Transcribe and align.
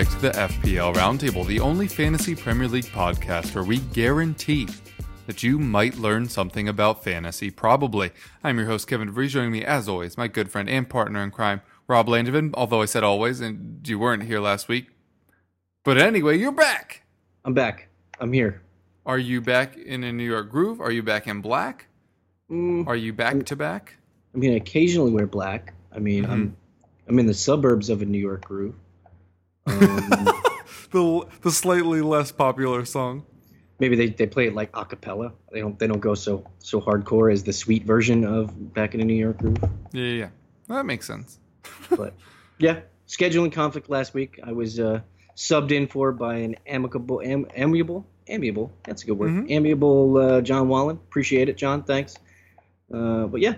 To 0.00 0.18
the 0.18 0.30
FPL 0.30 0.94
Roundtable, 0.94 1.46
the 1.46 1.60
only 1.60 1.86
fantasy 1.86 2.34
Premier 2.34 2.66
League 2.66 2.86
podcast 2.86 3.54
where 3.54 3.62
we 3.62 3.80
guarantee 3.80 4.66
that 5.26 5.42
you 5.42 5.58
might 5.58 5.98
learn 5.98 6.26
something 6.26 6.68
about 6.68 7.04
fantasy. 7.04 7.50
Probably. 7.50 8.10
I'm 8.42 8.56
your 8.56 8.66
host 8.66 8.88
Kevin 8.88 9.12
DeVries. 9.12 9.28
Joining 9.28 9.52
me, 9.52 9.62
as 9.62 9.90
always, 9.90 10.16
my 10.16 10.26
good 10.26 10.50
friend 10.50 10.70
and 10.70 10.88
partner 10.88 11.22
in 11.22 11.30
crime, 11.30 11.60
Rob 11.86 12.06
Langevin. 12.06 12.52
Although 12.54 12.80
I 12.80 12.86
said 12.86 13.04
always, 13.04 13.42
and 13.42 13.86
you 13.86 13.98
weren't 13.98 14.22
here 14.22 14.40
last 14.40 14.68
week. 14.68 14.86
But 15.84 15.98
anyway, 15.98 16.38
you're 16.38 16.50
back. 16.50 17.02
I'm 17.44 17.52
back. 17.52 17.88
I'm 18.18 18.32
here. 18.32 18.62
Are 19.04 19.18
you 19.18 19.42
back 19.42 19.76
in 19.76 20.02
a 20.02 20.12
New 20.12 20.24
York 20.24 20.50
groove? 20.50 20.80
Are 20.80 20.90
you 20.92 21.02
back 21.02 21.26
in 21.26 21.42
black? 21.42 21.88
Mm, 22.50 22.86
Are 22.86 22.96
you 22.96 23.12
back 23.12 23.44
to 23.44 23.54
back? 23.54 23.96
I 24.34 24.38
mean, 24.38 24.54
I 24.54 24.56
occasionally 24.56 25.10
wear 25.10 25.26
black. 25.26 25.74
I 25.94 25.98
mean, 25.98 26.24
I'm 26.24 26.56
I'm 27.06 27.18
in 27.18 27.26
the 27.26 27.34
suburbs 27.34 27.90
of 27.90 28.00
a 28.00 28.06
New 28.06 28.18
York 28.18 28.46
groove. 28.46 28.74
Um, 29.70 30.28
The 30.92 31.24
the 31.42 31.50
slightly 31.52 32.00
less 32.02 32.32
popular 32.32 32.84
song. 32.84 33.24
maybe 33.78 33.94
they, 33.94 34.08
they 34.08 34.26
play 34.26 34.48
it 34.48 34.54
like 34.54 34.70
a 34.74 34.84
cappella. 34.84 35.32
They 35.52 35.60
don't 35.60 35.78
they 35.78 35.86
don't 35.86 36.00
go 36.00 36.14
so 36.16 36.44
so 36.58 36.80
hardcore 36.80 37.32
as 37.32 37.44
the 37.44 37.52
sweet 37.52 37.84
version 37.84 38.24
of 38.24 38.74
back 38.74 38.94
in 38.94 39.00
a 39.00 39.04
New 39.04 39.14
York 39.14 39.38
groove. 39.38 39.58
Yeah, 39.92 40.02
yeah, 40.04 40.12
yeah. 40.18 40.28
That 40.68 40.86
makes 40.86 41.06
sense. 41.06 41.38
But 41.90 42.14
yeah, 42.58 42.80
scheduling 43.06 43.52
conflict 43.52 43.88
last 43.88 44.14
week. 44.14 44.40
I 44.42 44.50
was 44.50 44.80
uh, 44.80 45.00
subbed 45.36 45.70
in 45.70 45.86
for 45.86 46.10
by 46.10 46.36
an 46.38 46.56
amicable 46.66 47.20
am, 47.22 47.46
amiable 47.54 48.04
amiable. 48.26 48.72
That's 48.84 49.02
a 49.04 49.06
good 49.06 49.18
word. 49.18 49.30
Mhm. 49.30 49.50
Amiable 49.50 50.16
uh, 50.16 50.40
John 50.40 50.66
Wallen. 50.68 50.96
Appreciate 50.96 51.48
it, 51.48 51.56
John. 51.56 51.84
Thanks. 51.84 52.16
Uh, 52.92 53.26
but 53.28 53.40
yeah, 53.40 53.54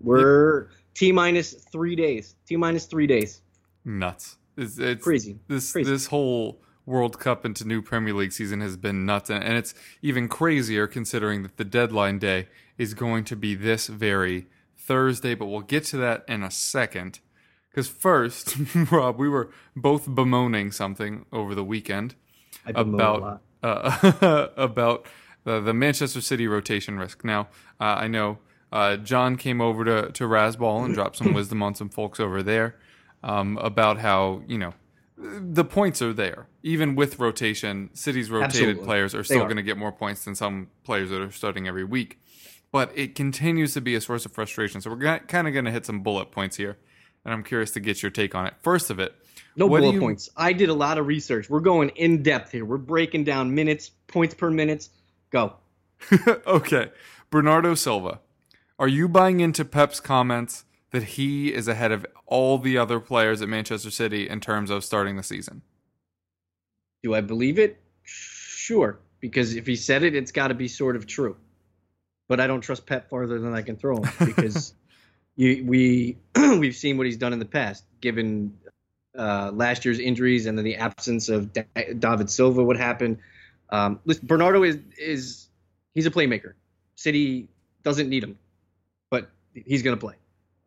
we're 0.00 0.68
t 0.94 1.10
minus 1.12 1.54
three 1.54 1.96
days. 1.96 2.34
T 2.46 2.56
minus 2.56 2.84
three 2.84 3.06
days. 3.06 3.40
Nuts. 3.84 4.36
It's, 4.56 4.78
it's 4.78 5.04
Crazy. 5.04 5.38
This 5.48 5.72
Crazy. 5.72 5.90
this 5.90 6.06
whole 6.06 6.60
World 6.86 7.18
Cup 7.18 7.44
into 7.44 7.66
new 7.66 7.82
Premier 7.82 8.14
League 8.14 8.32
season 8.32 8.60
has 8.60 8.76
been 8.76 9.04
nuts, 9.04 9.28
and, 9.28 9.42
and 9.42 9.56
it's 9.56 9.74
even 10.02 10.28
crazier 10.28 10.86
considering 10.86 11.42
that 11.42 11.56
the 11.56 11.64
deadline 11.64 12.18
day 12.18 12.48
is 12.78 12.94
going 12.94 13.24
to 13.24 13.36
be 13.36 13.54
this 13.54 13.88
very 13.88 14.46
Thursday. 14.78 15.34
But 15.34 15.46
we'll 15.46 15.62
get 15.62 15.84
to 15.86 15.96
that 15.98 16.24
in 16.28 16.42
a 16.42 16.50
second. 16.50 17.20
Because 17.70 17.88
first, 17.88 18.56
Rob, 18.90 19.18
we 19.18 19.28
were 19.28 19.50
both 19.74 20.06
bemoaning 20.06 20.70
something 20.70 21.26
over 21.32 21.54
the 21.54 21.64
weekend 21.64 22.14
I 22.64 22.72
bemoan 22.72 23.00
a 23.00 23.18
lot. 23.18 23.40
about 23.62 24.22
uh, 24.22 24.48
about 24.56 25.06
the, 25.44 25.60
the 25.60 25.74
Manchester 25.74 26.20
City 26.20 26.46
rotation 26.46 26.98
risk. 26.98 27.24
Now, 27.24 27.48
uh, 27.80 27.96
I 27.98 28.08
know 28.08 28.38
uh, 28.72 28.96
John 28.96 29.36
came 29.36 29.60
over 29.60 29.84
to 29.84 30.12
to 30.12 30.24
Rasball 30.24 30.84
and 30.84 30.94
dropped 30.94 31.16
some 31.16 31.34
wisdom 31.34 31.62
on 31.62 31.74
some 31.74 31.88
folks 31.88 32.20
over 32.20 32.42
there 32.42 32.76
um, 33.26 33.58
about 33.58 33.98
how 33.98 34.40
you 34.46 34.56
know 34.56 34.72
the 35.18 35.64
points 35.64 36.00
are 36.00 36.12
there 36.14 36.46
even 36.62 36.94
with 36.94 37.18
rotation. 37.18 37.90
City's 37.92 38.30
rotated 38.30 38.50
Absolutely. 38.54 38.84
players 38.84 39.14
are 39.14 39.24
still 39.24 39.44
going 39.44 39.56
to 39.56 39.62
get 39.62 39.76
more 39.76 39.92
points 39.92 40.24
than 40.24 40.34
some 40.34 40.68
players 40.84 41.10
that 41.10 41.20
are 41.20 41.30
starting 41.30 41.66
every 41.68 41.84
week. 41.84 42.18
But 42.72 42.90
it 42.94 43.14
continues 43.14 43.74
to 43.74 43.80
be 43.80 43.94
a 43.94 44.00
source 44.00 44.26
of 44.26 44.32
frustration. 44.32 44.80
So 44.80 44.90
we're 44.90 45.18
kind 45.20 45.46
of 45.48 45.54
going 45.54 45.64
to 45.64 45.70
hit 45.70 45.86
some 45.86 46.02
bullet 46.02 46.30
points 46.30 46.56
here, 46.56 46.76
and 47.24 47.32
I'm 47.32 47.42
curious 47.42 47.70
to 47.72 47.80
get 47.80 48.02
your 48.02 48.10
take 48.10 48.34
on 48.34 48.46
it. 48.46 48.54
First 48.60 48.90
of 48.90 48.98
it, 48.98 49.14
No 49.56 49.68
bullet 49.68 49.94
you- 49.94 50.00
points. 50.00 50.28
I 50.36 50.52
did 50.52 50.68
a 50.68 50.74
lot 50.74 50.98
of 50.98 51.06
research. 51.06 51.48
We're 51.48 51.60
going 51.60 51.90
in 51.90 52.22
depth 52.22 52.52
here. 52.52 52.64
We're 52.64 52.76
breaking 52.76 53.24
down 53.24 53.54
minutes, 53.54 53.90
points 54.08 54.34
per 54.34 54.50
minutes. 54.50 54.90
Go. 55.30 55.54
okay, 56.46 56.90
Bernardo 57.30 57.74
Silva. 57.74 58.20
Are 58.78 58.88
you 58.88 59.08
buying 59.08 59.40
into 59.40 59.64
Pep's 59.64 60.00
comments 60.00 60.65
that 60.96 61.04
he 61.04 61.52
is 61.52 61.68
ahead 61.68 61.92
of 61.92 62.06
all 62.24 62.56
the 62.56 62.78
other 62.78 62.98
players 63.00 63.42
at 63.42 63.50
Manchester 63.50 63.90
City 63.90 64.26
in 64.26 64.40
terms 64.40 64.70
of 64.70 64.82
starting 64.82 65.16
the 65.16 65.22
season? 65.22 65.60
Do 67.02 67.14
I 67.14 67.20
believe 67.20 67.58
it? 67.58 67.78
Sure, 68.02 68.98
because 69.20 69.56
if 69.56 69.66
he 69.66 69.76
said 69.76 70.02
it, 70.02 70.14
it's 70.14 70.32
got 70.32 70.48
to 70.48 70.54
be 70.54 70.68
sort 70.68 70.96
of 70.96 71.06
true. 71.06 71.36
But 72.28 72.40
I 72.40 72.46
don't 72.46 72.62
trust 72.62 72.86
Pep 72.86 73.10
farther 73.10 73.38
than 73.38 73.52
I 73.52 73.60
can 73.60 73.76
throw 73.76 73.98
him 73.98 74.10
because 74.24 74.72
you, 75.36 75.64
we 75.66 76.16
we've 76.36 76.74
seen 76.74 76.96
what 76.96 77.04
he's 77.04 77.18
done 77.18 77.34
in 77.34 77.40
the 77.40 77.44
past, 77.44 77.84
given 78.00 78.56
uh, 79.16 79.50
last 79.52 79.84
year's 79.84 79.98
injuries 79.98 80.46
and 80.46 80.56
then 80.56 80.64
the 80.64 80.76
absence 80.76 81.28
of 81.28 81.52
Da- 81.52 81.92
David 81.98 82.30
Silva. 82.30 82.64
What 82.64 82.78
happened? 82.78 83.18
Um, 83.68 84.00
listen, 84.06 84.26
Bernardo 84.26 84.62
is 84.62 84.78
is 84.98 85.46
he's 85.94 86.06
a 86.06 86.10
playmaker. 86.10 86.54
City 86.94 87.48
doesn't 87.82 88.08
need 88.08 88.24
him, 88.24 88.38
but 89.10 89.28
he's 89.52 89.82
going 89.82 89.94
to 89.94 90.00
play. 90.00 90.14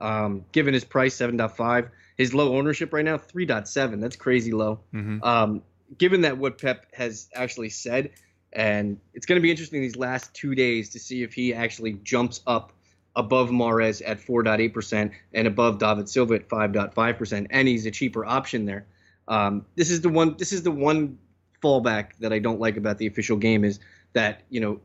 Um, 0.01 0.45
given 0.51 0.73
his 0.73 0.85
price, 0.85 1.15
seven 1.15 1.37
point 1.37 1.55
five, 1.55 1.89
his 2.17 2.33
low 2.33 2.55
ownership 2.57 2.93
right 2.93 3.05
now, 3.05 3.17
three 3.17 3.45
point 3.45 3.67
seven. 3.67 3.99
That's 3.99 4.15
crazy 4.15 4.51
low 4.51 4.79
hmm 4.91 5.21
um, 5.23 5.61
given 5.97 6.21
that 6.21 6.37
what 6.37 6.59
Pep 6.59 6.85
has 6.93 7.29
actually 7.33 7.69
said, 7.69 8.11
and 8.53 8.99
it's 9.13 9.25
going 9.25 9.37
to 9.37 9.41
be 9.41 9.51
interesting 9.51 9.81
these 9.81 9.95
last 9.95 10.33
two 10.33 10.55
days 10.55 10.89
to 10.89 10.99
see 10.99 11.23
if 11.23 11.33
he 11.33 11.53
actually 11.53 11.93
jumps 12.03 12.41
up 12.47 12.71
above 13.15 13.49
Mahrez 13.49 14.01
at 14.05 14.19
4.8% 14.19 15.11
and 15.33 15.47
above 15.47 15.79
David 15.79 16.07
Silva 16.07 16.35
at 16.35 16.47
5.5%, 16.47 17.47
and 17.49 17.67
he's 17.67 17.85
a 17.85 17.91
cheaper 17.91 18.25
option 18.25 18.65
there. 18.65 18.85
Um, 19.27 19.65
this 19.75 19.91
is 19.91 20.01
the 20.01 20.09
one. 20.09 20.35
This 20.37 20.51
is 20.51 20.63
the 20.63 20.71
one 20.71 21.17
fallback 21.63 22.17
that 22.19 22.33
I 22.33 22.39
don't 22.39 22.59
like 22.59 22.77
about 22.77 22.97
the 22.97 23.07
official 23.07 23.37
game 23.37 23.63
is 23.63 23.79
that 24.13 24.41
you 24.49 24.59
know 24.59 24.79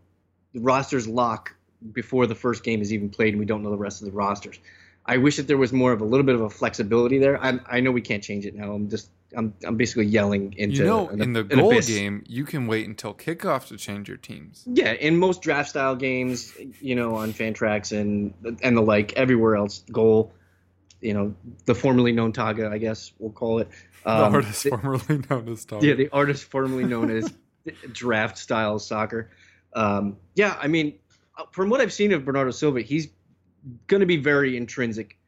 the 0.52 0.60
rosters 0.60 1.08
lock 1.08 1.54
before 1.92 2.26
the 2.26 2.34
first 2.34 2.62
game 2.62 2.82
is 2.82 2.92
even 2.92 3.08
played, 3.08 3.32
and 3.32 3.40
we 3.40 3.46
don't 3.46 3.62
know 3.62 3.70
the 3.70 3.78
rest 3.78 4.02
of 4.02 4.06
the 4.06 4.12
rosters. 4.12 4.58
I 5.06 5.18
wish 5.18 5.36
that 5.36 5.46
there 5.46 5.58
was 5.58 5.72
more 5.72 5.92
of 5.92 6.00
a 6.00 6.04
little 6.04 6.24
bit 6.24 6.34
of 6.34 6.40
a 6.40 6.48
flexibility 6.50 7.18
there. 7.18 7.42
I, 7.42 7.58
I 7.68 7.80
know 7.80 7.90
we 7.90 8.00
can't 8.00 8.22
change 8.22 8.46
it 8.46 8.54
now. 8.54 8.72
I'm 8.72 8.88
just 8.88 9.10
I'm 9.36 9.52
I'm 9.66 9.76
basically 9.76 10.06
yelling 10.06 10.54
into 10.56 10.76
You 10.76 10.84
know, 10.84 11.08
an- 11.08 11.20
in 11.20 11.32
the 11.34 11.40
an 11.40 11.48
goal 11.48 11.72
abyss. 11.72 11.88
game, 11.88 12.24
you 12.26 12.44
can 12.44 12.66
wait 12.66 12.86
until 12.88 13.12
kickoff 13.14 13.66
to 13.68 13.76
change 13.76 14.08
your 14.08 14.16
teams. 14.16 14.62
Yeah, 14.66 14.92
in 14.92 15.18
most 15.18 15.42
draft 15.42 15.68
style 15.70 15.94
games, 15.96 16.54
you 16.80 16.94
know, 16.94 17.16
on 17.16 17.32
Fantrax 17.32 17.92
and 17.98 18.32
and 18.62 18.76
the 18.76 18.80
like, 18.82 19.12
everywhere 19.14 19.56
else, 19.56 19.84
goal, 19.92 20.32
you 21.00 21.12
know, 21.12 21.34
the 21.66 21.74
formerly 21.74 22.12
known 22.12 22.32
Taga, 22.32 22.70
I 22.72 22.78
guess 22.78 23.12
we'll 23.18 23.32
call 23.32 23.58
it. 23.58 23.68
The 24.04 24.10
Um, 24.24 24.34
artist 24.34 24.62
the- 24.62 24.70
formerly 24.70 25.22
known 25.28 25.48
as 25.48 25.64
Tom. 25.64 25.82
yeah, 25.84 25.94
the 25.94 26.08
artist 26.12 26.44
formerly 26.44 26.84
known 26.84 27.10
as 27.10 27.30
draft 27.92 28.38
style 28.38 28.78
soccer. 28.78 29.30
Um, 29.74 30.16
yeah, 30.34 30.56
I 30.60 30.68
mean, 30.68 30.94
uh, 31.36 31.44
from 31.50 31.68
what 31.68 31.80
I've 31.80 31.92
seen 31.92 32.12
of 32.12 32.24
Bernardo 32.24 32.52
Silva, 32.52 32.80
he's 32.82 33.08
going 33.86 34.00
to 34.00 34.06
be 34.06 34.16
very 34.16 34.56
intrinsic 34.56 35.18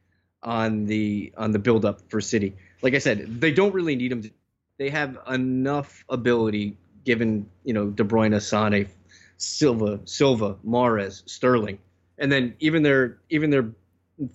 on 0.43 0.85
the 0.85 1.33
on 1.37 1.51
the 1.51 1.59
build 1.59 1.85
up 1.85 2.01
for 2.09 2.21
City. 2.21 2.55
Like 2.81 2.93
I 2.93 2.99
said, 2.99 3.41
they 3.41 3.51
don't 3.51 3.73
really 3.73 3.95
need 3.95 4.11
him. 4.11 4.21
To, 4.23 4.31
they 4.77 4.89
have 4.89 5.17
enough 5.27 6.05
ability 6.09 6.77
given 7.03 7.49
you 7.63 7.73
know 7.73 7.87
De 7.89 8.03
Bruyne, 8.03 8.39
Sane, 8.41 8.87
Silva, 9.37 9.99
Silva, 10.05 10.57
Mahrez, 10.65 11.27
Sterling, 11.27 11.79
and 12.17 12.31
then 12.31 12.55
even 12.59 12.83
their 12.83 13.17
even 13.29 13.49
their 13.49 13.71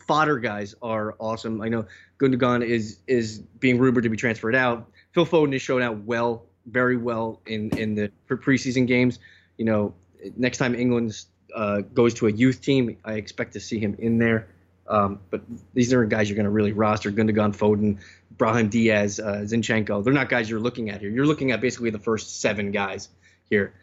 fodder 0.06 0.38
guys 0.38 0.74
are 0.82 1.14
awesome. 1.18 1.60
I 1.60 1.68
know 1.68 1.86
Gundogan 2.18 2.64
is 2.64 2.98
is 3.06 3.38
being 3.60 3.78
rumored 3.78 4.04
to 4.04 4.08
be 4.08 4.16
transferred 4.16 4.54
out. 4.54 4.88
Phil 5.12 5.26
Foden 5.26 5.52
has 5.52 5.62
shown 5.62 5.82
out 5.82 5.98
well, 6.04 6.46
very 6.66 6.96
well 6.96 7.40
in 7.46 7.70
in 7.78 7.94
the 7.94 8.10
pre- 8.26 8.38
preseason 8.38 8.86
games. 8.86 9.18
You 9.58 9.64
know, 9.64 9.94
next 10.36 10.58
time 10.58 10.74
England 10.74 11.24
uh, 11.54 11.80
goes 11.80 12.14
to 12.14 12.26
a 12.26 12.30
youth 12.30 12.60
team, 12.60 12.96
I 13.04 13.14
expect 13.14 13.54
to 13.54 13.60
see 13.60 13.78
him 13.78 13.96
in 13.98 14.18
there. 14.18 14.48
Um, 14.86 15.20
but 15.30 15.42
these 15.74 15.92
aren't 15.92 16.10
guys 16.10 16.28
you're 16.28 16.36
going 16.36 16.44
to 16.44 16.50
really 16.50 16.72
roster. 16.72 17.10
Gundogan, 17.10 17.56
Foden, 17.56 18.00
Brahim 18.36 18.68
Diaz, 18.68 19.20
uh, 19.20 19.42
Zinchenko. 19.44 20.02
They're 20.02 20.12
not 20.12 20.28
guys 20.28 20.50
you're 20.50 20.60
looking 20.60 20.90
at 20.90 21.00
here. 21.00 21.10
You're 21.10 21.26
looking 21.26 21.52
at 21.52 21.60
basically 21.60 21.90
the 21.90 21.98
first 21.98 22.40
seven 22.40 22.72
guys 22.72 23.08
here. 23.48 23.74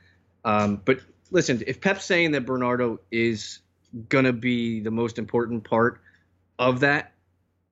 Um, 0.44 0.82
but 0.84 1.00
listen, 1.32 1.64
if 1.66 1.80
Pep's 1.82 2.06
saying 2.06 2.32
that 2.32 2.46
Bernardo 2.46 3.00
is 3.12 3.60
going 4.10 4.26
to 4.26 4.34
be 4.34 4.82
the 4.82 4.92
most 4.92 5.18
important 5.18 5.64
part 5.64 6.02
of 6.58 6.82
that, 6.82 7.14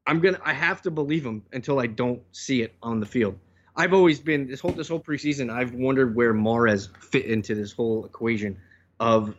I'm 0.08 0.22
gonna 0.22 0.40
I 0.44 0.54
have 0.54 0.82
to 0.84 0.92
believe 0.92 1.26
him 1.26 1.44
until 1.52 1.80
I 1.80 1.88
don't 1.88 2.22
see 2.32 2.62
it 2.62 2.74
on 2.82 3.02
the 3.02 3.06
field. 3.06 3.38
I've 3.76 3.94
always 3.94 4.20
been 4.20 4.48
this 4.48 4.62
whole 4.62 4.72
this 4.72 4.88
whole 4.88 5.02
preseason. 5.02 5.52
I've 5.52 5.74
wondered 5.74 6.16
where 6.16 6.34
Mahrez 6.34 6.88
fit 6.98 7.26
into 7.26 7.54
this 7.54 7.74
whole 7.74 8.06
equation 8.06 8.58
of, 9.00 9.36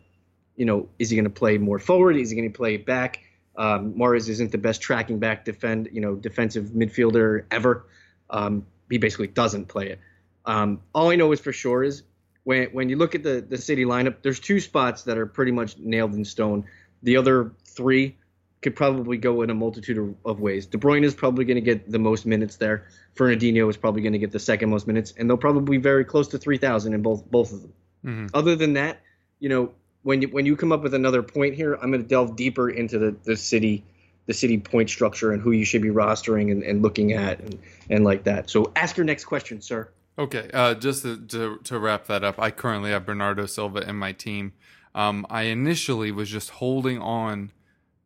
you 0.59 0.65
know, 0.65 0.89
is 0.99 1.09
he 1.09 1.17
going 1.17 1.25
to 1.25 1.31
play 1.31 1.57
more 1.57 1.79
forward? 1.79 2.17
Is 2.17 2.31
he 2.31 2.37
going 2.37 2.53
to 2.53 2.57
play 2.57 2.77
back? 2.77 3.21
Um, 3.57 3.95
Mahrez 3.95 4.29
isn't 4.29 4.53
the 4.53 4.59
best 4.59 4.83
tracking 4.83 5.21
back 5.21 5.45
defend, 5.45 5.89
you 5.93 6.01
know, 6.01 6.17
defensive 6.17 6.67
midfielder 6.67 7.45
ever. 7.51 7.87
Um, 8.29 8.67
he 8.91 8.99
basically 8.99 9.29
doesn't 9.29 9.67
play 9.67 9.91
it. 9.91 10.01
Um, 10.45 10.81
all 10.93 11.11
I 11.11 11.17
know 11.17 11.31
is 11.33 11.41
for 11.41 11.53
sure 11.53 11.85
is 11.85 12.03
when 12.43 12.69
when 12.71 12.89
you 12.89 12.97
look 12.97 13.15
at 13.15 13.23
the 13.23 13.41
the 13.41 13.59
city 13.59 13.85
lineup, 13.85 14.17
there's 14.23 14.41
two 14.41 14.59
spots 14.59 15.05
that 15.05 15.17
are 15.17 15.27
pretty 15.27 15.53
much 15.53 15.79
nailed 15.79 16.15
in 16.15 16.25
stone. 16.25 16.65
The 17.03 17.17
other 17.17 17.53
three 17.65 18.17
could 18.61 18.75
probably 18.75 19.17
go 19.17 19.43
in 19.43 19.51
a 19.51 19.55
multitude 19.55 19.99
of, 19.99 20.15
of 20.25 20.41
ways. 20.41 20.67
De 20.67 20.79
Bruyne 20.79 21.05
is 21.05 21.15
probably 21.15 21.45
going 21.45 21.57
to 21.57 21.61
get 21.61 21.89
the 21.89 21.99
most 22.01 22.27
minutes 22.27 22.57
there. 22.57 22.89
Fernandinho 23.15 23.71
is 23.71 23.77
probably 23.77 24.03
going 24.03 24.15
to 24.15 24.19
get 24.19 24.33
the 24.33 24.41
second 24.41 24.71
most 24.71 24.89
minutes, 24.89 25.15
and 25.17 25.31
they'll 25.31 25.37
probably 25.37 25.79
be 25.79 25.83
very 25.83 26.05
close 26.05 26.29
to 26.29 26.39
3,000 26.39 26.95
in 26.95 27.03
both 27.03 27.31
both 27.31 27.53
of 27.53 27.63
them. 27.63 27.73
Mm-hmm. 28.05 28.27
Other 28.35 28.57
than 28.57 28.73
that, 28.73 29.01
you 29.39 29.49
know, 29.49 29.73
when 30.09 30.23
you 30.23 30.29
when 30.29 30.47
you 30.47 30.57
come 30.57 30.73
up 30.73 30.83
with 30.83 30.95
another 30.95 31.23
point 31.23 31.55
here, 31.55 31.75
I'm 31.75 31.91
going 31.91 32.03
to 32.03 32.09
delve 32.09 32.35
deeper 32.35 32.71
into 32.71 32.99
the 32.99 33.15
the 33.25 33.37
city 33.37 33.85
the 34.25 34.33
city 34.33 34.57
point 34.57 34.89
structure 34.89 35.33
and 35.33 35.43
who 35.43 35.51
you 35.51 35.67
should 35.67 35.83
be 35.83 35.91
rostering 35.91 36.51
and, 36.51 36.63
and 36.63 36.81
looking 36.83 37.13
at 37.13 37.41
and, 37.41 37.59
and 37.91 38.05
like 38.05 38.25
that. 38.25 38.49
So 38.49 38.73
ask 38.75 38.97
your 38.97 39.05
next 39.05 39.27
question, 39.27 39.61
sir. 39.61 39.91
Okay, 40.19 40.51
uh, 40.55 40.75
just 40.75 41.03
to, 41.03 41.19
to, 41.27 41.59
to 41.65 41.79
wrap 41.79 42.07
that 42.07 42.25
up, 42.25 42.39
I 42.39 42.51
currently 42.51 42.91
have 42.91 43.07
Bernardo 43.07 43.47
Silva 43.47 43.89
in 43.89 43.97
my 43.97 44.13
team. 44.13 44.53
Um, 44.95 45.27
I 45.31 45.43
initially 45.43 46.11
was 46.11 46.29
just 46.29 46.51
holding 46.51 46.99
on 47.01 47.53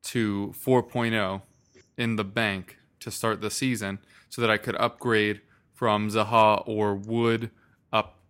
to 0.05 0.55
4.0 0.57 1.43
in 1.97 2.17
the 2.17 2.25
bank 2.25 2.79
to 3.01 3.11
start 3.11 3.41
the 3.41 3.51
season 3.51 3.99
so 4.29 4.43
that 4.43 4.51
I 4.51 4.59
could 4.59 4.77
upgrade 4.77 5.41
from 5.73 6.09
Zaha 6.09 6.63
or 6.67 6.95
Wood 6.95 7.51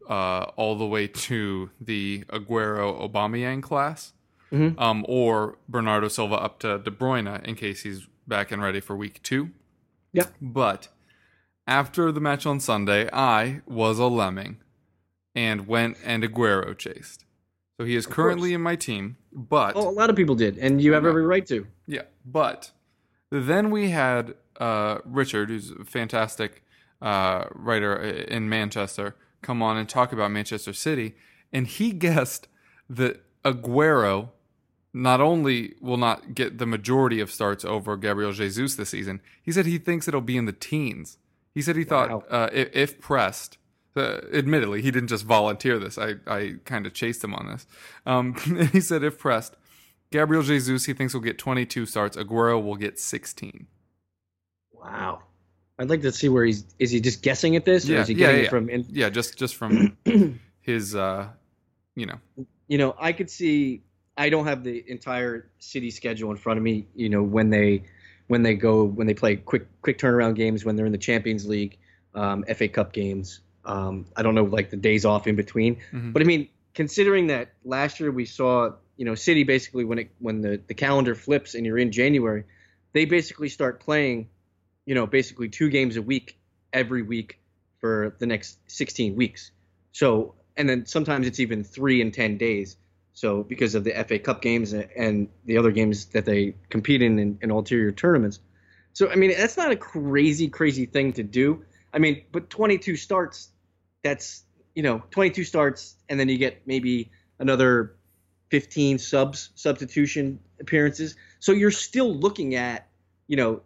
uh, 0.08 0.46
all 0.56 0.76
the 0.76 0.86
way 0.86 1.06
to 1.06 1.70
the 1.80 2.24
Aguero 2.28 3.08
Aubameyang 3.08 3.62
class, 3.62 4.12
mm-hmm. 4.52 4.78
um, 4.78 5.04
or 5.08 5.58
Bernardo 5.68 6.08
Silva 6.08 6.34
up 6.36 6.58
to 6.60 6.78
De 6.78 6.90
Bruyne 6.90 7.42
in 7.44 7.54
case 7.54 7.82
he's 7.82 8.06
back 8.26 8.50
and 8.50 8.62
ready 8.62 8.80
for 8.80 8.96
week 8.96 9.22
two. 9.22 9.50
Yeah. 10.12 10.26
But 10.40 10.88
after 11.66 12.12
the 12.12 12.20
match 12.20 12.46
on 12.46 12.60
Sunday, 12.60 13.08
I 13.12 13.62
was 13.66 13.98
a 13.98 14.06
lemming 14.06 14.58
and 15.34 15.66
went 15.66 15.96
and 16.04 16.22
Aguero 16.22 16.76
chased. 16.76 17.24
So 17.78 17.86
he 17.86 17.96
is 17.96 18.06
of 18.06 18.12
currently 18.12 18.50
course. 18.50 18.54
in 18.56 18.60
my 18.60 18.76
team, 18.76 19.16
but 19.32 19.74
oh, 19.76 19.88
a 19.88 19.90
lot 19.90 20.10
of 20.10 20.16
people 20.16 20.34
did, 20.34 20.58
and 20.58 20.80
you 20.80 20.92
have 20.92 21.06
every 21.06 21.24
right 21.24 21.46
to. 21.46 21.66
Yeah, 21.86 22.02
but 22.24 22.70
then 23.30 23.70
we 23.70 23.90
had 23.90 24.34
uh, 24.60 24.98
Richard, 25.04 25.48
who's 25.48 25.70
a 25.70 25.84
fantastic 25.84 26.62
uh, 27.00 27.46
writer 27.54 27.96
in 27.96 28.48
Manchester, 28.48 29.16
come 29.42 29.62
on 29.62 29.76
and 29.76 29.88
talk 29.88 30.12
about 30.12 30.30
Manchester 30.30 30.72
City, 30.72 31.14
and 31.52 31.66
he 31.66 31.92
guessed 32.06 32.48
that 32.88 33.22
Aguero 33.44 34.30
not 34.94 35.20
only 35.20 35.74
will 35.80 35.96
not 35.96 36.34
get 36.34 36.58
the 36.58 36.66
majority 36.66 37.20
of 37.20 37.30
starts 37.30 37.64
over 37.64 37.96
Gabriel 37.96 38.32
Jesus 38.32 38.74
this 38.74 38.90
season, 38.90 39.20
he 39.42 39.52
said 39.52 39.66
he 39.66 39.78
thinks 39.78 40.06
it'll 40.06 40.20
be 40.20 40.36
in 40.36 40.44
the 40.44 40.52
teens. 40.52 41.18
He 41.54 41.62
said 41.62 41.76
he 41.76 41.84
thought 41.84 42.10
wow. 42.10 42.24
uh, 42.30 42.48
if, 42.52 42.68
if, 42.74 43.00
pressed, 43.00 43.58
uh, 43.96 44.20
admittedly, 44.32 44.82
he 44.82 44.90
didn't 44.90 45.08
just 45.08 45.24
volunteer 45.24 45.78
this. 45.78 45.98
I, 45.98 46.14
I 46.26 46.56
kind 46.64 46.86
of 46.86 46.94
chased 46.94 47.24
him 47.24 47.34
on 47.34 47.46
this. 47.46 47.66
Um, 48.06 48.34
he 48.72 48.80
said, 48.80 49.02
if 49.02 49.18
pressed, 49.18 49.56
Gabriel 50.10 50.42
Jesus, 50.42 50.84
he 50.84 50.92
thinks 50.92 51.14
will 51.14 51.20
get 51.20 51.38
22 51.38 51.86
starts. 51.86 52.16
Aguero 52.16 52.62
will 52.62 52.76
get 52.76 52.98
16. 52.98 53.66
Wow. 54.72 55.22
I'd 55.78 55.90
like 55.90 56.02
to 56.02 56.12
see 56.12 56.28
where 56.28 56.44
he's. 56.44 56.64
Is 56.78 56.90
he 56.90 57.00
just 57.00 57.22
guessing 57.22 57.56
at 57.56 57.64
this? 57.64 57.86
Yeah, 57.86 58.00
is 58.00 58.08
he 58.08 58.14
yeah, 58.14 58.26
getting 58.26 58.44
yeah. 58.44 58.50
from? 58.50 58.68
In- 58.68 58.86
yeah, 58.90 59.10
just 59.10 59.38
just 59.38 59.56
from 59.56 59.96
his, 60.60 60.94
uh, 60.94 61.28
you 61.94 62.06
know. 62.06 62.18
You 62.68 62.78
know, 62.78 62.94
I 62.98 63.12
could 63.12 63.30
see. 63.30 63.82
I 64.16 64.28
don't 64.28 64.46
have 64.46 64.62
the 64.62 64.84
entire 64.86 65.50
city 65.58 65.90
schedule 65.90 66.30
in 66.30 66.36
front 66.36 66.58
of 66.58 66.62
me. 66.62 66.86
You 66.94 67.08
know, 67.08 67.22
when 67.22 67.50
they 67.50 67.84
when 68.28 68.42
they 68.42 68.54
go 68.54 68.84
when 68.84 69.06
they 69.06 69.14
play 69.14 69.36
quick 69.36 69.66
quick 69.82 69.98
turnaround 69.98 70.36
games 70.36 70.64
when 70.64 70.76
they're 70.76 70.86
in 70.86 70.92
the 70.92 70.98
Champions 70.98 71.46
League, 71.46 71.78
um, 72.14 72.44
FA 72.54 72.68
Cup 72.68 72.92
games, 72.92 73.40
um, 73.64 74.06
I 74.16 74.22
don't 74.22 74.34
know 74.34 74.44
like 74.44 74.70
the 74.70 74.76
days 74.76 75.04
off 75.04 75.26
in 75.26 75.36
between, 75.36 75.76
mm-hmm. 75.76 76.12
but 76.12 76.22
I 76.22 76.24
mean, 76.24 76.48
considering 76.74 77.28
that 77.28 77.52
last 77.64 78.00
year 78.00 78.10
we 78.10 78.24
saw 78.24 78.72
you 78.96 79.04
know 79.04 79.14
City 79.14 79.44
basically 79.44 79.84
when 79.84 79.98
it 79.98 80.10
when 80.18 80.40
the 80.40 80.60
the 80.66 80.74
calendar 80.74 81.14
flips 81.14 81.54
and 81.54 81.66
you're 81.66 81.78
in 81.78 81.92
January, 81.92 82.44
they 82.92 83.04
basically 83.04 83.48
start 83.48 83.80
playing, 83.80 84.28
you 84.86 84.94
know, 84.94 85.06
basically 85.06 85.48
two 85.48 85.68
games 85.68 85.96
a 85.96 86.02
week 86.02 86.38
every 86.72 87.02
week 87.02 87.38
for 87.80 88.16
the 88.18 88.26
next 88.26 88.58
16 88.70 89.16
weeks. 89.16 89.50
So 89.92 90.34
and 90.56 90.68
then 90.68 90.86
sometimes 90.86 91.26
it's 91.26 91.40
even 91.40 91.64
three 91.64 92.00
and 92.02 92.12
ten 92.12 92.36
days. 92.36 92.76
So 93.14 93.42
because 93.42 93.74
of 93.74 93.84
the 93.84 93.92
FA 94.06 94.18
Cup 94.18 94.42
games 94.42 94.72
and 94.72 95.28
the 95.44 95.58
other 95.58 95.70
games 95.70 96.06
that 96.06 96.24
they 96.24 96.54
compete 96.70 97.02
in 97.02 97.18
in, 97.18 97.38
in 97.42 97.50
ulterior 97.50 97.92
tournaments. 97.92 98.40
So 98.92 99.10
I 99.10 99.16
mean 99.16 99.32
that's 99.36 99.56
not 99.56 99.70
a 99.70 99.76
crazy 99.76 100.48
crazy 100.48 100.86
thing 100.86 101.12
to 101.14 101.22
do. 101.22 101.64
I 101.92 101.98
mean, 101.98 102.22
but 102.32 102.48
22 102.48 102.96
starts 102.96 103.50
that's 104.02 104.44
you 104.74 104.82
know 104.82 105.02
22 105.10 105.44
starts 105.44 105.96
and 106.08 106.18
then 106.18 106.28
you 106.28 106.38
get 106.38 106.66
maybe 106.66 107.10
another 107.38 107.94
15 108.50 108.98
subs 108.98 109.50
substitution 109.54 110.38
appearances 110.60 111.16
so 111.40 111.52
you're 111.52 111.70
still 111.70 112.14
looking 112.14 112.54
at 112.54 112.88
you 113.26 113.36
know 113.36 113.62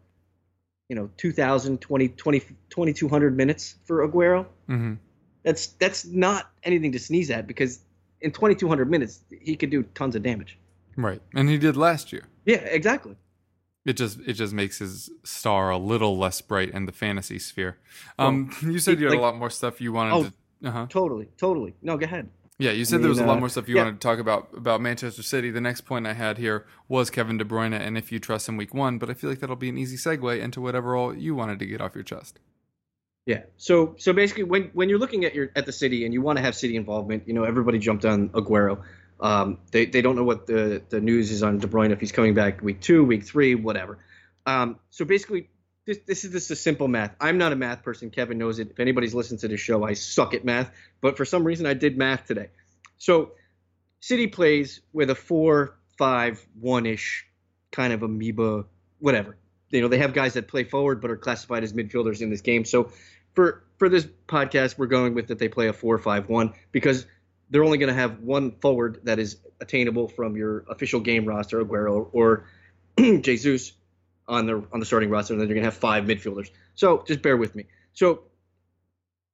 you 0.88 0.96
know 0.96 1.10
2000 1.16 1.80
20, 1.80 2.08
20 2.08 2.40
2200 2.68 3.36
minutes 3.36 3.76
for 3.84 4.06
aguero 4.06 4.46
mm-hmm. 4.68 4.94
that's 5.42 5.68
that's 5.68 6.04
not 6.06 6.50
anything 6.64 6.92
to 6.92 6.98
sneeze 6.98 7.30
at 7.30 7.46
because 7.46 7.80
in 8.20 8.30
2200 8.30 8.90
minutes 8.90 9.20
he 9.40 9.56
could 9.56 9.70
do 9.70 9.82
tons 9.94 10.14
of 10.14 10.22
damage 10.22 10.58
right 10.96 11.20
and 11.34 11.48
he 11.48 11.58
did 11.58 11.76
last 11.76 12.12
year 12.12 12.24
yeah 12.44 12.56
exactly 12.56 13.16
it 13.86 13.96
just 13.96 14.18
it 14.26 14.32
just 14.32 14.52
makes 14.52 14.80
his 14.80 15.10
star 15.22 15.70
a 15.70 15.78
little 15.78 16.18
less 16.18 16.40
bright 16.40 16.70
in 16.70 16.86
the 16.86 16.92
fantasy 16.92 17.38
sphere. 17.38 17.78
Um, 18.18 18.50
well, 18.60 18.72
you 18.72 18.78
said 18.80 18.98
you 18.98 19.06
had 19.06 19.12
like, 19.12 19.20
a 19.20 19.22
lot 19.22 19.36
more 19.36 19.48
stuff 19.48 19.80
you 19.80 19.92
wanted 19.92 20.12
oh, 20.12 20.22
to. 20.24 20.68
Uh-huh. 20.68 20.86
Totally, 20.90 21.28
totally. 21.36 21.72
No, 21.82 21.96
go 21.96 22.04
ahead. 22.04 22.28
Yeah, 22.58 22.70
you 22.70 22.87
said 22.87 23.03
there 23.03 23.11
was 23.11 23.19
a 23.19 23.26
lot 23.26 23.37
uh, 23.37 23.41
more 23.41 23.49
stuff 23.50 23.69
you 23.69 23.76
yeah. 23.76 23.85
wanted 23.85 24.00
to 24.00 24.08
talk 24.08 24.19
about 24.19 24.49
about 24.56 24.81
Manchester 24.81 25.23
City. 25.23 25.50
The 25.50 25.61
next 25.61 25.82
point 25.82 26.06
I 26.06 26.14
had 26.14 26.38
here 26.38 26.67
was 26.88 27.11
Kevin 27.11 27.37
De 27.37 27.44
Bruyne 27.44 27.79
and 27.79 27.99
if 27.99 28.11
you 28.11 28.19
trust 28.19 28.49
him 28.49 28.56
week 28.56 28.73
one, 28.73 28.99
but 28.99 29.11
I 29.11 29.14
feel 29.14 29.29
like 29.29 29.41
that'll 29.41 29.56
be 29.56 29.69
an 29.69 29.76
easy 29.76 29.97
segue 29.97 30.41
into 30.41 30.61
whatever 30.62 30.97
all 30.97 31.14
you 31.14 31.35
wanted 31.35 31.58
to 31.58 31.67
get 31.67 31.82
off 31.82 31.94
your 31.94 32.05
chest. 32.05 32.38
Yeah. 33.26 33.43
So 33.58 33.94
so 33.99 34.14
basically 34.14 34.44
when 34.44 34.70
when 34.73 34.88
you're 34.88 34.99
looking 34.99 35.26
at 35.26 35.35
your 35.35 35.50
at 35.55 35.67
the 35.67 35.73
city 35.73 36.06
and 36.06 36.14
you 36.14 36.23
want 36.23 36.38
to 36.38 36.43
have 36.43 36.55
city 36.55 36.76
involvement, 36.76 37.25
you 37.26 37.35
know, 37.35 37.44
everybody 37.44 37.79
jumped 37.79 38.06
on 38.06 38.31
Aguero. 38.31 38.82
Um, 39.20 39.58
they, 39.70 39.87
they 39.87 40.03
don't 40.03 40.14
know 40.14 40.25
what 40.25 40.47
the, 40.47 40.82
the 40.91 41.00
news 41.00 41.31
is 41.31 41.43
on 41.43 41.58
De 41.58 41.67
Bruyne 41.67 41.91
if 41.91 42.00
he's 42.00 42.12
coming 42.12 42.35
back 42.35 42.61
week 42.62 42.81
two, 42.82 43.03
week 43.03 43.25
three, 43.25 43.55
whatever. 43.55 43.99
Um, 44.44 44.79
so 44.91 45.05
basically, 45.05 45.49
this, 45.86 45.98
this 46.06 46.24
is 46.24 46.32
just 46.32 46.50
a 46.50 46.56
simple 46.56 46.88
math. 46.88 47.14
I'm 47.20 47.38
not 47.38 47.52
a 47.52 47.56
math 47.56 47.82
person. 47.82 48.10
Kevin 48.10 48.38
knows 48.38 48.58
it. 48.58 48.70
If 48.72 48.80
anybody's 48.80 49.14
listened 49.14 49.40
to 49.40 49.48
the 49.48 49.56
show, 49.56 49.84
I 49.84 49.94
suck 49.94 50.34
at 50.34 50.44
math. 50.44 50.70
But 51.00 51.16
for 51.16 51.24
some 51.24 51.44
reason, 51.44 51.64
I 51.64 51.74
did 51.74 51.96
math 51.96 52.26
today. 52.26 52.48
So 52.98 53.32
City 54.00 54.26
plays 54.26 54.81
with 54.93 55.10
a 55.10 55.14
four, 55.14 55.76
five, 55.96 56.44
one 56.60 56.86
ish 56.86 57.26
kind 57.70 57.93
of 57.93 58.02
amoeba, 58.02 58.64
whatever. 58.98 59.36
You 59.70 59.81
know, 59.81 59.88
they 59.88 59.98
have 59.98 60.12
guys 60.12 60.34
that 60.34 60.48
play 60.48 60.64
forward 60.64 61.00
but 61.00 61.10
are 61.10 61.16
classified 61.16 61.62
as 61.62 61.72
midfielders 61.72 62.20
in 62.20 62.31
this 62.31 62.40
game. 62.40 62.64
So 62.64 62.93
for 63.34 63.64
for 63.78 63.88
this 63.88 64.08
podcast, 64.26 64.78
we're 64.78 64.86
going 64.86 65.14
with 65.14 65.28
that 65.28 65.38
they 65.38 65.48
play 65.48 65.69
a 65.69 65.72
four, 65.72 65.98
five, 65.98 66.28
one 66.28 66.52
because 66.72 67.06
they're 67.50 67.64
only 67.64 67.78
going 67.78 67.88
to 67.88 67.94
have 67.94 68.20
one 68.20 68.52
forward 68.60 69.00
that 69.05 69.19
is 69.19 69.36
attainable 69.60 70.08
from 70.08 70.36
your 70.36 70.64
official 70.69 71.00
game 71.00 71.24
roster, 71.26 71.64
Aguero 71.64 72.08
or 72.12 72.46
Jesus 73.20 73.72
on 74.28 74.46
the 74.46 74.64
on 74.72 74.80
the 74.80 74.86
starting 74.86 75.10
roster, 75.10 75.34
and 75.34 75.40
then 75.40 75.48
you're 75.48 75.54
to 75.64 75.70
have 75.70 75.76
five 75.76 76.04
midfielders. 76.04 76.50
So 76.74 77.04
just 77.06 77.22
bear 77.22 77.36
with 77.36 77.54
me. 77.54 77.66
So 77.92 78.24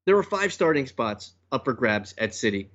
there 0.07 0.17
are 0.17 0.23
five 0.23 0.53
starting 0.53 0.87
spots 0.87 1.33
up 1.51 1.65
for 1.65 1.73
grabs 1.73 2.15
at 2.19 2.35
City. 2.35 2.71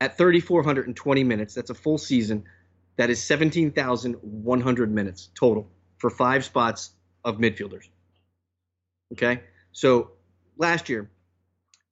At 0.00 0.18
3,420 0.18 1.24
minutes, 1.24 1.54
that's 1.54 1.70
a 1.70 1.74
full 1.74 1.96
season. 1.96 2.44
That 2.96 3.08
is 3.08 3.22
17,100 3.22 4.92
minutes 4.92 5.30
total 5.34 5.70
for 5.98 6.10
five 6.10 6.44
spots 6.44 6.90
of 7.24 7.38
midfielders. 7.38 7.88
Okay, 9.12 9.40
so 9.72 10.12
last 10.58 10.88
year 10.88 11.10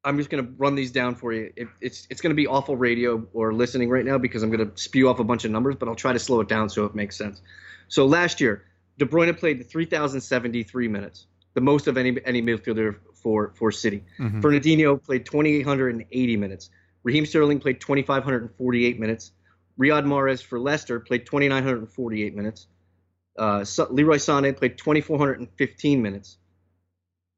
I'm 0.04 0.18
just 0.18 0.28
to 0.44 0.50
run 0.58 0.74
these 0.74 0.92
down 0.92 1.14
for 1.14 1.32
you. 1.32 1.52
It, 1.56 1.68
it's 1.80 2.06
it's 2.10 2.20
to 2.30 2.36
be 2.36 2.46
awful 2.46 2.76
radio 2.76 3.26
or 3.32 3.54
listening 3.54 3.88
right 3.88 4.04
now 4.04 4.18
because 4.18 4.42
I'm 4.42 4.50
to 4.70 4.80
spew 4.80 5.08
off 5.08 5.18
a 5.18 5.24
bunch 5.24 5.44
of 5.44 5.50
numbers, 5.50 5.76
but 5.76 5.88
I'll 5.88 5.94
try 5.94 6.12
to 6.12 6.18
slow 6.18 6.40
it 6.40 6.48
down 6.48 6.68
so 6.68 6.84
it 6.84 6.94
makes 6.94 7.16
sense. 7.16 7.40
So 7.88 8.06
last 8.06 8.40
year, 8.40 8.64
De 8.98 9.04
Bruyne 9.04 9.36
played 9.36 9.68
3,073 9.68 10.88
minutes, 10.88 11.26
the 11.54 11.60
most 11.60 11.86
of 11.86 11.96
any 11.96 12.18
any 12.24 12.42
midfielder 12.42 12.96
for 13.14 13.52
for 13.56 13.70
City. 13.72 14.04
Mm-hmm. 14.18 14.40
Fernandinho 14.40 15.02
played 15.02 15.26
2,880 15.26 16.36
minutes. 16.36 16.70
Raheem 17.02 17.26
Sterling 17.26 17.60
played 17.60 17.80
2,548 17.80 18.98
minutes. 18.98 19.32
Riyad 19.78 20.04
Mahrez 20.04 20.42
for 20.42 20.58
Leicester 20.58 21.00
played 21.00 21.26
2,948 21.26 22.34
minutes. 22.34 22.68
Uh, 23.36 23.64
Leroy 23.90 24.16
Sané 24.16 24.56
played 24.56 24.78
2,415 24.78 26.00
minutes 26.00 26.38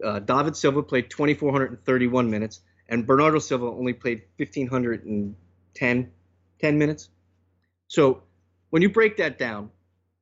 uh, 0.04 0.20
David 0.20 0.56
Silva 0.56 0.82
played 0.82 1.10
2,431 1.10 2.30
minutes, 2.30 2.60
and 2.88 3.06
Bernardo 3.06 3.38
Silva 3.38 3.66
only 3.66 3.92
played 3.92 4.22
1,510 4.36 6.12
10 6.58 6.78
minutes. 6.78 7.10
So 7.88 8.22
when 8.70 8.82
you 8.82 8.90
break 8.90 9.16
that 9.18 9.38
down 9.38 9.70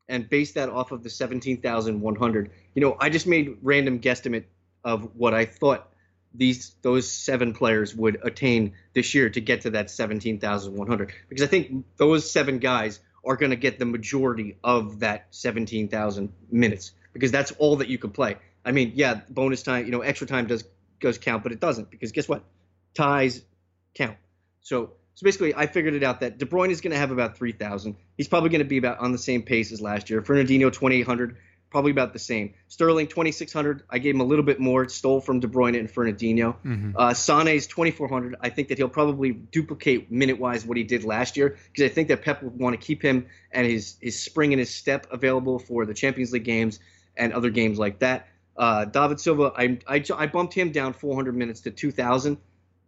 and 0.09 0.29
base 0.29 0.53
that 0.53 0.69
off 0.69 0.93
of 0.93 1.03
the 1.03 1.11
17,100, 1.11 2.51
you 2.75 2.83
know, 2.83 2.97
I 2.99 3.09
just 3.11 3.27
made 3.27 3.59
random 3.63 4.01
guesstimate 4.01 4.45
of 4.85 5.17
what 5.17 5.35
I 5.35 5.47
thought 5.47 5.91
these 6.35 6.75
those 6.83 7.11
seven 7.11 7.55
players 7.55 7.95
would 7.95 8.19
attain 8.23 8.75
this 8.93 9.15
year 9.15 9.31
to 9.31 9.41
get 9.41 9.63
to 9.63 9.71
that 9.71 9.89
17,100 9.89 11.13
because 11.29 11.43
I 11.43 11.47
think 11.47 11.85
those 11.97 12.29
seven 12.29 12.59
guys 12.59 12.99
are 13.25 13.37
going 13.37 13.51
to 13.51 13.57
get 13.57 13.79
the 13.79 13.85
majority 13.85 14.57
of 14.63 15.01
that 15.01 15.27
17,000 15.31 16.33
minutes 16.51 16.93
because 17.13 17.31
that's 17.31 17.53
all 17.53 17.77
that 17.77 17.89
you 17.89 17.99
could 17.99 18.13
play. 18.13 18.37
I 18.65 18.73
mean, 18.73 18.93
yeah, 18.97 19.21
bonus 19.31 19.63
time, 19.63 19.87
you 19.87 19.93
know, 19.93 20.01
extra 20.01 20.27
time 20.27 20.47
does 20.47 20.65
does 21.01 21.19
count, 21.19 21.43
but 21.43 21.53
it 21.53 21.61
doesn't 21.61 21.91
because 21.91 22.13
guess 22.13 22.29
what? 22.29 22.43
Ties 22.95 23.43
count. 23.95 24.17
So 24.61 24.95
so 25.15 25.25
basically, 25.25 25.55
I 25.55 25.67
figured 25.67 25.95
it 25.95 26.03
out 26.03 26.21
that 26.21 26.39
De 26.39 26.47
Bruyne 26.47 26.71
is 26.71 26.81
going 26.81 26.93
to 26.93 26.99
have 26.99 27.11
about 27.11 27.37
3,000. 27.37 27.97
He's 28.17 28.29
probably 28.29 28.51
going 28.51 28.61
to 28.61 28.69
be 28.69 28.79
about 28.79 28.99
on 28.99 29.13
the 29.13 29.19
same 29.19 29.43
pace 29.43 29.71
as 29.73 29.81
last 29.81 30.11
year. 30.11 30.23
Fernandinho 30.23 30.73
2,800 30.73 31.37
probably 31.75 31.91
about 31.91 32.13
the 32.13 32.21
same. 32.21 32.55
Sterling 32.69 33.09
2600. 33.09 33.83
I 33.91 33.99
gave 33.99 34.15
him 34.15 34.21
a 34.21 34.25
little 34.25 34.45
bit 34.45 34.61
more. 34.61 34.89
Stole 34.89 35.21
from 35.21 35.41
De 35.41 35.49
Bruyne 35.49 35.77
and 35.77 35.93
Fernandinho. 35.93 36.55
Mm-hmm. 36.65 36.93
Uh, 36.95 37.13
Sane's 37.15 37.67
2400. 37.67 38.37
I 38.41 38.49
think 38.49 38.69
that 38.69 38.79
he'll 38.79 38.89
probably 38.89 39.33
duplicate 39.33 40.09
minute 40.09 40.39
wise 40.39 40.65
what 40.65 40.77
he 40.77 40.85
did 40.85 41.03
last 41.03 41.37
year 41.37 41.59
because 41.73 41.91
I 41.91 41.93
think 41.93 42.07
that 42.09 42.23
Pep 42.23 42.45
would 42.45 42.57
want 42.57 42.81
to 42.81 42.87
keep 42.87 43.03
him 43.03 43.27
and 43.51 43.67
his 43.67 43.97
his 44.01 44.23
spring 44.23 44.53
and 44.53 44.61
his 44.61 44.73
step 44.73 45.09
available 45.11 45.59
for 45.59 45.85
the 45.85 45.95
Champions 45.95 46.33
League 46.33 46.45
games 46.45 46.79
and 47.17 47.33
other 47.33 47.51
games 47.51 47.77
like 47.77 47.99
that. 47.99 48.29
Uh, 48.57 48.85
David 48.85 49.19
Silva, 49.19 49.53
I, 49.57 49.81
I 49.89 50.05
I 50.17 50.29
bumped 50.29 50.55
him 50.55 50.71
down 50.71 50.93
400 50.93 51.35
minutes 51.37 51.63
to 51.63 51.73
2000, 51.73 52.39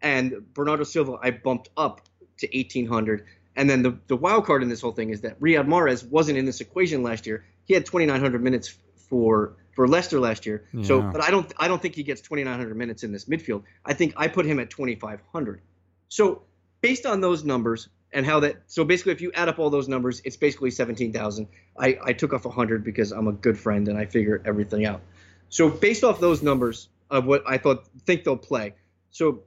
and 0.01 0.55
Bernardo 0.55 0.85
Silva 0.85 1.19
I 1.21 1.33
bumped 1.33 1.71
up 1.77 2.03
to 2.39 2.47
1800. 2.47 3.25
And 3.57 3.71
then 3.71 3.83
the, 3.83 3.99
the 4.07 4.17
wild 4.17 4.45
card 4.45 4.63
in 4.63 4.69
this 4.69 4.81
whole 4.81 4.93
thing 4.93 5.11
is 5.11 5.23
that 5.23 5.41
Riyad 5.41 5.67
Mahrez 5.67 6.07
wasn't 6.07 6.39
in 6.39 6.45
this 6.45 6.61
equation 6.61 7.03
last 7.03 7.27
year 7.27 7.45
he 7.67 7.75
had 7.75 7.85
2,900 7.85 8.43
minutes 8.43 8.75
for 9.09 9.57
for 9.73 9.87
Leicester 9.87 10.19
last 10.19 10.47
year. 10.47 10.65
Yeah. 10.73 10.85
So, 10.85 11.03
but 11.03 11.23
I 11.23 11.31
don't 11.31 11.53
I 11.59 11.69
don't 11.69 11.83
think 11.83 11.95
he 11.95 12.03
gets 12.03 12.23
2,900 12.23 12.75
minutes 12.77 13.05
in 13.05 13.13
this 13.13 13.27
midfield. 13.27 13.65
I 13.85 13.93
think 13.93 14.15
I 14.17 14.29
put 14.29 14.47
him 14.47 14.59
at 14.59 14.71
2,500. 14.71 15.61
So, 16.09 16.43
based 16.81 17.05
on 17.05 17.21
those 17.21 17.45
numbers 17.45 17.89
and 18.13 18.25
how 18.25 18.41
that 18.41 18.63
so 18.67 18.85
basically 18.85 19.13
if 19.13 19.21
you 19.21 19.33
add 19.35 19.49
up 19.49 19.59
all 19.59 19.69
those 19.69 19.89
numbers, 19.89 20.23
it's 20.25 20.37
basically 20.37 20.71
17,000. 20.71 21.49
I 21.79 21.99
I 22.03 22.13
took 22.15 22.33
off 22.33 22.47
100 22.47 22.85
because 22.85 23.13
I'm 23.13 23.29
a 23.29 23.33
good 23.33 23.59
friend 23.59 23.89
and 23.89 23.99
I 23.99 24.07
figure 24.07 24.41
everything 24.45 24.87
out. 24.87 25.03
So, 25.49 25.69
based 25.69 26.05
off 26.05 26.21
those 26.21 26.43
numbers 26.43 26.89
of 27.11 27.27
what 27.27 27.43
I 27.47 27.59
thought 27.59 27.87
think 28.07 28.25
they'll 28.25 28.37
play. 28.37 28.75
So, 29.11 29.43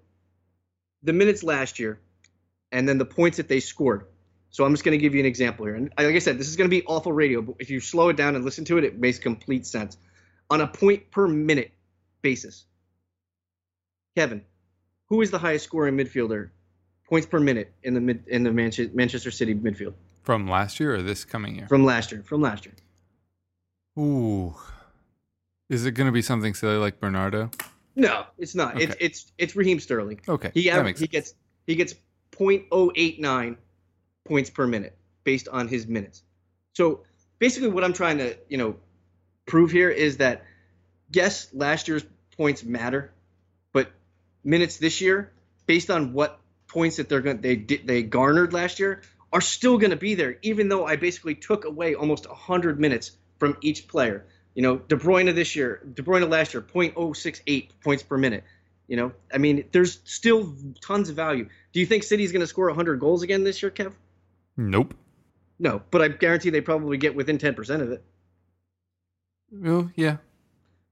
the 1.04 1.14
minutes 1.14 1.44
last 1.44 1.80
year 1.80 2.00
and 2.72 2.88
then 2.88 2.98
the 2.98 3.06
points 3.06 3.38
that 3.38 3.48
they 3.48 3.60
scored. 3.60 4.06
So 4.52 4.66
I'm 4.66 4.74
just 4.74 4.84
going 4.84 4.98
to 4.98 5.02
give 5.02 5.14
you 5.14 5.20
an 5.20 5.26
example 5.26 5.66
here. 5.66 5.76
And 5.76 5.92
like 5.98 6.16
I 6.16 6.20
said, 6.20 6.40
this 6.40 6.48
is 6.48 6.56
going 6.56 6.70
to 6.70 6.76
be 6.76 6.84
awful 6.86 7.14
radio, 7.14 7.42
but 7.42 7.56
if 7.60 7.70
you 7.70 7.80
slow 7.80 8.10
it 8.10 8.18
down 8.18 8.36
and 8.36 8.44
listen 8.44 8.66
to 8.66 8.78
it, 8.78 8.84
it 8.84 9.00
makes 9.00 9.20
complete 9.20 9.66
sense. 9.68 9.98
On 10.50 10.62
a 10.62 10.68
point 10.68 11.12
per 11.12 11.28
minute 11.28 11.72
basis, 12.22 12.66
Kevin, 14.16 14.44
who 15.08 15.22
is 15.22 15.30
the 15.30 15.38
highest 15.38 15.66
scoring 15.66 15.96
midfielder, 15.96 16.50
points 17.08 17.28
per 17.28 17.40
minute 17.40 17.72
in 17.84 17.94
the 17.94 18.02
mid, 18.02 18.24
in 18.28 18.44
the 18.44 18.52
Manchester 18.52 19.32
City 19.32 19.54
midfield? 19.54 19.94
From 20.24 20.48
last 20.48 20.80
year 20.80 20.96
or 20.96 21.02
this 21.02 21.26
coming 21.26 21.56
year? 21.56 21.68
From 21.68 21.86
last 21.86 22.12
year. 22.12 22.24
From 22.24 22.42
last 22.42 22.66
year. 22.66 22.74
Ooh, 23.98 24.56
is 25.70 25.86
it 25.86 25.92
going 25.92 26.08
to 26.08 26.12
be 26.12 26.22
something 26.22 26.54
silly 26.54 26.78
like 26.78 27.00
Bernardo? 27.00 27.52
No, 27.96 28.26
it's 28.38 28.56
not. 28.56 28.76
Okay. 28.76 28.86
It's 28.86 28.96
it's 29.00 29.32
it's 29.38 29.56
Raheem 29.56 29.80
Sterling. 29.80 30.22
Okay, 30.28 30.52
he 30.54 30.62
he 30.64 30.70
sense. 30.70 31.02
gets 31.02 31.34
he 31.68 31.76
gets 31.76 31.94
0.089 32.40 33.58
points 34.26 34.50
per 34.50 34.68
minute 34.68 34.96
based 35.24 35.48
on 35.48 35.68
his 35.68 35.88
minutes. 35.88 36.24
So 36.74 37.02
basically, 37.40 37.70
what 37.70 37.84
I'm 37.84 37.94
trying 37.94 38.20
to 38.20 38.38
you 38.48 38.58
know 38.58 38.76
prove 39.46 39.72
here 39.72 39.90
is 39.90 40.18
that 40.18 40.46
yes, 41.12 41.50
last 41.54 41.88
year's 41.88 42.06
points 42.38 42.64
matter, 42.64 43.12
but 43.74 43.92
minutes 44.44 44.78
this 44.78 45.02
year, 45.02 45.32
based 45.66 45.90
on 45.90 46.14
what 46.14 46.40
points 46.68 46.98
that 46.98 47.10
they're 47.10 47.22
going 47.22 47.42
they 47.42 47.56
they 47.56 48.04
garnered 48.04 48.54
last 48.54 48.80
year, 48.80 49.02
are 49.34 49.42
still 49.42 49.78
going 49.78 49.92
to 49.92 49.98
be 49.98 50.16
there, 50.16 50.38
even 50.42 50.70
though 50.70 50.86
I 50.86 50.96
basically 50.96 51.36
took 51.36 51.66
away 51.66 51.96
almost 51.96 52.28
100 52.28 52.80
minutes 52.80 53.12
from 53.38 53.58
each 53.62 53.88
player. 53.88 54.26
You 54.56 54.64
know, 54.64 54.78
De 54.78 54.96
Bruyne 54.96 55.34
this 55.36 55.56
year, 55.56 55.82
De 55.94 56.02
Bruyne 56.02 56.28
last 56.30 56.54
year, 56.54 56.62
0.068 56.62 57.70
points 57.84 58.04
per 58.04 58.18
minute. 58.18 58.44
You 58.90 58.98
know, 58.98 59.12
I 59.32 59.38
mean, 59.38 59.66
there's 59.72 60.00
still 60.04 60.54
tons 60.82 61.10
of 61.10 61.16
value. 61.16 61.48
Do 61.74 61.80
you 61.80 61.86
think 61.86 62.04
City's 62.04 62.32
going 62.32 62.42
to 62.42 62.48
score 62.48 62.66
100 62.66 63.00
goals 63.00 63.22
again 63.22 63.44
this 63.44 63.62
year, 63.62 63.70
Kev? 63.70 63.94
Nope. 64.58 64.96
No, 65.60 65.84
but 65.92 66.02
I 66.02 66.08
guarantee 66.08 66.50
they 66.50 66.62
probably 66.62 66.98
get 66.98 67.16
within 67.16 67.38
10% 67.38 67.82
of 67.82 67.92
it. 67.92 68.04
Oh, 69.64 69.92
yeah. 69.96 70.18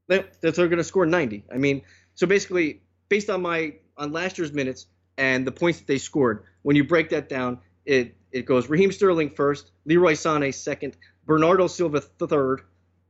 They, 0.07 0.25
they're 0.41 0.51
going 0.51 0.77
to 0.77 0.83
score 0.83 1.07
90. 1.07 1.43
I 1.51 1.57
mean, 1.57 1.81
so 2.13 2.27
basically, 2.27 2.81
based 3.09 3.31
on 3.31 3.41
my 3.41 3.73
on 3.97 4.11
last 4.11 4.37
year's 4.37 4.53
minutes 4.53 4.85
and 5.17 5.45
the 5.45 5.51
points 5.51 5.79
that 5.79 5.87
they 5.87 5.97
scored, 5.97 6.43
when 6.61 6.75
you 6.75 6.83
break 6.83 7.09
that 7.09 7.29
down, 7.29 7.59
it 7.85 8.15
it 8.31 8.45
goes 8.45 8.69
Raheem 8.69 8.91
Sterling 8.91 9.31
first, 9.31 9.71
Leroy 9.85 10.13
Sané 10.13 10.53
second, 10.53 10.97
Bernardo 11.25 11.67
Silva 11.67 12.01
third, 12.01 12.61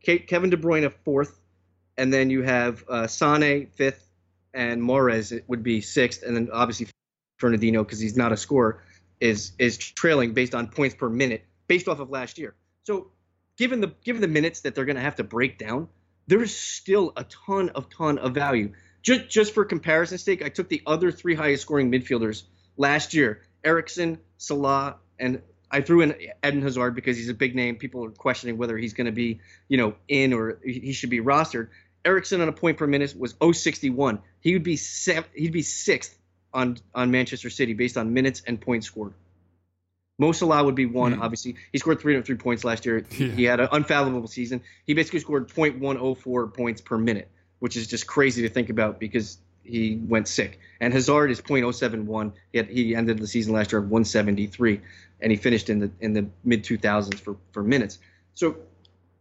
Kevin 0.02 0.50
De 0.50 0.58
Bruyne 0.58 0.92
fourth, 1.04 1.40
and 1.98 2.14
then 2.14 2.30
you 2.30 2.42
have 2.44 2.84
uh, 2.88 3.04
Sané 3.04 3.72
fifth, 3.74 4.07
and 4.54 4.82
Mahrez 4.82 5.42
would 5.48 5.64
be 5.64 5.82
sixth, 5.82 6.24
and 6.24 6.36
then 6.36 6.50
obviously 6.52 6.88
Fernandinho 7.40 7.80
because 7.80 8.00
he's 8.00 8.18
not 8.18 8.32
a 8.32 8.38
scorer 8.38 8.84
is 9.20 9.54
is 9.58 9.78
trailing 9.78 10.34
based 10.34 10.54
on 10.54 10.68
points 10.68 10.96
per 10.96 11.10
minute 11.10 11.44
based 11.68 11.88
off 11.88 12.00
of 12.00 12.10
last 12.10 12.38
year. 12.38 12.56
So 12.84 13.12
given 13.58 13.82
the 13.82 13.94
given 14.04 14.22
the 14.22 14.28
minutes 14.28 14.62
that 14.62 14.76
they're 14.76 14.86
going 14.86 14.96
to 14.96 15.02
have 15.02 15.16
to 15.16 15.24
break 15.24 15.58
down, 15.58 15.90
there's 16.28 16.56
still 16.56 17.14
a 17.18 17.26
ton 17.26 17.70
of 17.70 17.90
ton 17.90 18.18
of 18.20 18.34
value. 18.34 18.74
Just 19.02 19.30
just 19.30 19.54
for 19.54 19.66
comparison's 19.66 20.24
sake, 20.24 20.44
I 20.44 20.50
took 20.50 20.70
the 20.70 20.82
other 20.86 21.12
three 21.12 21.36
highest 21.36 21.64
scoring 21.64 21.92
midfielders 21.92 22.44
last 22.78 23.14
year: 23.14 23.42
Eriksen, 23.64 24.20
Salah, 24.38 24.98
and 25.20 25.42
I 25.70 25.82
threw 25.82 26.02
in 26.02 26.16
Eden 26.46 26.62
Hazard 26.62 26.96
because 26.96 27.18
he's 27.18 27.30
a 27.30 27.34
big 27.34 27.56
name. 27.56 27.76
People 27.76 28.06
are 28.06 28.12
questioning 28.12 28.58
whether 28.58 28.78
he's 28.78 28.94
going 28.94 29.06
to 29.06 29.12
be, 29.12 29.40
you 29.68 29.78
know, 29.78 29.96
in 30.08 30.34
or 30.34 30.60
he 30.64 30.94
should 30.94 31.10
be 31.10 31.20
rostered. 31.20 31.70
Eriksen 32.08 32.40
on 32.40 32.48
a 32.48 32.54
point 32.54 32.78
per 32.78 32.88
minute 32.88 33.14
was 33.18 33.36
061. 33.42 34.20
He 34.40 34.54
would 34.54 34.64
be 34.64 34.80
he'd 35.36 35.52
be 35.52 35.62
sixth 35.62 36.18
on 36.54 36.78
on 36.96 37.12
Manchester 37.12 37.50
City 37.50 37.74
based 37.74 37.98
on 37.98 38.14
minutes 38.14 38.42
and 38.48 38.60
points 38.60 38.88
scored. 38.88 39.14
Mo 40.18 40.32
Salah 40.32 40.64
would 40.64 40.74
be 40.74 40.86
one, 40.86 41.16
mm. 41.16 41.22
obviously. 41.22 41.58
He 41.72 41.78
scored 41.78 42.00
303 42.00 42.38
points 42.38 42.64
last 42.64 42.86
year. 42.86 43.06
Yeah. 43.12 43.28
He 43.28 43.44
had 43.44 43.60
an 43.60 43.68
unfathomable 43.72 44.28
season. 44.28 44.62
He 44.86 44.94
basically 44.94 45.20
scored 45.20 45.50
0.104 45.50 46.54
points 46.54 46.82
per 46.82 46.98
minute, 46.98 47.30
which 47.60 47.76
is 47.76 47.86
just 47.88 48.08
crazy 48.08 48.42
to 48.44 48.50
think 48.50 48.70
about 48.70 49.00
because 49.00 49.38
he 49.64 50.00
went 50.08 50.28
sick. 50.28 50.60
And 50.80 50.94
Hazard 50.94 51.30
is 51.30 51.42
0.071. 51.42 52.32
He, 52.52 52.58
had, 52.58 52.70
he 52.70 52.96
ended 52.96 53.20
the 53.20 53.28
season 53.28 53.54
last 53.54 53.74
year 53.74 53.82
at 53.82 53.88
173, 53.88 54.82
and 55.20 55.32
he 55.32 55.38
finished 55.38 55.70
in 55.70 55.80
the 55.80 55.92
in 56.00 56.14
the 56.14 56.28
mid 56.44 56.64
2000s 56.64 57.20
for 57.20 57.36
for 57.52 57.62
minutes. 57.62 58.00
So 58.34 58.56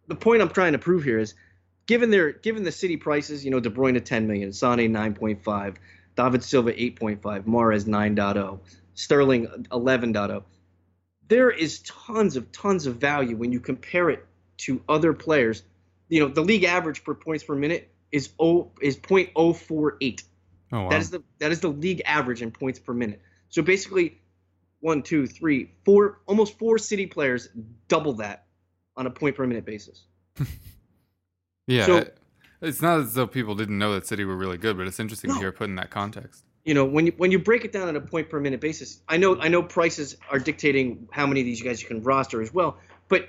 the 0.06 0.14
point 0.14 0.40
I'm 0.40 0.50
trying 0.50 0.72
to 0.72 0.78
prove 0.78 1.02
here 1.02 1.18
is, 1.18 1.34
given 1.86 2.10
their 2.10 2.32
given 2.32 2.62
the 2.62 2.72
city 2.72 2.96
prices, 2.96 3.44
you 3.44 3.50
know, 3.50 3.60
De 3.60 3.70
Bruyne 3.70 4.02
10 4.04 4.26
million, 4.26 4.52
Sane 4.52 4.92
9.5, 4.92 5.76
David 6.16 6.42
Silva 6.42 6.72
8.5, 6.72 7.20
Mahrez 7.44 7.84
9.0, 7.84 8.58
Sterling 8.94 9.46
11.0. 9.70 10.42
There 11.28 11.50
is 11.50 11.80
tons 11.80 12.36
of 12.36 12.52
tons 12.52 12.86
of 12.86 12.96
value 12.96 13.36
when 13.36 13.52
you 13.52 13.60
compare 13.60 14.10
it 14.10 14.26
to 14.58 14.82
other 14.88 15.12
players. 15.12 15.62
You 16.08 16.20
know, 16.20 16.28
the 16.28 16.42
league 16.42 16.64
average 16.64 17.04
per 17.04 17.14
points 17.14 17.44
per 17.44 17.54
minute 17.54 17.90
is 18.12 18.30
o 18.38 18.70
is 18.80 18.96
0.048. 18.96 20.22
Oh, 20.72 20.82
wow. 20.82 20.88
That 20.88 21.00
is 21.00 21.10
the 21.10 21.22
that 21.38 21.52
is 21.52 21.60
the 21.60 21.68
league 21.68 22.02
average 22.04 22.42
in 22.42 22.50
points 22.50 22.78
per 22.78 22.92
minute. 22.92 23.20
So 23.48 23.62
basically, 23.62 24.20
one, 24.80 25.02
two, 25.02 25.26
three, 25.26 25.70
four, 25.84 26.20
almost 26.26 26.58
four 26.58 26.78
city 26.78 27.06
players 27.06 27.48
double 27.88 28.14
that 28.14 28.46
on 28.96 29.06
a 29.06 29.10
point 29.10 29.36
per 29.36 29.46
minute 29.46 29.64
basis. 29.64 30.04
yeah. 31.66 31.86
So, 31.86 32.08
it's 32.62 32.80
not 32.80 33.00
as 33.00 33.14
though 33.14 33.26
people 33.26 33.54
didn't 33.54 33.78
know 33.78 33.94
that 33.94 34.06
City 34.06 34.24
were 34.24 34.36
really 34.36 34.58
good, 34.58 34.76
but 34.76 34.86
it's 34.86 34.98
interesting 34.98 35.28
no. 35.28 35.34
to 35.34 35.40
hear 35.40 35.52
put 35.52 35.68
in 35.68 35.76
that 35.76 35.90
context. 35.90 36.44
You 36.64 36.74
know, 36.74 36.84
when 36.84 37.06
you 37.06 37.12
when 37.16 37.30
you 37.30 37.38
break 37.38 37.64
it 37.64 37.72
down 37.72 37.88
on 37.88 37.96
a 37.96 38.00
point 38.00 38.28
per 38.28 38.40
minute 38.40 38.60
basis, 38.60 39.00
I 39.08 39.18
know 39.18 39.38
I 39.38 39.48
know 39.48 39.62
prices 39.62 40.16
are 40.30 40.38
dictating 40.38 41.08
how 41.12 41.26
many 41.26 41.40
of 41.40 41.46
these 41.46 41.62
guys 41.62 41.80
you 41.80 41.88
can 41.88 42.02
roster 42.02 42.42
as 42.42 42.52
well. 42.52 42.78
But 43.08 43.28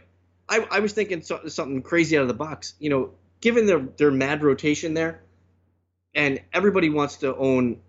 I, 0.50 0.65
I 0.72 0.79
was 0.79 0.94
thinking 0.94 1.22
so, 1.22 1.41
something 1.48 1.82
crazy 1.84 2.17
out 2.17 2.24
of 2.24 2.29
the 2.29 2.34
box. 2.34 2.74
You 2.79 2.89
know, 2.89 3.12
given 3.41 3.65
their 3.65 3.79
their 3.79 4.12
mad 4.12 4.44
rotation 4.44 4.94
there, 4.94 5.22
and 6.15 6.41
everybody 6.51 6.89
wants 6.89 7.17
to 7.17 7.36
own 7.36 7.82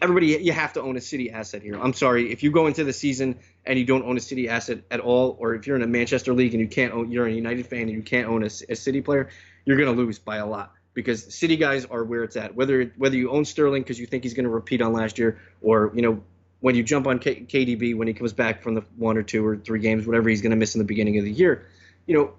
everybody 0.00 0.28
you 0.28 0.52
have 0.52 0.72
to 0.72 0.82
own 0.82 0.96
a 0.96 1.00
city 1.00 1.30
asset 1.30 1.62
here. 1.62 1.78
I'm 1.80 1.92
sorry 1.92 2.32
if 2.32 2.42
you 2.42 2.50
go 2.50 2.66
into 2.66 2.84
the 2.84 2.92
season 2.92 3.38
and 3.64 3.78
you 3.78 3.84
don't 3.84 4.04
own 4.04 4.16
a 4.16 4.20
city 4.20 4.48
asset 4.48 4.82
at 4.90 5.00
all, 5.00 5.36
or 5.38 5.54
if 5.54 5.66
you're 5.66 5.76
in 5.76 5.82
a 5.82 5.86
Manchester 5.86 6.32
league 6.32 6.54
and 6.54 6.60
you 6.60 6.68
can't 6.68 6.92
own, 6.92 7.10
you're 7.10 7.26
a 7.26 7.32
United 7.32 7.66
fan 7.66 7.82
and 7.82 7.90
you 7.90 8.02
can't 8.02 8.28
own 8.28 8.42
a, 8.42 8.46
a 8.46 8.76
city 8.76 9.00
player, 9.00 9.28
you're 9.66 9.76
going 9.76 9.94
to 9.94 10.02
lose 10.02 10.18
by 10.18 10.38
a 10.38 10.46
lot 10.46 10.72
because 10.94 11.34
city 11.34 11.56
guys 11.56 11.84
are 11.84 12.02
where 12.04 12.24
it's 12.24 12.36
at. 12.36 12.54
Whether 12.54 12.84
whether 12.96 13.16
you 13.16 13.30
own 13.30 13.44
Sterling 13.44 13.82
because 13.82 14.00
you 14.00 14.06
think 14.06 14.22
he's 14.22 14.32
going 14.32 14.44
to 14.44 14.50
repeat 14.50 14.80
on 14.80 14.94
last 14.94 15.18
year, 15.18 15.38
or 15.60 15.92
you 15.94 16.00
know 16.00 16.22
when 16.60 16.74
you 16.74 16.82
jump 16.82 17.06
on 17.06 17.18
K- 17.18 17.42
KDB 17.42 17.94
when 17.94 18.08
he 18.08 18.14
comes 18.14 18.32
back 18.32 18.62
from 18.62 18.74
the 18.74 18.82
one 18.96 19.18
or 19.18 19.22
two 19.22 19.44
or 19.46 19.58
three 19.58 19.80
games, 19.80 20.06
whatever 20.06 20.30
he's 20.30 20.40
going 20.40 20.50
to 20.50 20.56
miss 20.56 20.74
in 20.74 20.78
the 20.78 20.86
beginning 20.86 21.18
of 21.18 21.24
the 21.24 21.30
year, 21.30 21.66
you 22.06 22.16
know, 22.16 22.32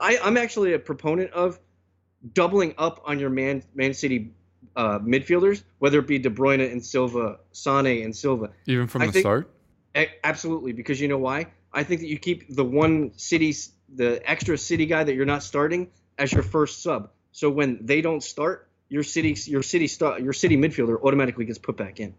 I, 0.00 0.18
I'm 0.22 0.38
actually 0.38 0.72
a 0.72 0.78
proponent 0.78 1.32
of 1.32 1.58
doubling 2.32 2.74
up 2.78 3.02
on 3.04 3.18
your 3.18 3.30
Man 3.30 3.62
Man 3.74 3.92
City 3.92 4.30
uh, 4.76 5.00
midfielders, 5.00 5.62
whether 5.80 5.98
it 5.98 6.06
be 6.06 6.18
De 6.18 6.30
Bruyne 6.30 6.72
and 6.72 6.84
Silva, 6.84 7.40
Sane 7.52 8.04
and 8.04 8.16
Silva. 8.16 8.50
Even 8.66 8.86
from 8.86 9.02
I 9.02 9.06
the 9.06 9.12
think- 9.12 9.22
start? 9.22 9.50
A- 9.96 10.10
absolutely, 10.22 10.72
because 10.72 11.00
you 11.00 11.08
know 11.08 11.18
why? 11.18 11.46
I 11.72 11.82
think 11.82 12.00
that 12.02 12.06
you 12.08 12.18
keep 12.18 12.54
the 12.54 12.64
one 12.64 13.12
city, 13.16 13.54
the 13.94 14.22
extra 14.30 14.56
city 14.56 14.86
guy 14.86 15.02
that 15.02 15.14
you're 15.14 15.26
not 15.26 15.42
starting 15.42 15.88
as 16.18 16.32
your 16.32 16.42
first 16.42 16.82
sub. 16.82 17.10
So 17.32 17.50
when 17.50 17.86
they 17.86 18.00
don't 18.00 18.22
start, 18.22 18.68
your 18.88 19.02
city, 19.02 19.36
your 19.46 19.62
city 19.62 19.88
your 20.20 20.32
city 20.32 20.56
midfielder 20.56 21.00
automatically 21.02 21.44
gets 21.44 21.58
put 21.58 21.76
back 21.76 22.00
in. 22.00 22.14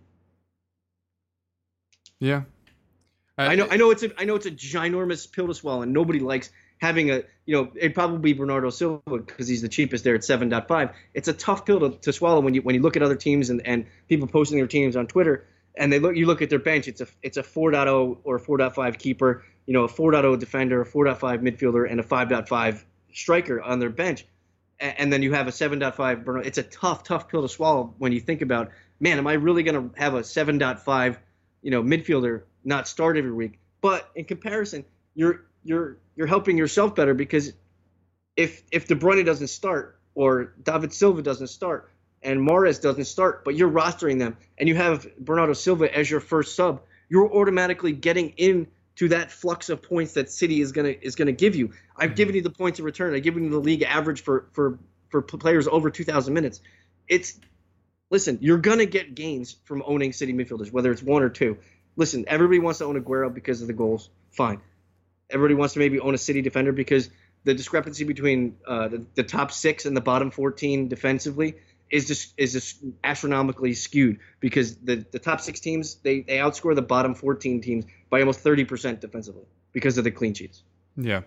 Yeah. 2.20 2.44
I 3.38 3.56
know, 3.56 3.68
I 3.70 3.78
know 3.78 3.92
it's 3.92 4.04
a, 4.04 4.10
I 4.20 4.26
know 4.26 4.36
it's 4.36 4.46
a 4.46 4.52
ginormous 4.52 5.32
pill 5.32 5.48
to 5.48 5.54
swallow, 5.54 5.82
and 5.82 5.94
nobody 5.94 6.20
likes 6.20 6.52
having 6.80 7.10
a, 7.10 7.24
you 7.46 7.56
know, 7.56 7.72
it'd 7.76 7.96
probably 7.96 8.20
be 8.20 8.34
Bernardo 8.34 8.70
Silva 8.70 9.02
because 9.08 9.48
he's 9.48 9.62
the 9.62 9.70
cheapest 9.70 10.04
there 10.04 10.16
at 10.16 10.22
7.5. 10.22 10.94
It's 11.14 11.30
a 11.30 11.34
tough 11.34 11.66
pill 11.66 11.80
to, 11.80 11.98
to 12.00 12.12
swallow 12.12 12.42
when 12.42 12.54
you 12.54 12.62
when 12.62 12.76
you 12.76 12.82
look 12.82 12.98
at 12.98 13.02
other 13.02 13.16
teams 13.16 13.50
and, 13.50 13.66
and 13.66 13.86
people 14.10 14.28
posting 14.28 14.58
their 14.58 14.68
teams 14.68 14.98
on 14.98 15.08
Twitter, 15.08 15.48
and 15.76 15.92
they 15.92 16.00
look, 16.00 16.18
you 16.18 16.26
look 16.26 16.42
at 16.42 16.50
their 16.50 16.60
bench, 16.60 16.90
it's 16.90 17.00
a 17.00 17.08
it's 17.22 17.38
a 17.38 17.44
4.0 17.44 18.18
or 18.26 18.40
4.5 18.40 19.00
keeper, 19.00 19.46
you 19.66 19.74
know, 19.74 19.86
a 19.86 19.90
4.0 19.90 20.38
defender, 20.38 20.82
a 20.82 20.86
4.5 20.86 21.42
midfielder, 21.42 21.90
and 21.90 22.02
a 22.02 22.04
5.5 22.04 22.84
striker 23.14 23.62
on 23.62 23.80
their 23.80 23.90
bench, 23.90 24.26
and, 24.80 25.12
then 25.12 25.22
you 25.22 25.34
have 25.34 25.48
a 25.48 25.52
7.5 25.52 26.24
Bernardo. 26.24 26.48
It's 26.48 26.58
a 26.58 26.64
tough, 26.64 27.04
tough 27.04 27.28
pill 27.28 27.42
to 27.42 27.50
swallow 27.50 27.94
when 27.98 28.12
you 28.12 28.20
think 28.20 28.42
about, 28.42 28.72
man, 29.00 29.18
am 29.18 29.28
I 29.28 29.34
really 29.34 29.64
going 29.64 29.90
to 29.90 30.00
have 30.00 30.14
a 30.14 30.22
7.5, 30.22 31.18
you 31.62 31.72
know, 31.72 31.84
midfielder 31.84 32.44
not 32.64 32.88
start 32.88 33.18
every 33.18 33.34
week? 33.34 33.60
But 33.82 34.10
in 34.16 34.26
comparison, 34.26 34.86
you're 35.16 35.46
you're 35.64 35.98
you're 36.16 36.28
helping 36.28 36.58
yourself 36.58 36.96
better 36.96 37.14
because 37.14 37.54
if 38.36 38.64
if 38.72 38.88
De 38.88 38.96
Bruyne 38.96 39.26
doesn't 39.26 39.48
start 39.48 40.00
or 40.16 40.54
David 40.64 40.94
Silva 40.94 41.22
doesn't 41.22 41.48
start 41.48 41.92
and 42.22 42.40
Mahrez 42.40 42.82
doesn't 42.82 43.06
start, 43.06 43.44
but 43.46 43.56
you're 43.56 43.70
rostering 43.70 44.20
them 44.20 44.38
and 44.58 44.68
you 44.68 44.76
have 44.76 45.08
Bernardo 45.18 45.54
Silva 45.54 45.94
as 45.96 46.10
your 46.10 46.20
first 46.20 46.56
sub, 46.56 46.82
you're 47.10 47.34
automatically 47.34 47.92
getting 47.92 48.30
in 48.38 48.68
to 49.00 49.08
that 49.08 49.32
flux 49.32 49.70
of 49.70 49.82
points 49.82 50.12
that 50.14 50.30
City 50.30 50.60
is 50.60 50.74
gonna 50.74 50.94
is 51.02 51.16
gonna 51.16 51.32
give 51.32 51.56
you. 51.56 51.72
I've 51.96 52.16
given 52.16 52.36
you 52.36 52.42
the 52.42 52.50
points 52.50 52.80
of 52.80 52.86
return. 52.86 53.16
I've 53.16 53.24
given 53.24 53.46
you 53.46 53.50
the 53.50 53.60
league 53.60 53.82
average 53.82 54.22
for 54.22 54.50
for 54.52 54.78
for 55.08 55.22
players 55.22 55.70
over 55.70 55.90
2,000 55.90 56.34
minutes. 56.34 56.60
It's 57.08 57.40
listen, 58.12 58.40
you're 58.42 58.58
gonna 58.58 58.86
get 58.86 59.16
gains 59.16 59.56
from 59.64 59.84
owning 59.86 60.12
City 60.12 60.34
midfielders, 60.34 60.74
whether 60.74 60.92
it's 60.92 61.02
one 61.02 61.24
or 61.24 61.30
two. 61.30 61.58
Listen, 61.96 62.26
everybody 62.28 62.60
wants 62.60 62.80
to 62.80 62.86
own 62.86 63.02
Aguero 63.02 63.34
because 63.34 63.62
of 63.62 63.68
the 63.68 63.74
goals. 63.74 64.10
Fine. 64.32 64.60
Everybody 65.30 65.54
wants 65.54 65.76
to 65.76 65.80
maybe 65.80 66.02
own 66.02 66.14
a 66.14 66.18
City 66.18 66.42
defender 66.42 66.74
because 66.74 67.10
the 67.46 67.54
discrepancy 67.54 68.04
between 68.04 68.58
uh, 68.68 68.90
the, 68.90 69.06
the 69.16 69.24
top 69.24 69.54
six 69.54 69.86
and 69.86 69.96
the 69.96 70.02
bottom 70.02 70.30
14 70.30 70.90
defensively 70.90 71.56
is 71.90 72.06
just 72.06 72.34
is 72.38 72.52
just 72.52 72.84
astronomically 73.04 73.74
skewed 73.74 74.20
because 74.42 74.76
the, 74.76 75.06
the 75.12 75.20
top 75.20 75.40
six 75.40 75.62
teams 75.62 75.96
they, 76.04 76.20
they 76.20 76.38
outscore 76.38 76.76
the 76.76 76.82
bottom 76.82 77.16
14 77.16 77.62
teams 77.62 77.86
by 78.10 78.20
almost 78.20 78.44
30% 78.44 79.00
defensively 79.00 79.46
because 79.72 79.98
of 79.98 80.04
the 80.04 80.12
clean 80.12 80.34
sheets. 80.34 80.64
Yeah. 80.96 81.22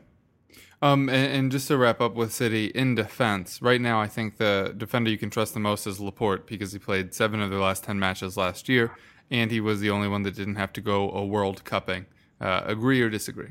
Um, 0.82 1.08
and, 1.08 1.32
and 1.32 1.52
just 1.52 1.68
to 1.68 1.76
wrap 1.76 2.00
up 2.00 2.14
with 2.14 2.32
City 2.32 2.66
in 2.66 2.96
defense, 2.96 3.62
right 3.62 3.80
now 3.80 4.00
I 4.00 4.08
think 4.08 4.36
the 4.36 4.74
defender 4.76 5.10
you 5.10 5.18
can 5.18 5.30
trust 5.30 5.54
the 5.54 5.60
most 5.60 5.86
is 5.86 6.00
Laporte 6.00 6.46
because 6.46 6.72
he 6.72 6.78
played 6.80 7.14
seven 7.14 7.40
of 7.40 7.50
their 7.50 7.60
last 7.60 7.84
ten 7.84 8.00
matches 8.00 8.36
last 8.36 8.68
year, 8.68 8.90
and 9.30 9.52
he 9.52 9.60
was 9.60 9.78
the 9.78 9.90
only 9.90 10.08
one 10.08 10.24
that 10.24 10.34
didn't 10.34 10.56
have 10.56 10.72
to 10.72 10.80
go 10.80 11.08
a 11.10 11.24
World 11.24 11.62
Cupping. 11.64 12.06
Uh, 12.40 12.62
agree 12.66 13.00
or 13.00 13.08
disagree? 13.08 13.50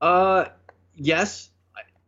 Uh, 0.00 0.46
yes. 0.94 1.50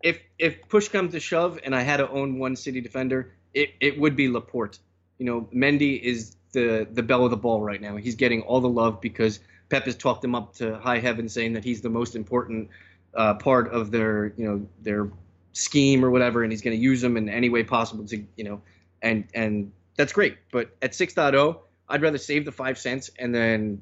If 0.03 0.19
if 0.39 0.67
push 0.69 0.89
comes 0.89 1.12
to 1.12 1.21
shove, 1.21 1.61
and 1.62 1.77
I 1.77 1.83
had 1.83 1.99
to 1.99 2.09
own 2.09 2.39
one 2.39 2.57
City 2.57 2.81
defender, 2.81 3.35
it, 3.53 3.75
it 3.81 3.99
would 3.99 4.17
be 4.17 4.29
Laporte. 4.29 4.79
You 5.19 5.27
know, 5.27 5.49
Mendy 5.55 6.01
is 6.01 6.37
the 6.53 6.89
the 6.91 7.03
belle 7.03 7.25
of 7.25 7.31
the 7.31 7.37
ball 7.37 7.61
right 7.61 7.81
now. 7.81 7.97
He's 7.97 8.15
getting 8.15 8.41
all 8.43 8.61
the 8.61 8.69
love 8.69 9.01
because 9.03 9.41
Pep 9.73 9.87
has 9.87 9.97
talked 9.97 10.23
him 10.23 10.35
up 10.35 10.55
to 10.57 10.76
high 10.76 10.99
heaven, 10.99 11.31
saying 11.31 11.55
that 11.55 11.64
he's 11.64 11.81
the 11.81 11.88
most 11.88 12.14
important 12.14 12.69
uh, 13.15 13.32
part 13.32 13.73
of 13.73 13.91
their 13.91 14.35
you 14.37 14.45
know 14.45 14.67
their 14.82 15.11
scheme 15.54 16.04
or 16.04 16.11
whatever, 16.11 16.43
and 16.43 16.52
he's 16.52 16.61
going 16.61 16.76
to 16.76 16.82
use 16.82 17.00
them 17.00 17.17
in 17.17 17.30
any 17.30 17.49
way 17.49 17.65
possible 17.65 18.04
to 18.04 18.23
you 18.37 18.45
know, 18.45 18.61
and 19.00 19.25
and 19.32 19.73
that's 19.97 20.13
great. 20.13 20.37
But 20.52 20.76
at 20.82 20.93
6.0, 20.93 21.58
I'd 21.89 22.02
rather 22.02 22.19
save 22.19 22.45
the 22.45 22.52
five 22.52 22.76
cents 22.76 23.11
and 23.19 23.35
then 23.35 23.80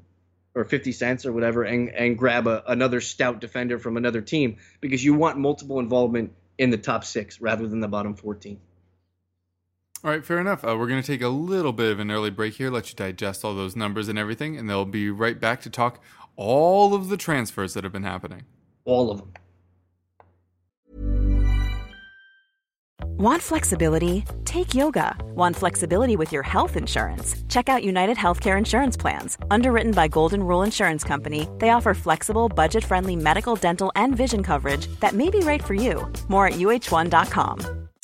or 0.55 0.65
50 0.65 0.93
cents 0.93 1.27
or 1.27 1.33
whatever 1.33 1.65
and, 1.65 1.89
and 1.91 2.17
grab 2.17 2.47
a, 2.47 2.63
another 2.69 3.01
stout 3.01 3.41
defender 3.41 3.79
from 3.79 3.97
another 3.97 4.21
team 4.21 4.59
because 4.81 5.05
you 5.05 5.15
want 5.15 5.39
multiple 5.39 5.81
involvement 5.81 6.33
in 6.59 6.71
the 6.71 6.79
top 6.79 7.05
six 7.05 7.41
rather 7.41 7.67
than 7.67 7.81
the 7.81 7.89
bottom 7.89 8.15
14. 8.15 8.61
All 10.03 10.11
right, 10.11 10.25
fair 10.25 10.39
enough. 10.41 10.65
Uh, 10.65 10.77
we're 10.79 10.87
going 10.87 11.03
to 11.03 11.07
take 11.07 11.21
a 11.21 11.29
little 11.29 11.73
bit 11.73 11.93
of 11.93 12.01
an 12.01 12.11
early 12.11 12.31
break 12.31 12.55
here, 12.55 12.71
let 12.71 12.89
you 12.89 12.97
digest 12.97 13.45
all 13.45 13.55
those 13.55 13.77
numbers 13.77 14.09
and 14.09 14.19
everything, 14.19 14.57
and 14.57 14.69
they'll 14.69 14.87
be 14.87 15.11
right 15.11 15.39
back 15.39 15.61
to 15.63 15.71
talk 15.71 16.03
all 16.37 16.95
of 16.95 17.11
the 17.11 17.19
transfers 17.19 17.75
that 17.75 17.85
have 17.85 17.93
been 17.93 18.03
happening. 18.03 18.45
All 18.87 19.11
of 19.11 19.19
them. 19.19 19.33
Want 23.19 23.43
flexibility? 23.43 24.25
Take 24.47 24.75
yoga. 24.75 25.15
Want 25.35 25.55
flexibility 25.55 26.17
with 26.17 26.33
your 26.33 26.43
health 26.43 26.79
insurance? 26.79 27.37
Check 27.51 27.69
out 27.69 27.85
United 27.85 28.17
Healthcare 28.17 28.57
Insurance 28.57 28.97
Plans. 28.97 29.37
Underwritten 29.51 29.93
by 29.93 30.09
Golden 30.09 30.43
Rule 30.43 30.63
Insurance 30.63 31.05
Company, 31.05 31.47
they 31.59 31.69
offer 31.69 31.93
flexible, 31.93 32.49
budget 32.49 32.83
friendly 32.83 33.17
medical, 33.17 33.57
dental, 33.57 33.93
and 33.95 34.17
vision 34.17 34.43
coverage 34.43 34.87
that 35.01 35.13
may 35.13 35.29
be 35.29 35.41
right 35.41 35.63
for 35.63 35.75
you. 35.75 36.11
More 36.29 36.47
at 36.47 36.55
uh1.com. 36.55 37.90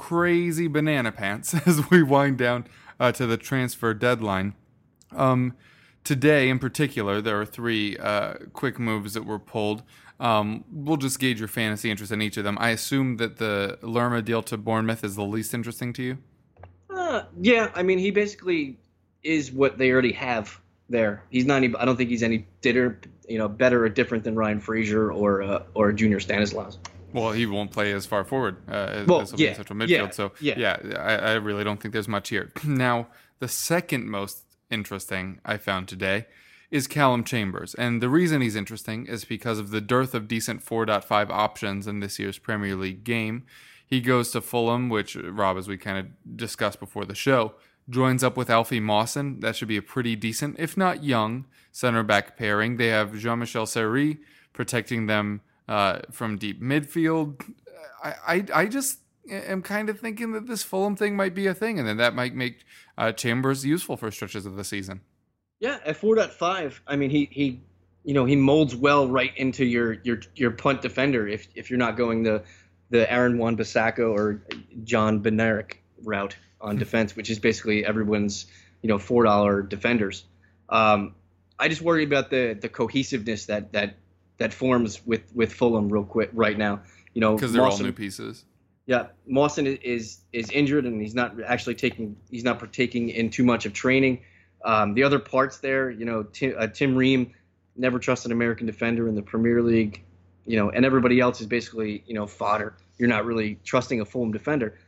crazy 0.00 0.66
banana 0.66 1.12
pants 1.12 1.52
as 1.66 1.90
we 1.90 2.02
wind 2.02 2.38
down 2.38 2.66
uh, 2.98 3.12
to 3.12 3.26
the 3.26 3.36
transfer 3.36 3.92
deadline. 3.92 4.54
Um, 5.12 5.54
today, 6.04 6.48
in 6.48 6.58
particular, 6.58 7.20
there 7.20 7.38
are 7.38 7.44
three 7.44 7.98
uh, 7.98 8.34
quick 8.54 8.78
moves 8.78 9.12
that 9.12 9.26
were 9.26 9.38
pulled. 9.38 9.82
Um, 10.18 10.64
we'll 10.72 10.96
just 10.96 11.18
gauge 11.18 11.38
your 11.38 11.48
fantasy 11.48 11.90
interest 11.90 12.12
in 12.12 12.22
each 12.22 12.38
of 12.38 12.44
them. 12.44 12.56
I 12.58 12.70
assume 12.70 13.18
that 13.18 13.36
the 13.36 13.78
Lerma 13.82 14.22
deal 14.22 14.42
to 14.44 14.56
Bournemouth 14.56 15.04
is 15.04 15.16
the 15.16 15.22
least 15.22 15.52
interesting 15.52 15.92
to 15.92 16.02
you. 16.02 16.18
Uh, 16.88 17.24
yeah, 17.38 17.70
I 17.74 17.82
mean, 17.82 17.98
he 17.98 18.10
basically 18.10 18.78
is 19.22 19.52
what 19.52 19.76
they 19.76 19.90
already 19.90 20.12
have 20.12 20.58
there. 20.88 21.24
He's 21.28 21.44
not. 21.44 21.56
Any, 21.56 21.74
I 21.76 21.84
don't 21.84 21.96
think 21.96 22.08
he's 22.08 22.22
any 22.22 22.46
ditter, 22.62 22.96
you 23.28 23.36
know, 23.36 23.48
better 23.48 23.84
or 23.84 23.90
different 23.90 24.24
than 24.24 24.34
Ryan 24.34 24.60
Fraser 24.60 25.12
or 25.12 25.42
uh, 25.42 25.62
or 25.74 25.92
Junior 25.92 26.20
Stanislas. 26.20 26.78
Well, 27.12 27.32
he 27.32 27.46
won't 27.46 27.70
play 27.70 27.92
as 27.92 28.06
far 28.06 28.24
forward 28.24 28.56
uh, 28.68 28.72
as, 28.72 29.06
Well, 29.06 29.20
as 29.20 29.32
will 29.32 29.38
be 29.38 29.44
in 29.44 29.50
yeah, 29.50 29.56
central 29.56 29.78
midfield. 29.78 29.88
yeah, 29.88 30.10
so 30.10 30.32
yeah. 30.40 30.96
I, 30.98 31.14
I 31.14 31.34
really 31.34 31.64
don't 31.64 31.80
think 31.80 31.92
there's 31.92 32.08
much 32.08 32.28
here. 32.28 32.52
Now, 32.64 33.08
the 33.38 33.48
second 33.48 34.08
most 34.08 34.44
interesting 34.70 35.40
I 35.44 35.56
found 35.56 35.88
today 35.88 36.26
is 36.70 36.86
Calum 36.86 37.24
Chambers, 37.24 37.74
and 37.74 38.00
the 38.00 38.08
reason 38.08 38.40
he's 38.40 38.54
interesting 38.54 39.06
is 39.06 39.24
because 39.24 39.58
of 39.58 39.70
the 39.70 39.80
dearth 39.80 40.14
of 40.14 40.28
decent 40.28 40.64
4.5 40.64 41.30
options 41.30 41.86
in 41.88 41.98
this 42.00 42.18
year's 42.18 42.38
Premier 42.38 42.76
League 42.76 43.02
game. 43.02 43.44
He 43.84 44.00
goes 44.00 44.30
to 44.30 44.40
Fulham, 44.40 44.88
which 44.88 45.16
Rob, 45.16 45.56
as 45.58 45.66
we 45.66 45.76
kind 45.76 45.98
of 45.98 46.36
discussed 46.36 46.78
before 46.78 47.04
the 47.04 47.14
show, 47.16 47.54
joins 47.88 48.22
up 48.22 48.36
with 48.36 48.48
Alfie 48.48 48.78
Mawson. 48.78 49.40
That 49.40 49.56
should 49.56 49.66
be 49.66 49.78
a 49.78 49.82
pretty 49.82 50.14
decent, 50.14 50.60
if 50.60 50.76
not 50.76 51.02
young, 51.02 51.46
center 51.72 52.04
back 52.04 52.36
pairing. 52.36 52.76
They 52.76 52.86
have 52.86 53.18
Jean 53.18 53.40
Michel 53.40 53.66
Seri 53.66 54.18
protecting 54.52 55.06
them 55.06 55.40
uh, 55.70 56.00
from 56.10 56.36
deep 56.36 56.60
midfield. 56.60 57.40
I, 58.02 58.14
I, 58.26 58.44
I 58.54 58.66
just, 58.66 58.98
am 59.30 59.62
kind 59.62 59.88
of 59.88 60.00
thinking 60.00 60.32
that 60.32 60.46
this 60.46 60.62
Fulham 60.62 60.96
thing 60.96 61.16
might 61.16 61.34
be 61.34 61.46
a 61.46 61.54
thing, 61.54 61.78
and 61.78 61.86
then 61.86 61.96
that 61.98 62.14
might 62.14 62.34
make 62.34 62.64
uh, 62.98 63.12
Chambers 63.12 63.64
useful 63.64 63.96
for 63.96 64.10
stretches 64.10 64.44
of 64.44 64.56
the 64.56 64.64
season. 64.64 65.00
Yeah, 65.60 65.78
at 65.84 66.00
4.5, 66.00 66.80
I 66.86 66.96
mean, 66.96 67.10
he 67.10 67.28
he, 67.30 67.60
you 68.02 68.14
know, 68.14 68.24
he 68.24 68.34
molds 68.34 68.74
well 68.74 69.06
right 69.08 69.30
into 69.36 69.64
your 69.64 69.98
your 70.02 70.20
your 70.34 70.50
punt 70.50 70.82
defender 70.82 71.28
if 71.28 71.46
if 71.54 71.70
you're 71.70 71.78
not 71.78 71.96
going 71.96 72.22
the 72.22 72.42
the 72.88 73.10
Aaron 73.12 73.38
Wan-Bissaka 73.38 74.00
or 74.00 74.42
John 74.82 75.22
Bednarek 75.22 75.74
route 76.02 76.34
on 76.60 76.76
defense, 76.84 77.14
which 77.14 77.30
is 77.30 77.38
basically 77.38 77.84
everyone's 77.84 78.46
you 78.82 78.88
know 78.88 78.98
four 78.98 79.24
dollar 79.24 79.62
defenders. 79.62 80.24
Um, 80.68 81.14
I 81.58 81.68
just 81.68 81.82
worry 81.82 82.04
about 82.04 82.30
the 82.30 82.58
the 82.60 82.70
cohesiveness 82.70 83.46
that 83.46 83.72
that 83.72 83.94
that 84.40 84.54
forms 84.54 85.06
with 85.06 85.22
with 85.34 85.52
Fulham 85.52 85.90
real 85.90 86.02
quick 86.02 86.30
right 86.32 86.58
now. 86.58 86.80
You 87.14 87.20
know, 87.20 87.34
because 87.34 87.52
they're 87.52 87.62
Mawson, 87.62 87.84
all 87.84 87.86
new 87.86 87.92
pieces. 87.92 88.44
Yeah, 88.86 89.08
Mawson 89.26 89.66
is 89.66 90.22
is 90.32 90.50
injured 90.50 90.86
and 90.86 91.00
he's 91.00 91.14
not 91.14 91.40
actually 91.46 91.76
taking 91.76 92.16
he's 92.30 92.42
not 92.42 92.58
partaking 92.58 93.10
in 93.10 93.30
too 93.30 93.44
much 93.44 93.66
of 93.66 93.72
training. 93.72 94.22
Um, 94.64 94.94
the 94.94 95.04
other 95.04 95.18
parts 95.18 95.58
there, 95.58 95.90
you 95.90 96.04
know, 96.04 96.22
Tim, 96.24 96.54
uh, 96.58 96.66
Tim 96.66 96.96
Ream 96.96 97.32
never 97.76 97.98
trust 97.98 98.26
an 98.26 98.32
American 98.32 98.66
defender 98.66 99.08
in 99.08 99.14
the 99.14 99.22
Premier 99.22 99.62
League, 99.62 100.02
you 100.44 100.56
know, 100.56 100.70
and 100.70 100.84
everybody 100.84 101.20
else 101.20 101.40
is 101.40 101.46
basically 101.46 102.02
you 102.06 102.14
know 102.14 102.26
fodder. 102.26 102.74
You're 102.98 103.10
not 103.10 103.26
really 103.26 103.58
trusting 103.62 104.00
a 104.00 104.06
Fulham 104.06 104.32
defender. 104.32 104.78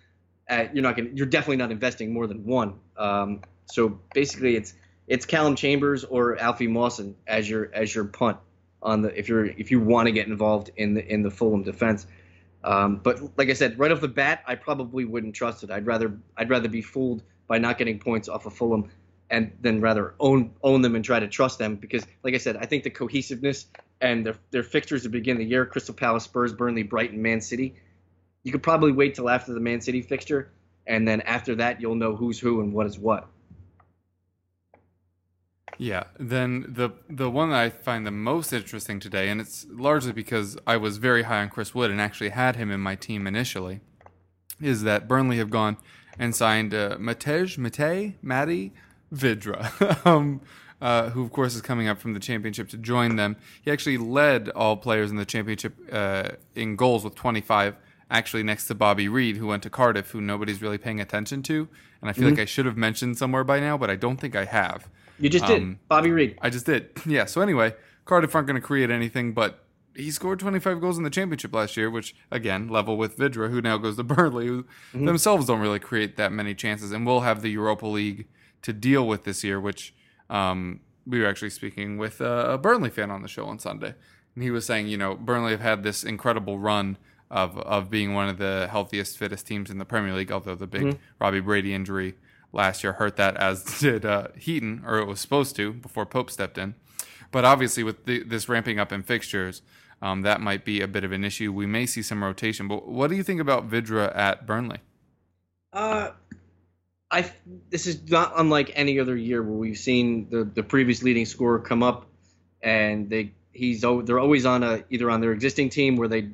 Uh, 0.49 0.65
you're 0.73 0.83
not 0.83 0.97
going. 0.97 1.15
You're 1.15 1.27
definitely 1.27 1.57
not 1.57 1.71
investing 1.71 2.12
more 2.12 2.27
than 2.27 2.47
one. 2.47 2.81
Um, 2.97 3.43
so 3.67 4.01
basically, 4.15 4.57
it's 4.57 4.73
it's 5.07 5.27
Calum 5.27 5.57
Chambers 5.57 6.05
or 6.05 6.38
Alfie 6.38 6.69
Mawson 6.69 7.17
as 7.27 7.49
your 7.49 7.71
as 7.75 7.95
your 7.95 8.05
punt 8.05 8.38
on 8.83 9.03
the 9.03 9.18
if 9.18 9.29
you're 9.29 9.47
if 9.47 9.71
you 9.71 9.81
want 9.81 10.07
to 10.07 10.12
get 10.12 10.27
involved 10.27 10.71
in 10.77 10.95
the 10.95 11.07
in 11.07 11.23
the 11.23 11.31
Fulham 11.31 11.62
defense. 11.62 12.07
Um, 12.64 13.01
but 13.03 13.21
like 13.37 13.49
I 13.49 13.55
said, 13.55 13.79
right 13.79 13.90
off 13.90 14.01
the 14.01 14.09
bat, 14.09 14.42
I 14.47 14.55
probably 14.55 15.05
wouldn't 15.05 15.35
trust 15.35 15.64
it. 15.64 15.71
I'd 15.71 15.87
rather 15.87 16.16
I'd 16.37 16.51
rather 16.51 16.68
be 16.68 16.83
fooled 16.83 17.23
by 17.49 17.59
not 17.59 17.79
getting 17.79 17.99
points 17.99 18.29
off 18.29 18.47
of 18.47 18.55
Fulham 18.55 18.90
and 19.31 19.51
then 19.61 19.81
rather 19.81 20.14
own 20.21 20.53
own 20.62 20.83
them 20.83 20.95
and 20.95 21.05
try 21.05 21.18
to 21.18 21.27
trust 21.27 21.59
them 21.59 21.77
because 21.77 22.07
like 22.23 22.35
I 22.35 22.38
said, 22.38 22.57
I 22.57 22.66
think 22.66 22.85
the 22.85 22.90
cohesiveness 22.90 23.66
and 24.01 24.25
their 24.27 24.37
their 24.51 24.62
fixtures 24.62 25.03
to 25.05 25.09
begin 25.09 25.38
the 25.38 25.45
year, 25.45 25.64
Crystal 25.66 25.95
Palace, 25.95 26.25
Spurs, 26.25 26.53
Burnley, 26.53 26.83
Brighton, 26.83 27.21
Man 27.21 27.40
City. 27.40 27.75
You 28.45 28.53
could 28.53 28.62
probably 28.62 28.92
wait 28.92 29.14
till 29.14 29.31
after 29.31 29.53
the 29.55 29.61
Man 29.61 29.81
City 29.81 30.03
fixture, 30.03 30.53
and 30.87 31.09
then 31.09 31.23
after 31.23 31.55
that 31.57 31.81
you'll 31.81 31.95
know 31.95 32.14
who's 32.14 32.38
who 32.38 32.61
and 32.61 32.73
what 32.73 32.87
is 32.87 32.99
what. 32.99 33.29
Yeah, 35.79 36.05
then 36.19 36.67
the 36.69 36.91
the 37.09 37.31
one 37.31 37.51
that 37.51 37.61
I 37.61 37.71
find 37.71 38.07
the 38.07 38.11
most 38.11 38.53
interesting 38.53 39.01
today, 39.01 39.29
and 39.29 39.41
it's 39.41 39.67
largely 39.71 40.13
because 40.13 40.57
I 40.67 40.77
was 40.77 40.99
very 40.99 41.25
high 41.25 41.43
on 41.43 41.49
Chris 41.49 41.75
Wood 41.75 41.91
and 41.91 42.01
actually 42.01 42.31
had 42.31 42.57
him 42.57 42.71
in 42.71 42.81
my 42.81 42.95
team 42.95 43.27
initially, 43.27 43.81
is 44.61 44.83
that 44.83 45.09
Burnley 45.09 45.39
have 45.39 45.51
gone 45.51 45.77
and 46.19 46.35
signed 46.35 46.75
uh, 46.75 46.97
Matej, 46.99 47.59
Matej, 47.59 48.15
Matty 48.23 48.73
Vydra, 49.13 50.07
um, 50.07 50.41
uh, 50.81 51.11
who 51.11 51.23
of 51.23 51.33
course 51.33 51.55
is 51.55 51.63
coming 51.63 51.89
up 51.89 51.99
from 51.99 52.13
the 52.15 52.21
championship 52.21 52.69
to 52.71 52.77
join 52.77 53.17
them. 53.17 53.37
He 53.63 53.71
actually 53.71 53.99
led 53.99 54.51
all 54.51 54.77
players 54.77 55.11
in 55.11 55.17
the 55.17 55.25
championship 55.25 55.75
uh, 55.91 56.31
in 56.55 56.77
goals 56.77 57.05
with 57.05 57.15
25, 57.15 57.77
actually 58.11 58.43
next 58.43 58.67
to 58.67 58.75
Bobby 58.75 59.09
Reid, 59.09 59.37
who 59.37 59.47
went 59.47 59.63
to 59.63 59.71
Cardiff, 59.71 60.11
who 60.11 60.21
nobody's 60.21 60.61
really 60.61 60.79
paying 60.79 61.01
attention 61.01 61.43
to, 61.45 61.69
and 62.01 62.11
I 62.11 62.13
feel 62.13 62.25
mm-hmm. 62.25 62.35
like 62.35 62.43
I 62.43 62.47
should 62.47 62.67
have 62.67 62.77
mentioned 62.77 63.17
somewhere 63.17 63.45
by 63.45 63.59
now, 63.59 63.79
but 63.79 63.91
I 63.91 63.97
don't 63.97 64.19
think 64.19 64.37
I 64.37 64.45
have. 64.45 64.89
You 65.18 65.29
just 65.29 65.44
um, 65.44 65.51
did. 65.51 65.88
Bobby 65.88 66.11
Reid. 66.11 66.38
I 66.40 66.51
just 66.51 66.66
did. 66.66 66.90
Yeah. 67.07 67.25
So 67.25 67.40
anyway, 67.40 67.75
Cardiff 68.05 68.35
aren't 68.35 68.46
going 68.46 68.61
to 68.61 68.66
create 68.66 68.90
anything, 68.90 69.33
but 69.33 69.64
he 69.94 70.11
scored 70.11 70.38
25 70.38 70.81
goals 70.81 70.98
in 70.98 71.05
the 71.05 71.11
championship 71.11 71.55
last 71.55 71.77
year, 71.77 71.90
which 71.90 72.14
again, 72.31 72.68
level 72.68 72.96
with 72.96 73.18
Vydra, 73.18 73.51
who 73.51 73.61
now 73.61 73.77
goes 73.79 73.96
to 73.96 74.03
Burnley, 74.05 74.46
who 74.46 74.62
mm-hmm. 74.62 75.05
themselves 75.05 75.46
don't 75.46 75.61
really 75.61 75.79
create 75.79 76.16
that 76.16 76.33
many 76.33 76.55
chances, 76.55 76.92
and 76.92 77.07
will 77.07 77.20
have 77.20 77.42
the 77.42 77.51
Europa 77.51 77.87
League 77.87 78.27
to 78.62 78.72
deal 78.72 79.07
with 79.07 79.25
this 79.25 79.44
year. 79.44 79.61
Which 79.61 79.94
um, 80.31 80.81
we 81.07 81.20
were 81.20 81.27
actually 81.27 81.51
speaking 81.51 81.98
with 81.98 82.20
a 82.20 82.59
Burnley 82.61 82.90
fan 82.90 83.11
on 83.11 83.22
the 83.22 83.29
show 83.29 83.46
on 83.46 83.59
Sunday, 83.59 83.94
and 84.35 84.42
he 84.42 84.51
was 84.51 84.64
saying, 84.64 84.88
you 84.88 84.96
know, 84.96 85.14
Burnley 85.14 85.53
have 85.53 85.61
had 85.61 85.83
this 85.83 86.05
incredible 86.05 86.59
run 86.59 86.96
of 87.31 87.59
of 87.59 87.90
being 87.90 88.14
one 88.14 88.29
of 88.29 88.38
the 88.38 88.68
healthiest, 88.70 89.18
fittest 89.18 89.46
teams 89.46 89.70
in 89.70 89.79
the 89.79 89.85
Premier 89.85 90.14
League, 90.14 90.33
although 90.33 90.55
the 90.55 90.66
big 90.66 90.83
mm-hmm. 90.83 90.98
Robbie 91.18 91.40
Brady 91.40 91.75
injury 91.75 92.14
last 92.53 92.85
year 92.85 92.95
hurt 92.95 93.17
that, 93.17 93.37
as 93.37 93.65
did 93.81 94.05
uh, 94.05 94.29
Heaton, 94.37 94.83
or 94.87 94.99
it 94.99 95.07
was 95.07 95.21
supposed 95.21 95.57
to 95.57 95.73
before 95.73 96.07
Pope 96.07 96.31
stepped 96.31 96.59
in. 96.59 96.75
But 97.31 97.45
obviously, 97.45 97.83
with 97.83 98.05
the, 98.05 98.23
this 98.23 98.49
ramping 98.49 98.79
up 98.79 98.93
in 98.93 99.03
fixtures, 99.03 99.62
um, 100.03 100.23
that 100.23 100.41
might 100.41 100.65
be 100.65 100.81
a 100.81 100.88
bit 100.88 101.05
of 101.05 101.12
an 101.12 101.25
issue. 101.25 101.53
We 101.53 101.67
may 101.67 101.87
see 101.87 102.03
some 102.03 102.23
rotation. 102.23 102.69
But 102.69 102.88
what 102.88 103.09
do 103.09 103.17
you 103.17 103.23
think 103.23 103.41
about 103.41 103.69
Vydra 103.69 104.15
at 104.15 104.47
Burnley? 104.47 104.79
Uh, 105.73 106.11
I 107.11 107.31
this 107.71 107.87
is 107.87 108.11
not 108.11 108.33
unlike 108.37 108.73
any 108.75 108.99
other 108.99 109.17
year 109.17 109.43
where 109.43 109.55
we've 109.55 109.79
seen 109.79 110.29
the 110.31 110.45
the 110.45 110.62
previous 110.62 111.03
leading 111.03 111.25
scorer 111.25 111.59
come 111.59 111.83
up, 111.83 112.07
and 112.62 113.09
they 113.09 113.33
he's 113.53 113.83
they're 113.83 114.19
always 114.19 114.45
on 114.45 114.62
a 114.62 114.83
either 114.91 115.11
on 115.11 115.21
their 115.21 115.33
existing 115.33 115.71
team 115.71 115.97
where 115.97 116.09
they 116.09 116.29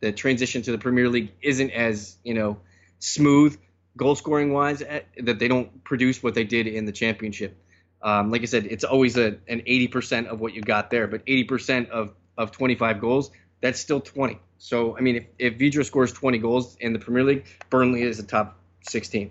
the 0.00 0.12
transition 0.12 0.62
to 0.62 0.72
the 0.72 0.78
Premier 0.78 1.08
League 1.08 1.32
isn't 1.42 1.70
as 1.72 2.16
you 2.24 2.34
know 2.34 2.58
smooth 3.00 3.58
goal 3.96 4.14
scoring 4.14 4.52
wise 4.52 4.82
eh, 4.82 5.00
that 5.18 5.38
they 5.38 5.48
don't 5.48 5.82
produce 5.84 6.22
what 6.22 6.34
they 6.34 6.44
did 6.44 6.66
in 6.66 6.84
the 6.84 6.92
championship. 6.92 7.56
Um, 8.02 8.30
like 8.30 8.42
I 8.42 8.46
said, 8.46 8.66
it's 8.66 8.84
always 8.84 9.16
a, 9.16 9.38
an 9.48 9.60
80% 9.60 10.26
of 10.26 10.40
what 10.40 10.54
you 10.54 10.62
got 10.62 10.90
there, 10.90 11.06
but 11.06 11.24
80% 11.26 11.90
of, 11.90 12.14
of 12.38 12.50
25 12.50 13.00
goals, 13.00 13.30
that's 13.60 13.78
still 13.78 14.00
20. 14.00 14.38
So, 14.58 14.96
I 14.96 15.00
mean, 15.00 15.16
if, 15.16 15.24
if 15.38 15.58
Vydra 15.58 15.84
scores 15.84 16.12
20 16.12 16.38
goals 16.38 16.76
in 16.80 16.92
the 16.92 16.98
Premier 16.98 17.24
League, 17.24 17.46
Burnley 17.68 18.02
is 18.02 18.18
a 18.18 18.22
top 18.22 18.58
16. 18.88 19.30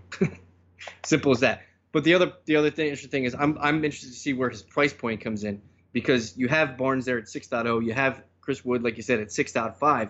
Simple 1.04 1.32
as 1.32 1.40
that. 1.40 1.64
But 1.92 2.04
the 2.04 2.14
other 2.14 2.34
the 2.46 2.56
other 2.56 2.70
thing 2.70 2.86
interesting 2.86 3.10
thing 3.10 3.24
is 3.24 3.34
I'm 3.34 3.58
I'm 3.60 3.84
interested 3.84 4.12
to 4.12 4.20
see 4.20 4.34
where 4.34 4.50
his 4.50 4.62
price 4.62 4.94
point 4.94 5.22
comes 5.22 5.44
in 5.44 5.62
because 5.92 6.38
you 6.38 6.48
have 6.48 6.78
Barnes 6.78 7.06
there 7.06 7.18
at 7.18 7.26
6.0, 7.26 7.84
you 7.84 7.94
have 7.94 8.24
Chris 8.42 8.64
Wood 8.64 8.84
like 8.84 8.98
you 8.98 9.04
said 9.04 9.20
at 9.20 9.30
6.5. 9.30 10.10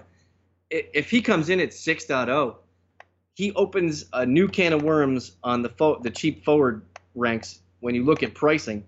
If 0.70 1.10
he 1.10 1.22
comes 1.22 1.50
in 1.50 1.60
at 1.62 1.70
6.0, 1.70 2.56
he 3.40 3.54
opens 3.54 4.04
a 4.12 4.26
new 4.26 4.50
can 4.50 4.74
of 4.74 4.84
worms 4.84 5.32
on 5.42 5.62
the 5.62 5.70
fo- 5.70 6.00
the 6.00 6.10
cheap 6.10 6.44
forward 6.44 6.82
ranks 7.16 7.62
when 7.80 7.96
you 7.96 8.04
look 8.04 8.22
at 8.22 8.34
pricing, 8.34 8.84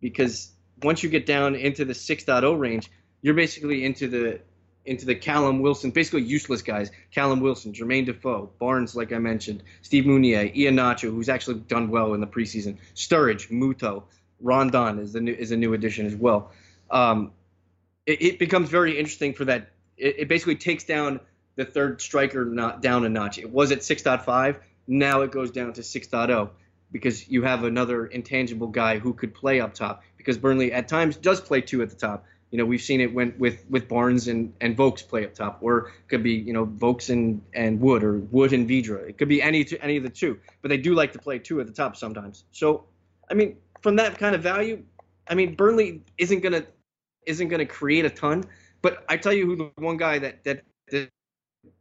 because 0.00 0.50
once 0.82 1.04
you 1.04 1.08
get 1.08 1.26
down 1.26 1.54
into 1.54 1.84
the 1.84 1.92
6.0 1.92 2.58
range, 2.58 2.90
you're 3.22 3.34
basically 3.34 3.84
into 3.84 4.08
the 4.08 4.40
into 4.84 5.06
the 5.06 5.14
Callum 5.14 5.60
Wilson, 5.60 5.92
basically 5.92 6.22
useless 6.22 6.60
guys. 6.60 6.90
Callum 7.12 7.38
Wilson, 7.38 7.72
Jermaine 7.72 8.04
Defoe, 8.04 8.50
Barnes, 8.58 8.96
like 8.96 9.12
I 9.12 9.18
mentioned, 9.18 9.62
Steve 9.82 10.06
Mounié, 10.06 10.52
Iheanacho, 10.56 11.12
who's 11.14 11.28
actually 11.28 11.60
done 11.60 11.88
well 11.88 12.14
in 12.14 12.20
the 12.20 12.26
preseason, 12.26 12.78
Sturridge, 12.96 13.48
Muto, 13.48 14.02
Rondon 14.40 14.98
is 14.98 15.12
the 15.12 15.20
new 15.20 15.34
is 15.34 15.52
a 15.52 15.56
new 15.56 15.72
addition 15.72 16.04
as 16.04 16.16
well. 16.16 16.50
Um, 16.90 17.30
it, 18.06 18.20
it, 18.20 18.38
becomes 18.40 18.70
very 18.70 18.98
interesting 18.98 19.34
for 19.34 19.44
that. 19.44 19.70
It, 19.96 20.16
it 20.18 20.28
basically 20.28 20.56
takes 20.56 20.82
down 20.82 21.20
the 21.56 21.64
third 21.64 22.00
striker 22.00 22.44
not 22.44 22.82
down 22.82 23.04
a 23.04 23.08
notch. 23.08 23.38
It 23.38 23.50
was 23.50 23.72
at 23.72 23.80
6.5. 23.80 24.58
Now 24.86 25.22
it 25.22 25.30
goes 25.30 25.50
down 25.50 25.72
to 25.74 25.80
6.0 25.80 26.50
because 26.92 27.28
you 27.28 27.42
have 27.42 27.64
another 27.64 28.06
intangible 28.06 28.68
guy 28.68 28.98
who 28.98 29.14
could 29.14 29.34
play 29.34 29.60
up 29.60 29.74
top. 29.74 30.02
Because 30.16 30.38
Burnley 30.38 30.72
at 30.72 30.88
times 30.88 31.16
does 31.16 31.40
play 31.40 31.60
two 31.60 31.82
at 31.82 31.90
the 31.90 31.96
top. 31.96 32.24
You 32.50 32.58
know, 32.58 32.64
we've 32.64 32.80
seen 32.80 33.00
it 33.00 33.12
when 33.12 33.34
with 33.36 33.64
with 33.68 33.88
Barnes 33.88 34.28
and 34.28 34.54
and 34.60 34.76
Vokes 34.76 35.02
play 35.02 35.24
up 35.24 35.34
top, 35.34 35.58
or 35.60 35.92
could 36.06 36.22
be 36.22 36.34
you 36.34 36.52
know 36.52 36.64
Vokes 36.64 37.10
and 37.10 37.42
and 37.52 37.80
Wood, 37.80 38.04
or 38.04 38.18
Wood 38.18 38.52
and 38.52 38.68
Vydra. 38.68 39.08
It 39.08 39.18
could 39.18 39.28
be 39.28 39.42
any 39.42 39.66
any 39.82 39.96
of 39.96 40.04
the 40.04 40.08
two, 40.08 40.38
but 40.62 40.68
they 40.68 40.76
do 40.76 40.94
like 40.94 41.12
to 41.14 41.18
play 41.18 41.40
two 41.40 41.60
at 41.60 41.66
the 41.66 41.72
top 41.72 41.96
sometimes. 41.96 42.44
So, 42.52 42.84
I 43.28 43.34
mean, 43.34 43.56
from 43.82 43.96
that 43.96 44.18
kind 44.18 44.36
of 44.36 44.42
value, 44.42 44.84
I 45.28 45.34
mean, 45.34 45.56
Burnley 45.56 46.02
isn't 46.16 46.42
gonna 46.42 46.64
isn't 47.26 47.48
gonna 47.48 47.66
create 47.66 48.04
a 48.04 48.10
ton. 48.10 48.44
But 48.82 49.02
I 49.08 49.16
tell 49.16 49.32
you 49.32 49.46
who 49.46 49.56
the 49.56 49.70
one 49.76 49.96
guy 49.96 50.18
that, 50.18 50.44
that 50.44 50.62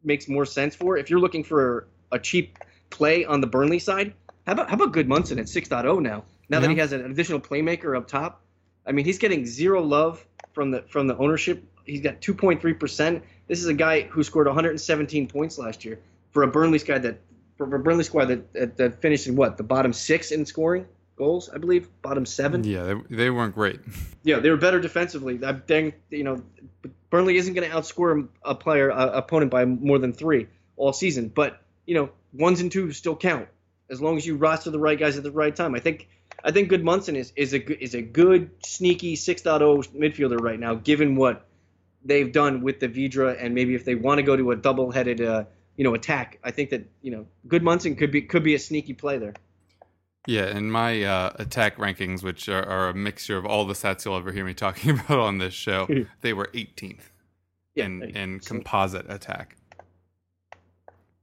makes 0.03 0.27
more 0.27 0.45
sense 0.45 0.75
for. 0.75 0.97
If 0.97 1.09
you're 1.09 1.19
looking 1.19 1.43
for 1.43 1.87
a 2.11 2.19
cheap 2.19 2.57
play 2.89 3.25
on 3.25 3.41
the 3.41 3.47
Burnley 3.47 3.79
side, 3.79 4.13
how 4.45 4.53
about 4.53 4.69
how 4.69 4.75
about 4.75 4.93
Gudmundsson 4.93 5.39
at 5.39 5.45
6.0 5.45 6.01
now? 6.01 6.23
Now 6.49 6.57
yeah. 6.57 6.59
that 6.59 6.69
he 6.69 6.77
has 6.77 6.91
an 6.91 7.05
additional 7.05 7.39
playmaker 7.39 7.97
up 7.97 8.07
top, 8.07 8.41
I 8.85 8.91
mean 8.91 9.05
he's 9.05 9.17
getting 9.17 9.45
zero 9.45 9.81
love 9.81 10.25
from 10.53 10.71
the 10.71 10.83
from 10.83 11.07
the 11.07 11.17
ownership. 11.17 11.63
He's 11.85 12.01
got 12.01 12.21
2.3 12.21 12.79
percent. 12.79 13.23
This 13.47 13.59
is 13.59 13.67
a 13.67 13.73
guy 13.73 14.01
who 14.01 14.23
scored 14.23 14.47
117 14.47 15.27
points 15.27 15.57
last 15.57 15.83
year 15.85 15.99
for 16.31 16.43
a 16.43 16.47
Burnley 16.47 16.79
squad 16.79 17.03
that 17.03 17.19
for 17.57 17.73
a 17.75 17.79
Burnley 17.79 18.03
squad 18.03 18.25
that, 18.25 18.53
that, 18.53 18.77
that 18.77 19.01
finished 19.01 19.27
in 19.27 19.35
what 19.35 19.57
the 19.57 19.63
bottom 19.63 19.93
six 19.93 20.31
in 20.31 20.45
scoring 20.45 20.85
goals, 21.15 21.49
I 21.49 21.57
believe, 21.57 21.89
bottom 22.01 22.25
seven. 22.25 22.63
Yeah, 22.63 22.83
they, 22.83 23.15
they 23.15 23.29
weren't 23.29 23.55
great. 23.55 23.79
Yeah, 24.25 24.39
they 24.39 24.49
were 24.49 24.55
better 24.55 24.79
defensively. 24.79 25.37
I 25.45 25.51
think 25.51 25.95
you 26.09 26.23
know 26.23 26.41
Burnley 27.09 27.35
isn't 27.35 27.53
going 27.53 27.69
to 27.69 27.75
outscore 27.75 28.29
a 28.41 28.55
player, 28.55 28.89
a 28.89 29.17
opponent 29.17 29.51
by 29.51 29.65
more 29.65 29.99
than 29.99 30.13
three 30.13 30.47
all 30.77 30.93
season. 30.93 31.27
But 31.27 31.61
you 31.85 31.93
know, 31.95 32.09
ones 32.31 32.61
and 32.61 32.71
twos 32.71 32.95
still 32.95 33.17
count 33.17 33.49
as 33.89 34.01
long 34.01 34.15
as 34.15 34.25
you 34.25 34.37
roster 34.37 34.69
the 34.69 34.79
right 34.79 34.97
guys 34.97 35.17
at 35.17 35.23
the 35.23 35.31
right 35.31 35.53
time. 35.53 35.75
I 35.75 35.79
think 35.79 36.07
I 36.43 36.51
think 36.51 36.71
Gudmundsson 36.71 37.15
is 37.15 37.33
is 37.35 37.53
a 37.53 37.83
is 37.83 37.95
a 37.95 38.01
good 38.01 38.51
sneaky 38.65 39.15
6.0 39.15 39.89
midfielder 39.93 40.39
right 40.39 40.59
now, 40.59 40.75
given 40.75 41.15
what 41.15 41.45
they've 42.05 42.31
done 42.31 42.61
with 42.61 42.79
the 42.79 42.87
Vydra, 42.87 43.35
and 43.39 43.53
maybe 43.53 43.75
if 43.75 43.85
they 43.85 43.95
want 43.95 44.19
to 44.19 44.23
go 44.23 44.35
to 44.35 44.51
a 44.51 44.55
double-headed 44.55 45.21
uh, 45.21 45.43
you 45.75 45.83
know 45.83 45.93
attack. 45.93 46.39
I 46.43 46.51
think 46.51 46.71
that 46.71 46.89
you 47.01 47.11
know 47.11 47.25
Gudmundsson 47.47 47.97
could 47.97 48.11
be 48.11 48.21
could 48.21 48.43
be 48.43 48.55
a 48.55 48.59
sneaky 48.59 48.93
play 48.93 49.17
there. 49.17 49.33
Yeah, 50.25 50.55
in 50.55 50.71
my 50.71 51.03
uh, 51.03 51.33
attack 51.35 51.77
rankings, 51.77 52.23
which 52.23 52.47
are, 52.47 52.63
are, 52.63 52.89
a 52.89 52.93
mixture 52.93 53.37
of 53.37 53.45
all 53.45 53.65
the 53.65 53.73
stats 53.73 54.05
you'll 54.05 54.15
ever 54.15 54.31
hear 54.31 54.45
me 54.45 54.53
talking 54.65 54.91
about 54.91 55.19
on 55.19 55.37
this 55.37 55.53
show, 55.53 55.87
they 56.21 56.31
were 56.33 56.49
18th 56.53 57.01
yeah, 57.75 57.85
in, 57.85 58.03
in 58.03 58.39
composite 58.39 59.05
attack, 59.09 59.57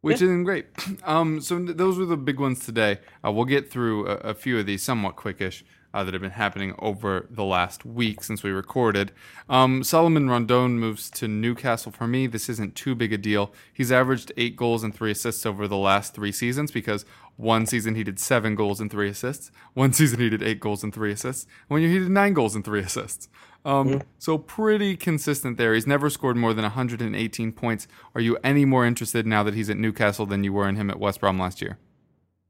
which 0.02 0.20
yeah. 0.20 0.26
isn't 0.26 0.44
great. 0.44 0.66
Um, 1.02 1.40
so 1.40 1.58
those 1.58 1.98
were 1.98 2.04
the 2.04 2.16
big 2.16 2.38
ones 2.38 2.64
today. 2.64 2.98
Uh, 3.24 3.32
we'll 3.32 3.46
get 3.46 3.70
through 3.70 4.06
a, 4.06 4.14
a, 4.16 4.34
few 4.34 4.58
of 4.58 4.66
these 4.66 4.82
somewhat 4.82 5.16
quickish 5.16 5.62
uh, 5.92 6.04
that 6.04 6.14
have 6.14 6.22
been 6.22 6.30
happening 6.30 6.74
over 6.78 7.26
the 7.30 7.44
last 7.44 7.84
week 7.84 8.22
since 8.22 8.42
we 8.42 8.50
recorded. 8.50 9.12
Um, 9.48 9.82
Salomon 9.82 10.28
Rondon 10.28 10.78
moves 10.78 11.10
to 11.10 11.28
Newcastle. 11.28 11.92
For 11.92 12.06
me, 12.06 12.26
this 12.26 12.48
isn't 12.48 12.74
too 12.74 12.94
big 12.94 13.12
a 13.12 13.18
deal. 13.18 13.52
He's 13.72 13.90
averaged 13.90 14.32
eight 14.36 14.56
goals 14.56 14.84
and 14.84 14.94
three 14.94 15.10
assists 15.10 15.44
over 15.44 15.66
the 15.66 15.76
last 15.76 16.14
three 16.14 16.32
seasons 16.32 16.70
because 16.70 17.04
one 17.36 17.66
season 17.66 17.94
he 17.94 18.04
did 18.04 18.20
seven 18.20 18.54
goals 18.54 18.80
and 18.80 18.90
three 18.90 19.08
assists. 19.08 19.50
One 19.74 19.92
season 19.92 20.20
he 20.20 20.28
did 20.28 20.42
eight 20.42 20.60
goals 20.60 20.84
and 20.84 20.94
three 20.94 21.12
assists. 21.12 21.46
One 21.68 21.80
year 21.80 21.90
he 21.90 21.98
did 21.98 22.10
nine 22.10 22.34
goals 22.34 22.54
and 22.54 22.64
three 22.64 22.80
assists. 22.80 23.28
Um, 23.64 23.88
mm-hmm. 23.88 23.98
So 24.18 24.38
pretty 24.38 24.96
consistent 24.96 25.56
there. 25.56 25.74
He's 25.74 25.86
never 25.86 26.08
scored 26.08 26.36
more 26.36 26.54
than 26.54 26.62
118 26.62 27.52
points. 27.52 27.88
Are 28.14 28.20
you 28.20 28.38
any 28.42 28.64
more 28.64 28.86
interested 28.86 29.26
now 29.26 29.42
that 29.42 29.54
he's 29.54 29.70
at 29.70 29.76
Newcastle 29.76 30.26
than 30.26 30.44
you 30.44 30.52
were 30.52 30.68
in 30.68 30.76
him 30.76 30.90
at 30.90 30.98
West 30.98 31.20
Brom 31.20 31.38
last 31.38 31.60
year? 31.60 31.78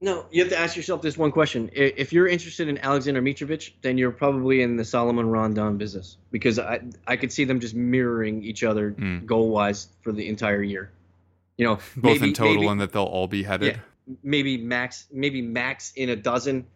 No, 0.03 0.25
you 0.31 0.43
have 0.43 0.51
to 0.51 0.59
ask 0.59 0.77
yourself 0.77 1.03
this 1.03 1.19
one 1.19 1.31
question. 1.31 1.69
If 1.75 2.11
you're 2.11 2.27
interested 2.27 2.69
in 2.69 2.79
Alexander 2.79 3.21
Mitrovic, 3.21 3.73
then 3.83 3.99
you're 3.99 4.11
probably 4.11 4.63
in 4.63 4.77
the 4.77 4.85
Salomon 4.85 5.29
Rondon 5.29 5.77
business 5.77 6.17
because 6.31 6.59
I 6.59 6.81
I 7.07 7.17
could 7.17 7.31
see 7.31 7.45
them 7.45 7.61
just 7.61 7.75
mirroring 7.75 8.43
each 8.43 8.65
other 8.65 8.93
mm. 8.93 9.27
goal 9.27 9.51
wise 9.51 9.89
for 10.03 10.13
the 10.13 10.27
entire 10.27 10.63
year. 10.63 10.91
You 11.59 11.67
know, 11.67 11.75
both 11.97 12.21
maybe, 12.21 12.29
in 12.29 12.35
total 12.35 12.55
maybe, 12.55 12.67
and 12.69 12.81
that 12.81 12.93
they'll 12.93 13.03
all 13.03 13.29
be 13.29 13.43
headed. 13.43 13.77
Yeah, 14.07 14.17
maybe 14.23 14.57
max, 14.57 15.05
maybe 15.13 15.43
max 15.43 15.93
in 15.97 16.09
a 16.09 16.17
dozen, 16.17 16.67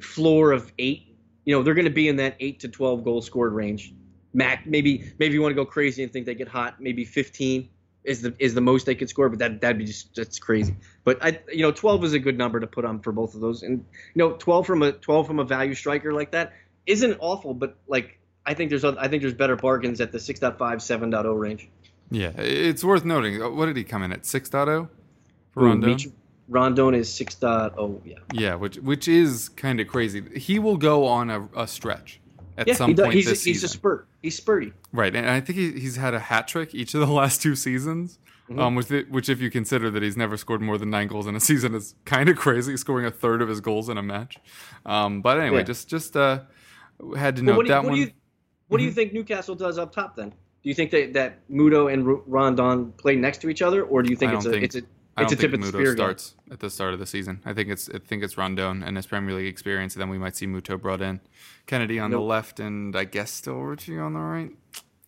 floor 0.00 0.52
of 0.52 0.72
eight. 0.78 1.14
You 1.44 1.54
know, 1.54 1.62
they're 1.62 1.74
going 1.74 1.84
to 1.84 1.90
be 1.90 2.08
in 2.08 2.16
that 2.16 2.36
eight 2.40 2.60
to 2.60 2.68
twelve 2.68 3.04
goal 3.04 3.20
scored 3.20 3.52
range. 3.52 3.92
Mac, 4.32 4.66
maybe 4.66 5.12
maybe 5.18 5.34
you 5.34 5.42
want 5.42 5.52
to 5.52 5.56
go 5.56 5.66
crazy 5.66 6.02
and 6.02 6.10
think 6.10 6.24
they 6.24 6.34
get 6.34 6.48
hot. 6.48 6.80
Maybe 6.80 7.04
fifteen 7.04 7.68
is 8.06 8.22
the 8.22 8.34
is 8.38 8.54
the 8.54 8.60
most 8.60 8.86
they 8.86 8.94
could 8.94 9.08
score, 9.08 9.28
but 9.28 9.38
that 9.40 9.60
that'd 9.60 9.78
be 9.78 9.84
just 9.84 10.14
that's 10.14 10.38
crazy. 10.38 10.76
But 11.04 11.18
I 11.22 11.40
you 11.52 11.62
know 11.62 11.72
12 11.72 12.04
is 12.04 12.12
a 12.12 12.18
good 12.18 12.38
number 12.38 12.60
to 12.60 12.66
put 12.66 12.84
on 12.84 13.00
for 13.00 13.12
both 13.12 13.34
of 13.34 13.40
those, 13.40 13.62
and 13.62 13.84
you 14.14 14.18
know 14.18 14.32
12 14.32 14.66
from 14.66 14.82
a 14.82 14.92
12 14.92 15.26
from 15.26 15.38
a 15.38 15.44
value 15.44 15.74
striker 15.74 16.12
like 16.12 16.30
that 16.30 16.52
isn't 16.86 17.16
awful, 17.20 17.52
but 17.52 17.76
like 17.88 18.18
I 18.46 18.54
think 18.54 18.70
there's 18.70 18.84
I 18.84 19.08
think 19.08 19.22
there's 19.22 19.34
better 19.34 19.56
bargains 19.56 20.00
at 20.00 20.12
the 20.12 20.18
6.5 20.18 20.56
7.0 20.56 21.38
range. 21.38 21.68
Yeah, 22.10 22.30
it's 22.36 22.84
worth 22.84 23.04
noting. 23.04 23.42
Uh, 23.42 23.50
what 23.50 23.66
did 23.66 23.76
he 23.76 23.84
come 23.84 24.02
in 24.02 24.12
at 24.12 24.22
6.0 24.22 24.88
for 25.52 25.64
Rondon? 25.64 25.98
Rondon 26.48 26.94
is 26.94 27.08
6.0, 27.08 28.00
yeah. 28.04 28.14
Yeah, 28.32 28.54
which 28.54 28.76
which 28.76 29.08
is 29.08 29.48
kind 29.48 29.80
of 29.80 29.88
crazy. 29.88 30.22
He 30.38 30.60
will 30.60 30.76
go 30.76 31.06
on 31.06 31.28
a, 31.28 31.48
a 31.56 31.66
stretch 31.66 32.20
at 32.56 32.68
yeah, 32.68 32.74
some 32.74 32.94
point 32.94 33.12
he's, 33.12 33.26
this 33.26 33.44
a, 33.44 33.48
he's 33.48 33.60
season. 33.60 33.66
a 33.66 33.70
spurt. 33.70 34.08
He's 34.26 34.40
spurty. 34.40 34.72
Right, 34.92 35.14
and 35.14 35.30
I 35.30 35.38
think 35.40 35.56
he, 35.56 35.78
he's 35.78 35.94
had 35.94 36.12
a 36.12 36.18
hat 36.18 36.48
trick 36.48 36.74
each 36.74 36.94
of 36.94 37.00
the 37.00 37.06
last 37.20 37.40
two 37.40 37.54
seasons. 37.54 38.18
Mm-hmm. 38.50 38.58
Um, 38.58 38.74
with 38.74 38.90
it, 38.90 39.08
which, 39.08 39.28
if 39.28 39.40
you 39.40 39.52
consider 39.52 39.88
that 39.88 40.02
he's 40.02 40.16
never 40.16 40.36
scored 40.36 40.60
more 40.60 40.78
than 40.78 40.90
nine 40.90 41.06
goals 41.06 41.28
in 41.28 41.36
a 41.36 41.40
season, 41.50 41.76
is 41.76 41.94
kind 42.04 42.28
of 42.28 42.36
crazy. 42.36 42.76
Scoring 42.76 43.06
a 43.06 43.10
third 43.12 43.40
of 43.40 43.48
his 43.48 43.60
goals 43.60 43.88
in 43.88 43.98
a 43.98 44.02
match. 44.02 44.36
Um, 44.84 45.22
but 45.22 45.38
anyway, 45.38 45.58
yeah. 45.58 45.64
just 45.64 45.88
just 45.88 46.16
uh, 46.16 46.40
had 47.16 47.36
to 47.36 47.42
note 47.42 47.56
what 47.56 47.68
that 47.68 47.84
what 47.84 47.90
one. 47.90 47.94
Do 47.94 48.00
you, 48.00 48.10
what 48.66 48.78
mm-hmm. 48.78 48.82
do 48.82 48.84
you 48.86 48.92
think 48.92 49.12
Newcastle 49.12 49.54
does 49.54 49.78
up 49.78 49.92
top 49.92 50.16
then? 50.16 50.30
Do 50.30 50.34
you 50.62 50.74
think 50.74 50.90
that 50.90 51.12
that 51.12 51.48
Muto 51.48 51.92
and 51.92 52.04
Rondon 52.26 52.90
play 52.94 53.14
next 53.14 53.38
to 53.42 53.48
each 53.48 53.62
other, 53.62 53.84
or 53.84 54.02
do 54.02 54.10
you 54.10 54.16
think 54.16 54.32
it's 54.32 54.46
a 54.46 54.50
think, 54.50 54.64
it's 54.64 54.74
a 54.74 54.82
I 55.16 55.24
don't 55.24 55.38
think 55.38 55.54
Muto 55.54 55.94
starts 55.94 56.34
at 56.50 56.60
the 56.60 56.68
start 56.68 56.92
of 56.92 56.98
the 56.98 57.06
season. 57.06 57.40
I 57.44 57.54
think 57.54 57.70
it's 57.70 57.88
I 57.88 57.98
think 57.98 58.22
it's 58.22 58.36
Rondon 58.36 58.82
and 58.82 58.96
his 58.96 59.06
Premier 59.06 59.34
League 59.34 59.46
experience, 59.46 59.94
and 59.94 60.02
then 60.02 60.10
we 60.10 60.18
might 60.18 60.36
see 60.36 60.46
Muto 60.46 60.80
brought 60.80 61.00
in, 61.00 61.20
Kenedy 61.66 62.02
on 62.02 62.10
nope. 62.10 62.20
the 62.20 62.24
left, 62.24 62.60
and 62.60 62.94
I 62.94 63.04
guess 63.04 63.30
still 63.30 63.60
Ritchie 63.60 63.98
on 63.98 64.12
the 64.12 64.20
right. 64.20 64.50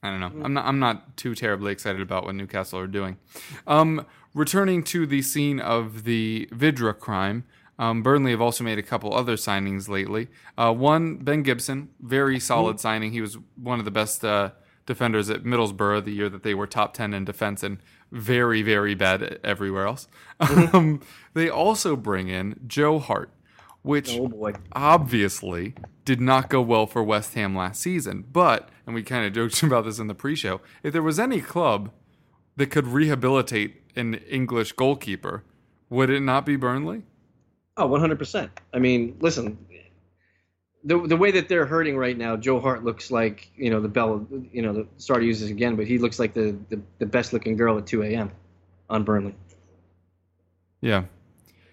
I 0.03 0.11
don't 0.11 0.21
know. 0.21 0.31
Mm. 0.31 0.45
I'm 0.45 0.55
not. 0.55 0.65
I'm 0.65 0.79
not 0.79 1.17
too 1.17 1.35
terribly 1.35 1.73
excited 1.73 2.01
about 2.01 2.25
what 2.25 2.35
Newcastle 2.35 2.79
are 2.79 2.87
doing. 2.87 3.19
Um, 3.67 4.07
returning 4.33 4.83
to 4.85 5.07
the 5.07 5.23
scene 5.23 5.61
of 5.61 6.05
the 6.05 6.49
Vydra 6.53 6.95
crime, 6.95 7.45
um, 7.79 8.03
Burnley 8.03 8.31
have 8.31 8.41
also 8.41 8.65
made 8.65 8.79
a 8.79 8.83
couple 8.83 9.13
other 9.13 9.37
signings 9.37 9.89
lately. 9.89 10.29
Uh, 10.57 10.73
one, 10.73 11.17
Ben 11.17 11.43
Gibson, 11.43 11.91
very 12.01 12.41
solid 12.41 12.77
mm. 12.77 12.81
signing. 12.81 13.13
He 13.13 13.21
was 13.21 13.37
one 13.57 13.79
of 13.79 13.85
the 13.85 13.91
best 13.91 14.25
uh, 14.25 14.53
defenders 14.87 15.29
at 15.29 15.43
Middlesbrough 15.43 16.05
the 16.05 16.13
year 16.13 16.29
that 16.29 16.45
they 16.45 16.55
were 16.55 16.67
top 16.67 16.95
ten 16.95 17.13
in 17.13 17.25
defense 17.25 17.63
and 17.63 17.79
very, 18.11 18.63
very 18.63 18.95
bad 18.95 19.39
everywhere 19.45 19.87
else. 19.87 20.09
Mm-hmm. 20.41 20.77
Um, 20.77 21.01
they 21.35 21.49
also 21.49 21.97
bring 21.97 22.29
in 22.29 22.61
Joe 22.67 22.99
Hart, 22.99 23.31
which 23.83 24.11
oh 24.13 24.53
obviously 24.73 25.75
did 26.05 26.21
not 26.21 26.49
go 26.49 26.63
well 26.63 26.87
for 26.87 27.03
West 27.03 27.35
Ham 27.35 27.55
last 27.55 27.81
season. 27.81 28.25
But, 28.33 28.69
and 28.87 28.95
we 28.95 29.03
kind 29.03 29.27
of 29.27 29.33
joked 29.33 29.63
about 29.63 29.85
this 29.85 29.99
in 29.99 30.07
the 30.07 30.15
pre 30.15 30.35
show, 30.35 30.61
if 30.83 30.93
there 30.93 31.03
was 31.03 31.19
any 31.19 31.41
club 31.41 31.91
that 32.57 32.71
could 32.71 32.87
rehabilitate 32.87 33.83
an 33.97 34.15
English 34.15 34.73
goalkeeper, 34.73 35.45
would 35.91 36.11
it 36.11 36.21
not 36.21 36.47
be 36.47 36.57
Burnley? 36.57 37.03
Oh, 37.77 37.89
100%. 37.89 38.49
I 38.75 38.79
mean, 38.79 39.17
listen, 39.21 39.57
the 40.85 40.99
the 41.07 41.17
way 41.17 41.31
that 41.33 41.49
they're 41.49 41.67
hurting 41.67 41.97
right 41.97 42.17
now, 42.17 42.37
Joe 42.37 42.61
Hart 42.61 42.85
looks 42.85 43.11
like 43.11 43.51
you 43.57 43.71
know 43.71 43.81
the 43.81 43.89
belle. 43.89 44.27
You 44.53 44.63
know, 44.63 44.73
the 44.73 44.87
sorry 44.97 45.23
to 45.23 45.27
use 45.27 45.41
this 45.41 45.51
again, 45.51 45.77
but 45.77 45.87
he 45.87 45.99
looks 45.99 46.19
like 46.19 46.35
the 46.35 46.57
the, 46.69 46.81
the 46.99 47.07
best 47.07 47.33
looking 47.33 47.57
girl 47.57 47.79
at 47.79 47.87
2 47.87 48.03
a.m. 48.05 48.31
on 48.89 49.05
Burnley. 49.05 49.35
Yeah, 50.81 51.05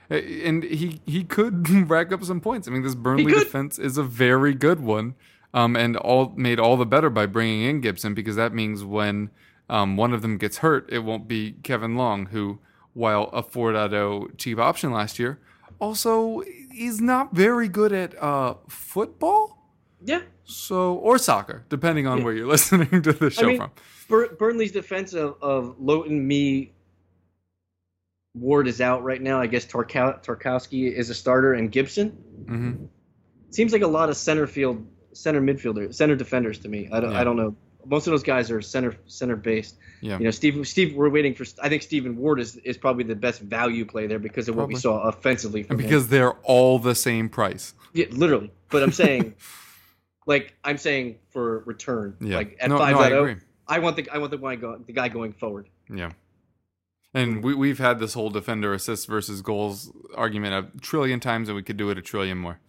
and 0.10 0.64
he 0.64 1.02
he 1.06 1.24
could 1.24 1.70
rack 1.90 2.12
up 2.12 2.24
some 2.24 2.42
points. 2.42 2.68
I 2.68 2.72
mean, 2.72 2.84
this 2.84 2.96
Burnley 2.96 3.32
defense 3.32 3.78
is 3.78 3.98
a 3.98 4.04
very 4.04 4.54
good 4.54 4.80
one, 4.80 5.16
um, 5.54 5.76
and 5.76 5.98
all 5.98 6.34
made 6.36 6.60
all 6.60 6.78
the 6.78 6.86
better 6.86 7.10
by 7.10 7.26
bringing 7.26 7.64
in 7.64 7.82
Gibson 7.82 8.14
because 8.14 8.36
that 8.36 8.54
means 8.54 8.84
when 8.84 9.30
um, 9.70 9.98
one 9.98 10.14
of 10.14 10.22
them 10.22 10.38
gets 10.38 10.58
hurt, 10.58 10.90
it 10.92 11.00
won't 11.00 11.28
be 11.28 11.54
Kevin 11.64 11.96
Long, 11.96 12.28
who 12.28 12.60
while 12.94 13.30
a 13.34 13.44
4.0 13.44 14.38
cheap 14.38 14.58
option 14.58 14.92
last 14.92 15.20
year, 15.20 15.38
also 15.80 16.42
he's 16.72 17.02
not 17.02 17.34
very 17.34 17.68
good 17.68 17.94
at 17.94 18.22
uh, 18.22 18.56
football. 18.68 19.58
Yeah. 20.04 20.22
So 20.44 20.96
or 20.96 21.18
soccer, 21.18 21.66
depending 21.70 22.08
on 22.08 22.20
yeah. 22.20 22.24
where 22.24 22.34
you're 22.34 22.48
listening 22.56 23.02
to 23.02 23.14
the 23.14 23.30
show 23.30 23.44
I 23.44 23.48
mean, 23.48 23.58
from. 23.58 23.72
Bur- 24.08 24.36
Burnley's 24.36 24.72
defense 24.72 25.14
of, 25.14 25.36
of 25.42 25.76
Lowton, 25.80 26.28
Mee, 26.28 26.74
Ward 28.36 28.68
is 28.68 28.82
out 28.82 29.04
right 29.04 29.22
now. 29.22 29.40
I 29.40 29.48
guess 29.48 29.66
Tarkow- 29.66 30.24
Tarkowski 30.24 30.92
is 30.92 31.10
a 31.10 31.16
starter, 31.16 31.54
and 31.54 31.72
Gibson. 31.72 32.12
Mm-hmm. 32.46 32.86
Seems 33.50 33.72
like 33.72 33.82
a 33.82 33.88
lot 33.88 34.10
of 34.10 34.18
center 34.18 34.46
field, 34.46 34.86
center 35.14 35.42
midfielder, 35.42 35.94
center 35.94 36.16
defenders 36.16 36.60
to 36.60 36.68
me. 36.68 36.90
I 36.92 37.00
don't, 37.00 37.12
yeah. 37.12 37.22
I 37.22 37.24
don't 37.24 37.38
know. 37.38 37.56
Most 37.86 38.08
of 38.08 38.12
those 38.12 38.24
guys 38.24 38.52
are 38.52 38.62
center 38.62 38.96
center 39.08 39.36
based. 39.36 39.78
Yeah. 40.02 40.18
You 40.18 40.26
know, 40.26 40.32
Steve. 40.32 40.68
Steve, 40.68 40.96
we're 40.96 41.10
waiting 41.10 41.34
for. 41.34 41.46
I 41.62 41.70
think 41.70 41.82
Stephen 41.82 42.18
Ward 42.18 42.40
is 42.40 42.58
is 42.58 42.78
probably 42.78 43.04
the 43.04 43.16
best 43.16 43.42
value 43.42 43.86
play 43.86 44.08
there 44.08 44.20
because 44.20 44.48
of 44.48 44.56
probably. 44.56 44.74
what 44.74 44.78
we 44.78 44.82
saw 44.82 45.02
offensively. 45.08 45.64
From 45.64 45.78
and 45.78 45.84
because 45.84 46.06
him. 46.06 46.12
they're 46.12 46.34
all 46.44 46.80
the 46.80 46.96
same 46.96 47.30
price. 47.30 47.74
Yeah, 47.94 48.06
literally. 48.12 48.52
But 48.70 48.84
I'm 48.84 48.92
saying, 48.92 49.36
like 50.26 50.54
I'm 50.64 50.78
saying 50.78 51.18
for 51.30 51.60
return, 51.60 52.16
yeah. 52.20 52.38
like 52.38 52.58
at 52.60 52.70
no, 52.70 52.78
five 52.78 52.96
no, 52.96 53.02
I, 53.02 53.10
agree. 53.10 53.36
I 53.68 53.80
want 53.80 53.96
the 53.96 54.10
I 54.10 54.18
want 54.18 54.32
the 54.32 54.38
guy 54.38 54.56
go, 54.56 54.78
the 54.78 54.94
guy 54.94 55.10
going 55.10 55.34
forward. 55.34 55.70
Yeah. 55.90 56.12
And 57.14 57.42
we, 57.42 57.56
we've 57.56 57.80
had 57.80 58.00
this 58.00 58.14
whole 58.14 58.30
defender 58.30 58.74
assists 58.74 59.06
versus 59.06 59.42
goals 59.42 59.90
argument 60.16 60.54
a 60.76 60.80
trillion 60.82 61.22
times, 61.22 61.48
and 61.48 61.56
we 61.56 61.64
could 61.64 61.78
do 61.78 61.90
it 61.90 61.98
a 61.98 62.02
trillion 62.02 62.38
more. 62.38 62.60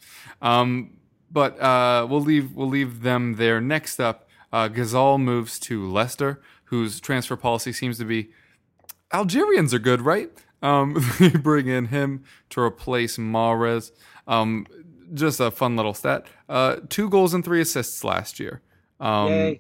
Um, 0.41 0.99
but 1.31 1.61
uh, 1.61 2.07
we'll 2.09 2.21
leave 2.21 2.55
we'll 2.55 2.69
leave 2.69 3.03
them 3.03 3.35
there. 3.35 3.61
Next 3.61 3.99
up, 3.99 4.26
uh, 4.57 4.69
Ghezzal 4.71 5.21
moves 5.21 5.59
to 5.59 5.87
Leicester, 5.87 6.41
whose 6.65 6.99
transfer 6.99 7.37
policy 7.37 7.75
seems 7.75 7.99
to 7.99 8.07
be 8.07 8.31
Algerians 9.13 9.75
are 9.75 9.79
good, 9.79 10.01
right? 10.01 10.31
Um, 10.63 10.97
they 11.19 11.29
bring 11.29 11.67
in 11.67 11.87
him 11.87 12.25
to 12.51 12.63
replace 12.63 13.19
Mahrez. 13.19 13.93
Um, 14.27 14.67
just 15.13 15.41
a 15.41 15.51
fun 15.51 15.77
little 15.77 15.93
stat: 15.93 16.27
uh, 16.49 16.77
two 16.89 17.11
goals 17.11 17.35
and 17.35 17.45
three 17.45 17.61
assists 17.61 18.03
last 18.03 18.41
year. 18.41 18.63
Um, 18.99 19.59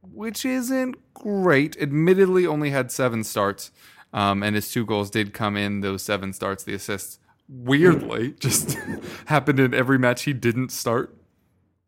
which 0.00 0.46
isn't 0.46 0.96
great. 1.12 1.76
Admittedly, 1.78 2.46
only 2.46 2.70
had 2.70 2.90
seven 2.90 3.22
starts. 3.24 3.70
Um, 4.14 4.42
and 4.42 4.56
his 4.56 4.72
two 4.72 4.86
goals 4.86 5.10
did 5.10 5.34
come 5.34 5.54
in 5.58 5.82
those 5.82 6.02
seven 6.02 6.32
starts. 6.32 6.64
The 6.64 6.72
assists, 6.72 7.18
weirdly, 7.46 8.32
just 8.40 8.78
happened 9.26 9.60
in 9.60 9.74
every 9.74 9.98
match 9.98 10.22
he 10.22 10.32
didn't 10.32 10.72
start, 10.72 11.14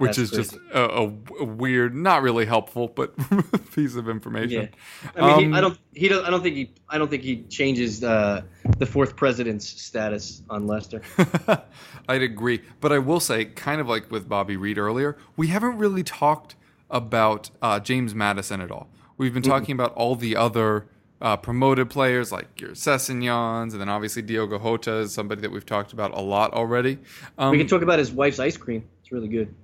which 0.03 0.17
That's 0.17 0.19
is 0.19 0.31
crazy. 0.31 0.51
just 0.51 0.75
a, 0.75 0.91
a, 0.91 1.13
a, 1.43 1.45
weird, 1.45 1.95
not 1.95 2.23
really 2.23 2.45
helpful, 2.45 2.89
but 2.89 3.15
piece 3.73 3.95
of 3.95 4.09
information. 4.09 4.69
Yeah. 5.05 5.11
I 5.15 5.37
mean, 5.37 5.47
um, 5.47 5.53
he, 5.53 5.59
I 5.59 5.61
don't. 5.61 5.79
He 5.95 6.09
does. 6.09 6.25
I 6.25 6.31
don't 6.31 6.43
think 6.43 6.57
he. 6.57 6.75
I 6.89 6.99
don't 6.99 7.09
think 7.09 7.23
he 7.23 7.45
changes 7.45 8.03
uh, 8.03 8.43
the 8.79 8.87
fourth 8.87 9.15
president's 9.15 9.65
status 9.65 10.43
on 10.51 10.67
Leicester. 10.67 11.03
I'd 12.09 12.23
agree, 12.23 12.63
but 12.81 12.93
I 12.93 12.99
will 12.99 13.21
say, 13.21 13.45
kind 13.45 13.81
of 13.81 13.89
like 13.89 14.11
with 14.11 14.29
Bobby 14.29 14.57
Reid 14.57 14.77
earlier, 14.77 15.17
we 15.37 15.47
haven't 15.47 15.79
really 15.79 16.03
talked 16.03 16.57
about 16.91 17.51
uh, 17.63 17.79
James 17.79 18.13
Maddison 18.13 18.61
at 18.61 18.73
all. 18.73 18.89
We've 19.19 19.33
been 19.33 19.45
talking 19.45 19.77
mm-hmm. 19.77 19.85
about 19.85 19.95
all 19.95 20.17
the 20.17 20.35
other 20.35 20.89
uh, 21.21 21.37
promoted 21.37 21.91
players 21.91 22.33
like 22.33 22.61
your 22.61 22.71
Sessegnons, 22.71 23.71
and 23.71 23.81
then 23.81 23.89
obviously 23.89 24.21
Diogo 24.21 24.59
Jota 24.59 24.97
is 24.97 25.15
somebody 25.15 25.43
that 25.43 25.53
we've 25.53 25.65
talked 25.65 25.93
about 25.93 26.13
a 26.13 26.21
lot 26.21 26.53
already. 26.55 26.99
Um, 27.39 27.53
we 27.53 27.59
can 27.59 27.69
talk 27.69 27.83
about 27.83 28.01
his 28.01 28.11
wife's 28.11 28.41
ice 28.41 28.57
cream. 28.57 28.85
It's 29.01 29.13
really 29.13 29.29
good. 29.29 29.55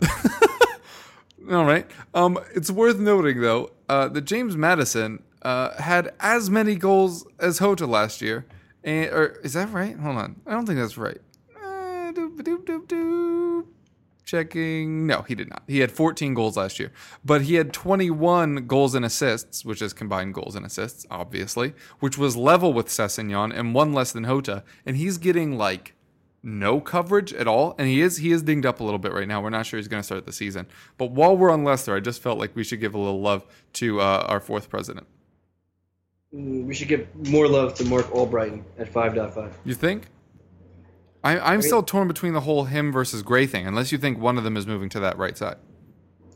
all 1.50 1.64
right. 1.64 1.86
Um, 2.14 2.38
it's 2.54 2.70
worth 2.70 2.98
noting 2.98 3.40
though 3.40 3.72
uh, 3.88 4.08
that 4.08 4.22
James 4.22 4.56
Maddison 4.56 5.22
uh, 5.42 5.80
had 5.80 6.12
as 6.20 6.50
many 6.50 6.76
goals 6.76 7.26
as 7.38 7.58
Jota 7.58 7.86
last 7.86 8.20
year. 8.20 8.46
And, 8.84 9.10
or 9.10 9.26
is 9.42 9.52
that 9.54 9.70
right? 9.70 9.96
Hold 9.96 10.16
on. 10.16 10.40
I 10.46 10.52
don't 10.52 10.66
think 10.66 10.78
that's 10.78 10.96
right. 10.96 11.20
Uh, 11.56 12.12
doop, 12.12 12.40
doop, 12.40 12.86
doop, 12.86 13.66
Checking. 14.24 15.06
No, 15.06 15.22
he 15.22 15.34
did 15.34 15.50
not. 15.50 15.64
He 15.66 15.80
had 15.80 15.90
14 15.90 16.34
goals 16.34 16.56
last 16.56 16.78
year, 16.78 16.92
but 17.24 17.42
he 17.42 17.56
had 17.56 17.72
21 17.72 18.66
goals 18.66 18.94
and 18.94 19.04
assists, 19.04 19.64
which 19.64 19.82
is 19.82 19.92
combined 19.92 20.34
goals 20.34 20.54
and 20.54 20.64
assists, 20.64 21.04
obviously, 21.10 21.74
which 21.98 22.16
was 22.16 22.36
level 22.36 22.72
with 22.72 22.86
Sessegnon 22.86 23.52
and 23.52 23.74
one 23.74 23.92
less 23.92 24.12
than 24.12 24.24
Jota. 24.24 24.62
And 24.86 24.96
he's 24.96 25.18
getting 25.18 25.58
like 25.58 25.96
no 26.42 26.80
coverage 26.80 27.32
at 27.32 27.46
all. 27.46 27.74
And 27.78 27.88
he 27.88 28.00
is 28.00 28.18
he 28.18 28.32
is 28.32 28.42
dinged 28.42 28.66
up 28.66 28.80
a 28.80 28.84
little 28.84 28.98
bit 28.98 29.12
right 29.12 29.28
now. 29.28 29.42
We're 29.42 29.50
not 29.50 29.66
sure 29.66 29.78
he's 29.78 29.88
going 29.88 30.00
to 30.00 30.06
start 30.06 30.26
the 30.26 30.32
season. 30.32 30.66
But 30.98 31.10
while 31.10 31.36
we're 31.36 31.50
on 31.50 31.64
Leicester, 31.64 31.94
I 31.94 32.00
just 32.00 32.22
felt 32.22 32.38
like 32.38 32.54
we 32.54 32.64
should 32.64 32.80
give 32.80 32.94
a 32.94 32.98
little 32.98 33.20
love 33.20 33.44
to 33.74 34.00
uh, 34.00 34.26
our 34.28 34.40
fourth 34.40 34.68
president. 34.68 35.06
Mm, 36.34 36.64
we 36.64 36.74
should 36.74 36.88
give 36.88 37.08
more 37.28 37.48
love 37.48 37.74
to 37.74 37.84
Marc 37.84 38.06
Albrighton 38.06 38.62
at 38.78 38.92
5.5. 38.92 39.52
You 39.64 39.74
think? 39.74 40.06
I, 41.22 41.54
am 41.54 41.60
still 41.60 41.82
torn 41.82 42.08
between 42.08 42.32
the 42.32 42.40
whole 42.40 42.64
him 42.64 42.92
versus 42.92 43.22
Gray 43.22 43.46
thing, 43.46 43.66
unless 43.66 43.92
you 43.92 43.98
think 43.98 44.18
one 44.18 44.38
of 44.38 44.44
them 44.44 44.56
is 44.56 44.66
moving 44.66 44.88
to 44.90 45.00
that 45.00 45.18
right 45.18 45.36
side. 45.36 45.56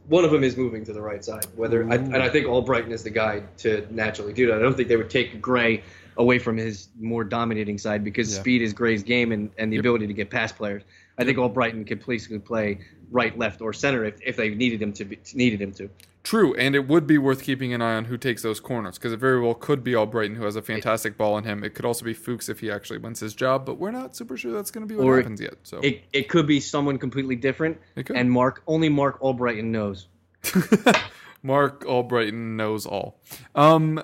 One 0.09 0.25
of 0.25 0.31
them 0.31 0.45
is 0.45 0.59
moving 0.59 0.85
to 0.85 0.93
the 0.93 1.01
right 1.01 1.25
side. 1.25 1.47
Whether 1.57 1.91
I, 1.91 1.95
and 1.95 2.17
I 2.17 2.29
think 2.29 2.47
Albrighton 2.47 2.91
is 2.91 3.03
the 3.03 3.11
guy 3.11 3.45
to 3.59 3.87
naturally 3.91 4.35
do 4.35 4.47
that. 4.49 4.59
I 4.59 4.63
don't 4.63 4.77
think 4.77 4.89
they 4.89 4.97
would 4.97 5.09
take 5.09 5.41
Gray 5.41 5.83
away 6.17 6.39
from 6.39 6.57
his 6.57 6.89
more 7.01 7.25
dominating 7.25 7.79
side 7.79 8.05
because 8.05 8.33
yeah. 8.33 8.41
speed 8.41 8.63
is 8.63 8.73
Gray's 8.73 9.03
game 9.03 9.33
and, 9.33 9.51
and 9.59 9.73
the 9.73 9.77
yep. 9.77 9.83
ability 9.83 10.07
to 10.07 10.13
get 10.13 10.31
past 10.31 10.57
players. 10.57 10.83
I 11.19 11.25
think 11.25 11.39
Albrighton 11.39 11.87
could 11.87 12.05
basically 12.05 12.41
play 12.41 12.81
right, 13.11 13.37
left, 13.39 13.61
or 13.61 13.73
center 13.73 14.05
if, 14.05 14.17
if 14.25 14.37
they 14.37 14.51
needed 14.51 14.83
him 14.83 14.93
to 14.95 15.05
be, 15.05 15.19
needed 15.35 15.61
him 15.61 15.73
to. 15.73 15.89
True, 16.25 16.55
and 16.55 16.75
it 16.75 16.89
would 16.89 17.07
be 17.07 17.19
worth 17.19 17.43
keeping 17.43 17.75
an 17.75 17.83
eye 17.83 17.95
on 17.97 18.07
who 18.07 18.17
takes 18.17 18.43
those 18.43 18.59
corners 18.59 18.97
because 18.97 19.13
it 19.13 19.19
very 19.19 19.39
well 19.41 19.55
could 19.55 19.85
be 19.85 19.93
Albrighton 19.93 20.37
who 20.37 20.45
has 20.45 20.57
a 20.57 20.63
fantastic 20.63 21.19
ball 21.19 21.37
in 21.37 21.45
him. 21.45 21.63
It 21.63 21.75
could 21.75 21.85
also 21.85 22.03
be 22.05 22.15
Fuchs 22.15 22.49
if 22.49 22.61
he 22.61 22.71
actually 22.71 22.99
wins 22.99 23.21
his 23.21 23.35
job, 23.35 23.67
but 23.67 23.79
we're 23.79 23.91
not 23.91 24.17
super 24.17 24.39
sure 24.39 24.51
that's 24.51 24.71
going 24.71 24.89
to 24.89 24.93
be 24.93 24.99
what 24.99 25.17
happens 25.17 25.41
yet. 25.41 25.55
So 25.65 25.81
it, 25.81 26.03
it 26.15 26.31
could 26.31 26.47
be 26.47 26.61
someone 26.61 26.99
completely 26.99 27.37
different. 27.37 27.79
It 27.95 28.07
could. 28.07 28.17
And 28.17 28.31
Mark 28.31 28.63
only 28.67 28.89
Marc 28.89 29.21
Albrighton 29.21 29.65
knows. 29.65 30.09
Marc 31.43 31.85
Albrighton 31.85 32.57
knows 32.57 32.87
all. 32.87 33.21
Um, 33.55 34.03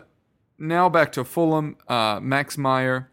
now 0.61 0.89
back 0.89 1.13
to 1.13 1.25
Fulham. 1.25 1.77
Uh, 1.89 2.21
Max 2.21 2.57
Meyer 2.57 3.11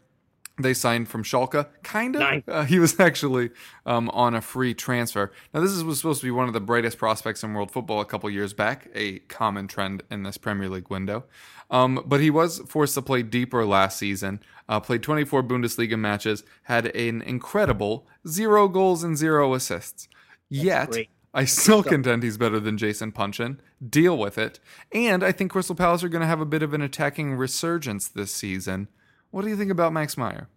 they 0.58 0.74
signed 0.74 1.08
from 1.08 1.22
Schalke, 1.22 1.66
kind 1.82 2.16
of. 2.16 2.42
Uh, 2.48 2.64
he 2.64 2.78
was 2.78 2.98
actually 2.98 3.50
um, 3.86 4.08
on 4.10 4.34
a 4.34 4.40
free 4.40 4.74
transfer. 4.74 5.32
Now, 5.54 5.60
this 5.60 5.82
was 5.82 5.98
supposed 5.98 6.20
to 6.20 6.26
be 6.26 6.30
one 6.30 6.48
of 6.48 6.52
the 6.52 6.60
brightest 6.60 6.98
prospects 6.98 7.42
in 7.42 7.54
world 7.54 7.70
football 7.70 8.00
a 8.00 8.04
couple 8.04 8.28
years 8.30 8.52
back, 8.52 8.88
a 8.94 9.20
common 9.20 9.68
trend 9.68 10.02
in 10.10 10.22
this 10.22 10.36
Premier 10.36 10.68
League 10.68 10.90
window. 10.90 11.24
Um, 11.70 12.02
but 12.06 12.20
he 12.20 12.30
was 12.30 12.58
forced 12.66 12.94
to 12.94 13.02
play 13.02 13.22
deeper 13.22 13.64
last 13.64 13.98
season, 13.98 14.40
uh, 14.68 14.80
played 14.80 15.02
24 15.02 15.42
Bundesliga 15.42 15.98
matches, 15.98 16.42
had 16.64 16.86
an 16.96 17.22
incredible 17.22 18.06
zero 18.26 18.68
goals 18.68 19.04
and 19.04 19.16
zero 19.16 19.54
assists. 19.54 20.08
That's 20.50 20.64
Yet, 20.64 20.90
great. 20.90 21.10
I 21.34 21.44
still 21.44 21.82
contend 21.82 22.22
he's 22.22 22.38
better 22.38 22.58
than 22.58 22.78
Jason 22.78 23.12
Puncheon. 23.12 23.60
Deal 23.86 24.16
with 24.16 24.38
it. 24.38 24.60
And 24.92 25.22
I 25.22 25.32
think 25.32 25.52
Crystal 25.52 25.74
Palace 25.74 26.02
are 26.02 26.08
going 26.08 26.22
to 26.22 26.26
have 26.26 26.40
a 26.40 26.46
bit 26.46 26.62
of 26.62 26.72
an 26.72 26.82
attacking 26.82 27.34
resurgence 27.34 28.08
this 28.08 28.32
season. 28.32 28.88
What 29.30 29.42
do 29.42 29.48
you 29.48 29.56
think 29.56 29.70
about 29.70 29.92
Max 29.92 30.16
Meyer? 30.16 30.48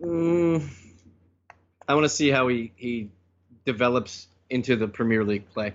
Mm, 0.00 0.66
I 1.86 1.94
want 1.94 2.04
to 2.04 2.08
see 2.08 2.30
how 2.30 2.48
he, 2.48 2.72
he 2.76 3.10
develops 3.64 4.28
into 4.50 4.76
the 4.76 4.88
Premier 4.88 5.24
League 5.24 5.48
play. 5.50 5.74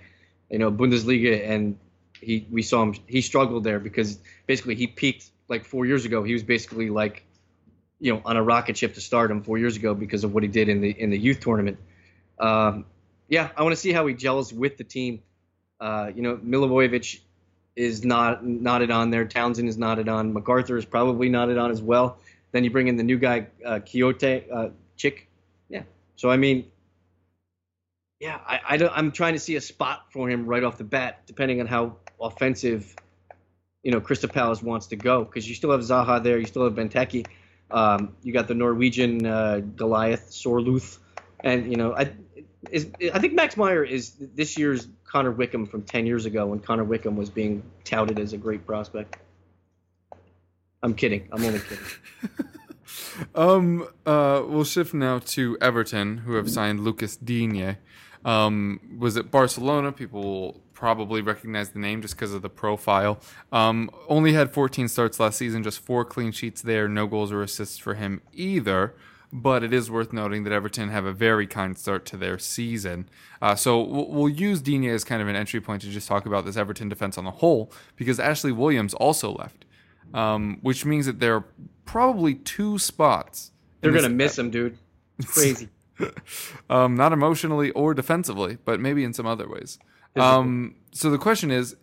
You 0.50 0.58
know, 0.58 0.70
Bundesliga, 0.70 1.48
and 1.48 1.78
he 2.20 2.46
we 2.50 2.62
saw 2.62 2.82
him. 2.82 2.94
He 3.06 3.20
struggled 3.20 3.64
there 3.64 3.78
because 3.78 4.18
basically 4.46 4.74
he 4.74 4.86
peaked 4.86 5.30
like 5.48 5.64
four 5.64 5.86
years 5.86 6.04
ago. 6.04 6.22
He 6.22 6.32
was 6.32 6.42
basically 6.42 6.90
like, 6.90 7.24
you 8.00 8.12
know, 8.12 8.22
on 8.24 8.36
a 8.36 8.42
rocket 8.42 8.76
ship 8.76 8.94
to 8.94 9.00
stardom 9.00 9.42
four 9.42 9.58
years 9.58 9.76
ago 9.76 9.94
because 9.94 10.24
of 10.24 10.34
what 10.34 10.42
he 10.42 10.48
did 10.48 10.68
in 10.68 10.80
the 10.80 10.90
in 10.90 11.10
the 11.10 11.18
youth 11.18 11.40
tournament. 11.40 11.78
Um, 12.38 12.84
yeah, 13.28 13.50
I 13.56 13.62
want 13.62 13.72
to 13.72 13.80
see 13.80 13.92
how 13.92 14.06
he 14.06 14.14
gels 14.14 14.52
with 14.52 14.76
the 14.76 14.84
team. 14.84 15.22
Uh, 15.80 16.10
you 16.14 16.22
know, 16.22 16.36
Milivojevic 16.36 17.20
is 17.74 18.04
not 18.04 18.44
knotted 18.44 18.90
on 18.90 19.10
there. 19.10 19.24
Townsend 19.24 19.68
is 19.68 19.78
knotted 19.78 20.08
on. 20.08 20.34
McArthur 20.34 20.78
is 20.78 20.84
probably 20.84 21.28
knotted 21.28 21.58
on 21.58 21.70
as 21.70 21.80
well. 21.80 22.18
Then 22.52 22.64
you 22.64 22.70
bring 22.70 22.88
in 22.88 22.96
the 22.96 23.02
new 23.02 23.18
guy, 23.18 23.46
uh, 23.64 23.80
uh, 23.80 24.68
Chick. 24.96 25.28
Yeah. 25.68 25.82
So 26.16 26.30
I 26.30 26.36
mean, 26.36 26.70
yeah, 28.20 28.38
I, 28.46 28.60
I 28.68 28.88
I'm 28.94 29.10
trying 29.10 29.32
to 29.32 29.40
see 29.40 29.56
a 29.56 29.60
spot 29.60 30.12
for 30.12 30.28
him 30.28 30.46
right 30.46 30.62
off 30.62 30.78
the 30.78 30.84
bat, 30.84 31.22
depending 31.26 31.60
on 31.60 31.66
how 31.66 31.96
offensive, 32.20 32.94
you 33.82 33.90
know, 33.90 34.00
Crystal 34.00 34.28
Palace 34.28 34.62
wants 34.62 34.88
to 34.88 34.96
go. 34.96 35.24
Because 35.24 35.48
you 35.48 35.54
still 35.54 35.72
have 35.72 35.80
Zaha 35.80 36.22
there, 36.22 36.38
you 36.38 36.46
still 36.46 36.64
have 36.64 36.74
Benteke, 36.74 37.26
um, 37.70 38.14
you 38.22 38.32
got 38.32 38.46
the 38.46 38.54
Norwegian 38.54 39.26
uh, 39.26 39.60
Goliath 39.60 40.30
Sorloth, 40.30 40.98
and 41.40 41.70
you 41.70 41.76
know, 41.76 41.94
I 41.96 42.12
is 42.70 42.88
I 43.12 43.18
think 43.18 43.34
Max 43.34 43.56
Meyer 43.56 43.84
is 43.84 44.12
this 44.34 44.56
year's 44.56 44.88
Connor 45.04 45.32
Wickham 45.32 45.66
from 45.66 45.82
10 45.82 46.06
years 46.06 46.26
ago 46.26 46.46
when 46.46 46.60
Connor 46.60 46.84
Wickham 46.84 47.16
was 47.16 47.30
being 47.30 47.62
touted 47.84 48.18
as 48.18 48.32
a 48.32 48.36
great 48.36 48.66
prospect. 48.66 49.16
I'm 50.82 50.94
kidding. 50.94 51.28
I'm 51.32 51.44
only 51.44 51.60
kidding. 51.60 51.84
um, 53.34 53.88
uh, 54.06 54.42
we'll 54.46 54.64
shift 54.64 54.94
now 54.94 55.20
to 55.20 55.56
Everton, 55.60 56.18
who 56.18 56.34
have 56.34 56.50
signed 56.50 56.80
Lucas 56.80 57.16
Digne. 57.16 57.76
Um, 58.24 58.80
was 58.98 59.16
it 59.16 59.30
Barcelona? 59.30 59.92
People 59.92 60.22
will 60.22 60.60
probably 60.72 61.22
recognize 61.22 61.70
the 61.70 61.78
name 61.78 62.02
just 62.02 62.14
because 62.16 62.32
of 62.32 62.42
the 62.42 62.50
profile. 62.50 63.20
Um, 63.52 63.90
only 64.08 64.32
had 64.32 64.52
14 64.52 64.88
starts 64.88 65.20
last 65.20 65.38
season, 65.38 65.62
just 65.62 65.80
four 65.80 66.04
clean 66.04 66.32
sheets 66.32 66.62
there, 66.62 66.88
no 66.88 67.06
goals 67.06 67.30
or 67.30 67.42
assists 67.42 67.78
for 67.78 67.94
him 67.94 68.20
either 68.32 68.94
but 69.32 69.64
it 69.64 69.72
is 69.72 69.90
worth 69.90 70.12
noting 70.12 70.44
that 70.44 70.52
Everton 70.52 70.90
have 70.90 71.06
a 71.06 71.12
very 71.12 71.46
kind 71.46 71.76
start 71.78 72.04
to 72.06 72.18
their 72.18 72.38
season. 72.38 73.08
Uh, 73.40 73.54
so 73.54 73.80
we'll, 73.80 74.08
we'll, 74.08 74.28
use 74.28 74.60
Digne 74.60 74.88
as 74.88 75.04
kind 75.04 75.22
of 75.22 75.28
an 75.28 75.34
entry 75.34 75.60
point 75.60 75.80
to 75.82 75.88
just 75.88 76.06
talk 76.06 76.26
about 76.26 76.44
this 76.44 76.56
Everton 76.56 76.90
defense 76.90 77.16
on 77.16 77.24
the 77.24 77.30
whole, 77.30 77.72
because 77.96 78.20
Ashley 78.20 78.52
Williams 78.52 78.92
also 78.94 79.32
left, 79.32 79.64
um, 80.12 80.58
which 80.60 80.84
means 80.84 81.06
that 81.06 81.18
there 81.18 81.34
are 81.36 81.44
probably 81.86 82.34
two 82.34 82.78
spots. 82.78 83.52
They're 83.80 83.90
going 83.90 84.04
to 84.04 84.10
miss 84.10 84.38
him, 84.38 84.50
dude. 84.50 84.76
It's 85.18 85.32
crazy. 85.34 85.68
um, 86.68 86.94
not 86.96 87.12
emotionally 87.12 87.70
or 87.70 87.94
defensively, 87.94 88.58
but 88.64 88.80
maybe 88.80 89.02
in 89.02 89.14
some 89.14 89.26
other 89.26 89.48
ways. 89.48 89.78
Um, 90.14 90.74
so 90.92 91.10
the 91.10 91.18
question 91.18 91.50
is, 91.50 91.74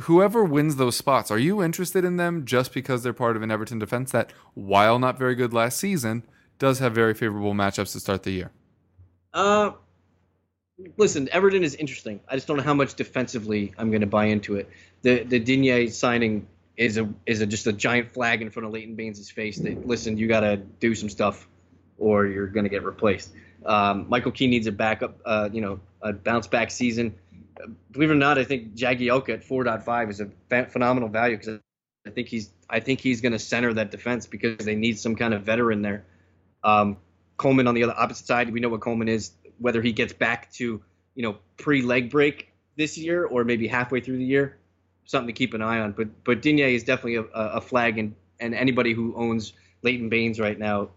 whoever 0.00 0.44
wins 0.44 0.76
those 0.76 0.96
spots, 0.96 1.30
are 1.30 1.38
you 1.38 1.62
interested 1.62 2.04
in 2.04 2.18
them 2.18 2.44
just 2.44 2.74
because 2.74 3.02
they're 3.02 3.14
part 3.14 3.34
of 3.34 3.42
an 3.42 3.50
Everton 3.50 3.78
defense 3.78 4.12
that, 4.12 4.30
while 4.54 4.98
not 4.98 5.18
very 5.18 5.34
good 5.34 5.54
last 5.54 5.78
season, 5.78 6.22
does 6.58 6.78
have 6.78 6.94
very 6.94 7.14
favorable 7.14 7.54
matchups 7.54 7.92
to 7.92 8.00
start 8.00 8.22
the 8.22 8.30
year. 8.30 8.50
Uh, 9.32 9.72
listen, 10.96 11.28
Everton 11.32 11.62
is 11.62 11.74
interesting. 11.74 12.20
I 12.28 12.34
just 12.34 12.46
don't 12.46 12.56
know 12.56 12.62
how 12.62 12.74
much 12.74 12.94
defensively 12.94 13.74
I'm 13.78 13.90
going 13.90 14.00
to 14.00 14.06
buy 14.06 14.26
into 14.26 14.56
it. 14.56 14.68
The 15.02 15.22
the 15.22 15.38
Digne 15.38 15.88
signing 15.88 16.46
is 16.76 16.96
a 16.96 17.12
is 17.26 17.40
a, 17.40 17.46
just 17.46 17.66
a 17.66 17.72
giant 17.72 18.12
flag 18.12 18.42
in 18.42 18.50
front 18.50 18.66
of 18.66 18.72
Leighton 18.72 18.94
Baines' 18.94 19.30
face 19.30 19.58
that 19.58 19.86
listen, 19.86 20.16
you 20.16 20.28
got 20.28 20.40
to 20.40 20.56
do 20.56 20.94
some 20.94 21.08
stuff, 21.08 21.46
or 21.98 22.26
you're 22.26 22.46
going 22.46 22.64
to 22.64 22.70
get 22.70 22.84
replaced. 22.84 23.32
Um, 23.66 24.06
Michael 24.08 24.30
Keane 24.30 24.50
needs 24.50 24.66
a 24.66 24.72
backup, 24.72 25.18
uh, 25.24 25.48
you 25.52 25.60
know, 25.60 25.80
a 26.00 26.12
bounce 26.12 26.46
back 26.46 26.70
season. 26.70 27.14
Believe 27.90 28.10
it 28.10 28.12
or 28.12 28.16
not, 28.16 28.38
I 28.38 28.44
think 28.44 28.76
Jagielka 28.76 29.30
at 29.30 29.42
4.5 29.42 30.10
is 30.10 30.20
a 30.20 30.66
phenomenal 30.66 31.08
value 31.08 31.36
because 31.36 31.60
I 32.06 32.10
think 32.10 32.28
he's 32.28 32.50
I 32.70 32.80
think 32.80 33.00
he's 33.00 33.20
going 33.20 33.32
to 33.32 33.38
center 33.38 33.74
that 33.74 33.90
defense 33.90 34.26
because 34.26 34.64
they 34.64 34.76
need 34.76 34.98
some 34.98 35.16
kind 35.16 35.34
of 35.34 35.42
veteran 35.42 35.82
there. 35.82 36.04
Um, 36.64 36.96
Coleman 37.36 37.66
on 37.68 37.74
the 37.74 37.84
other 37.84 37.94
opposite 37.96 38.26
side, 38.26 38.52
we 38.52 38.60
know 38.60 38.68
what 38.68 38.80
Coleman 38.80 39.08
is. 39.08 39.32
Whether 39.58 39.82
he 39.82 39.92
gets 39.92 40.12
back 40.12 40.52
to 40.52 40.82
you 41.14 41.22
know 41.22 41.36
pre 41.56 41.82
leg 41.82 42.10
break 42.10 42.52
this 42.76 42.96
year 42.96 43.24
or 43.24 43.44
maybe 43.44 43.66
halfway 43.66 44.00
through 44.00 44.18
the 44.18 44.24
year, 44.24 44.56
something 45.04 45.26
to 45.26 45.32
keep 45.32 45.54
an 45.54 45.62
eye 45.62 45.80
on. 45.80 45.92
But 45.92 46.08
but 46.24 46.42
Digne 46.42 46.74
is 46.74 46.84
definitely 46.84 47.16
a, 47.16 47.24
a 47.32 47.60
flag, 47.60 47.98
and 47.98 48.14
and 48.40 48.54
anybody 48.54 48.92
who 48.92 49.14
owns 49.16 49.52
Leighton 49.82 50.08
Baines 50.08 50.38
right 50.38 50.58
now 50.58 50.90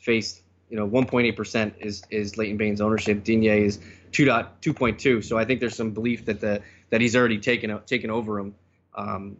faced 0.00 0.42
you 0.70 0.76
know 0.76 0.88
1.8 0.88 1.36
percent 1.36 1.74
is 1.80 2.02
is 2.10 2.36
Leighton 2.36 2.56
Baines 2.56 2.80
ownership. 2.80 3.24
Digne 3.24 3.64
is 3.64 3.78
2.2. 4.12 5.24
So 5.24 5.38
I 5.38 5.44
think 5.44 5.60
there's 5.60 5.76
some 5.76 5.90
belief 5.90 6.24
that 6.26 6.40
the 6.40 6.62
that 6.90 7.00
he's 7.00 7.16
already 7.16 7.38
taken 7.38 7.78
taken 7.86 8.10
over 8.10 8.38
him. 8.38 8.54
Um, 8.94 9.36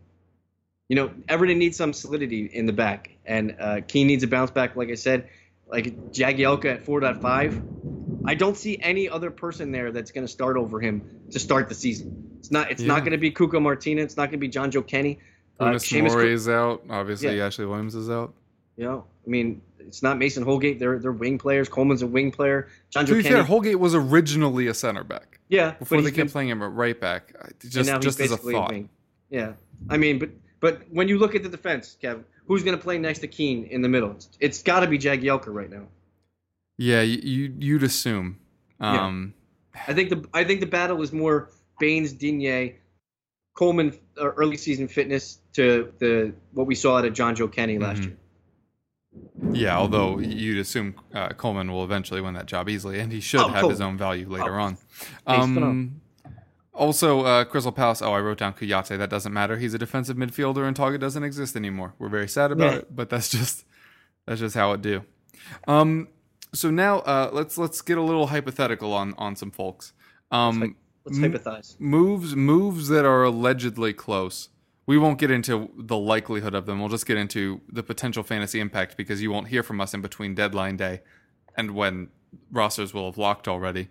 you 0.88 0.96
know, 0.96 1.10
Everton 1.28 1.58
needs 1.58 1.76
some 1.76 1.92
solidity 1.92 2.46
in 2.46 2.66
the 2.66 2.72
back, 2.72 3.10
and 3.26 3.56
uh, 3.60 3.80
Keane 3.86 4.06
needs 4.06 4.22
a 4.22 4.26
bounce 4.26 4.50
back. 4.50 4.74
Like 4.74 4.88
I 4.88 4.94
said, 4.94 5.28
like 5.68 6.10
Jagielka 6.12 6.64
at 6.66 6.84
4.5. 6.84 8.24
I 8.26 8.34
don't 8.34 8.56
see 8.56 8.78
any 8.80 9.08
other 9.08 9.30
person 9.30 9.70
there 9.72 9.90
that's 9.92 10.10
going 10.10 10.26
to 10.26 10.32
start 10.32 10.56
over 10.56 10.80
him 10.80 11.02
to 11.30 11.38
start 11.38 11.68
the 11.68 11.74
season. 11.74 12.30
It's 12.38 12.50
not. 12.50 12.70
It's 12.70 12.82
yeah. 12.82 12.88
not 12.88 13.00
going 13.00 13.12
to 13.12 13.18
be 13.18 13.30
Cuco 13.30 13.60
Martina. 13.60 14.02
It's 14.02 14.16
not 14.16 14.30
going 14.30 14.38
to 14.40 14.46
be 14.46 14.48
Jonjoe 14.48 14.86
Kenny. 14.86 15.18
Uh, 15.60 15.72
Seamus 15.72 16.24
is 16.24 16.48
out. 16.48 16.84
Obviously, 16.88 17.36
Yeah. 17.36 17.46
Ashley 17.46 17.66
Williams 17.66 17.94
is 17.94 18.08
out. 18.10 18.32
You 18.76 18.84
know, 18.84 19.04
I 19.26 19.30
mean, 19.30 19.60
it's 19.80 20.02
not 20.04 20.18
Mason 20.18 20.44
Holgate. 20.44 20.78
They're 20.78 20.98
they're 20.98 21.10
wing 21.10 21.36
players. 21.38 21.68
Coleman's 21.68 22.02
a 22.02 22.06
wing 22.06 22.30
player. 22.30 22.68
John 22.90 23.06
To 23.06 23.10
Joe 23.12 23.16
be 23.16 23.22
Kenny. 23.24 23.34
fair, 23.36 23.44
Holgate 23.44 23.80
was 23.80 23.94
originally 23.94 24.68
a 24.68 24.74
center 24.74 25.02
back 25.02 25.40
yeah, 25.48 25.72
before 25.72 26.00
they 26.00 26.10
kept 26.10 26.16
been- 26.16 26.28
playing 26.30 26.48
him 26.50 26.62
at 26.62 26.72
right 26.72 26.98
back. 27.00 27.32
Just, 27.60 27.90
just 28.02 28.20
as 28.20 28.30
a 28.30 28.36
thought. 28.36 28.70
wing. 28.70 28.88
Yeah, 29.30 29.54
I 29.90 29.96
mean, 29.96 30.18
but 30.20 30.30
but 30.60 30.82
when 30.90 31.08
you 31.08 31.18
look 31.18 31.34
at 31.34 31.42
the 31.42 31.48
defense, 31.48 31.96
Kev, 32.00 32.22
who's 32.48 32.64
going 32.64 32.76
to 32.76 32.82
play 32.82 32.98
next 32.98 33.20
to 33.20 33.28
Keane 33.28 33.64
in 33.64 33.82
the 33.82 33.88
middle? 33.88 34.10
It's, 34.12 34.28
it's 34.40 34.62
got 34.62 34.80
to 34.80 34.86
be 34.88 34.98
Jagielka 34.98 35.46
right 35.48 35.70
now. 35.70 35.86
Yeah, 36.78 37.02
you, 37.02 37.18
you 37.22 37.54
you'd 37.58 37.82
assume. 37.84 38.38
Yeah. 38.80 39.06
Um, 39.06 39.34
I 39.86 39.92
think 39.94 40.10
the 40.10 40.24
I 40.34 40.44
think 40.44 40.60
the 40.60 40.66
battle 40.66 41.00
is 41.02 41.12
more 41.12 41.50
Baines, 41.78 42.12
Digne, 42.12 42.74
Coleman 43.56 43.96
uh, 44.20 44.26
early 44.30 44.56
season 44.56 44.88
fitness 44.88 45.38
to 45.54 45.92
the 45.98 46.32
what 46.52 46.66
we 46.66 46.74
saw 46.74 46.98
out 46.98 47.04
of 47.04 47.12
Jonjoe 47.14 47.52
Kenny 47.52 47.78
last 47.78 48.02
Mhm. 48.02 48.04
year. 48.04 48.16
Yeah, 49.52 49.76
although 49.78 50.18
you'd 50.18 50.58
assume 50.58 50.94
uh, 51.12 51.30
Coleman 51.30 51.72
will 51.72 51.82
eventually 51.82 52.20
win 52.20 52.34
that 52.34 52.46
job 52.46 52.68
easily, 52.68 53.00
and 53.00 53.10
he 53.12 53.20
should 53.20 53.40
Oh, 53.40 53.48
have 53.48 53.68
his 53.70 53.80
own 53.80 53.96
value 53.98 54.28
later 54.28 54.58
Oh, 54.60 54.62
on. 54.62 54.78
Um, 55.26 56.00
also, 56.78 57.22
uh, 57.24 57.44
Crystal 57.44 57.72
Palace. 57.72 58.00
Oh, 58.02 58.12
I 58.12 58.20
wrote 58.20 58.38
down 58.38 58.54
Kuyate. 58.54 58.96
That 58.96 59.10
doesn't 59.10 59.32
matter. 59.32 59.56
He's 59.58 59.74
a 59.74 59.78
defensive 59.78 60.16
midfielder, 60.16 60.66
and 60.66 60.74
Toga 60.76 60.98
doesn't 60.98 61.22
exist 61.22 61.56
anymore. 61.56 61.94
We're 61.98 62.08
very 62.08 62.28
sad 62.28 62.52
about 62.52 62.72
Yeah. 62.72 62.78
it, 62.78 62.96
but 62.96 63.10
that's 63.10 63.28
just 63.28 63.64
that's 64.26 64.40
just 64.40 64.54
how 64.54 64.72
it 64.72 64.82
do. 64.82 65.04
Um, 65.66 66.08
so 66.54 66.70
now 66.70 66.98
uh, 67.00 67.30
let's 67.32 67.58
let's 67.58 67.80
get 67.82 67.98
a 67.98 68.02
little 68.02 68.28
hypothetical 68.28 68.92
on 68.92 69.14
on 69.18 69.36
some 69.36 69.50
folks. 69.50 69.92
Um, 70.30 70.76
Let's 71.04 71.18
Mm. 71.18 71.32
hypothesize. 71.34 71.80
moves 71.80 72.36
moves 72.36 72.88
that 72.88 73.04
are 73.06 73.22
allegedly 73.24 73.92
close. 73.94 74.50
We 74.86 74.98
won't 74.98 75.18
get 75.18 75.30
into 75.30 75.70
the 75.76 75.96
likelihood 75.96 76.54
of 76.54 76.66
them. 76.66 76.80
We'll 76.80 76.88
just 76.90 77.06
get 77.06 77.16
into 77.16 77.60
the 77.68 77.82
potential 77.82 78.22
fantasy 78.22 78.60
impact 78.60 78.96
because 78.96 79.20
you 79.22 79.30
won't 79.30 79.48
hear 79.48 79.62
from 79.62 79.80
us 79.80 79.94
in 79.94 80.00
between 80.02 80.34
deadline 80.34 80.76
day 80.76 81.00
and 81.56 81.70
when 81.72 82.08
rosters 82.50 82.92
will 82.94 83.06
have 83.06 83.16
locked 83.18 83.48
already. 83.48 83.88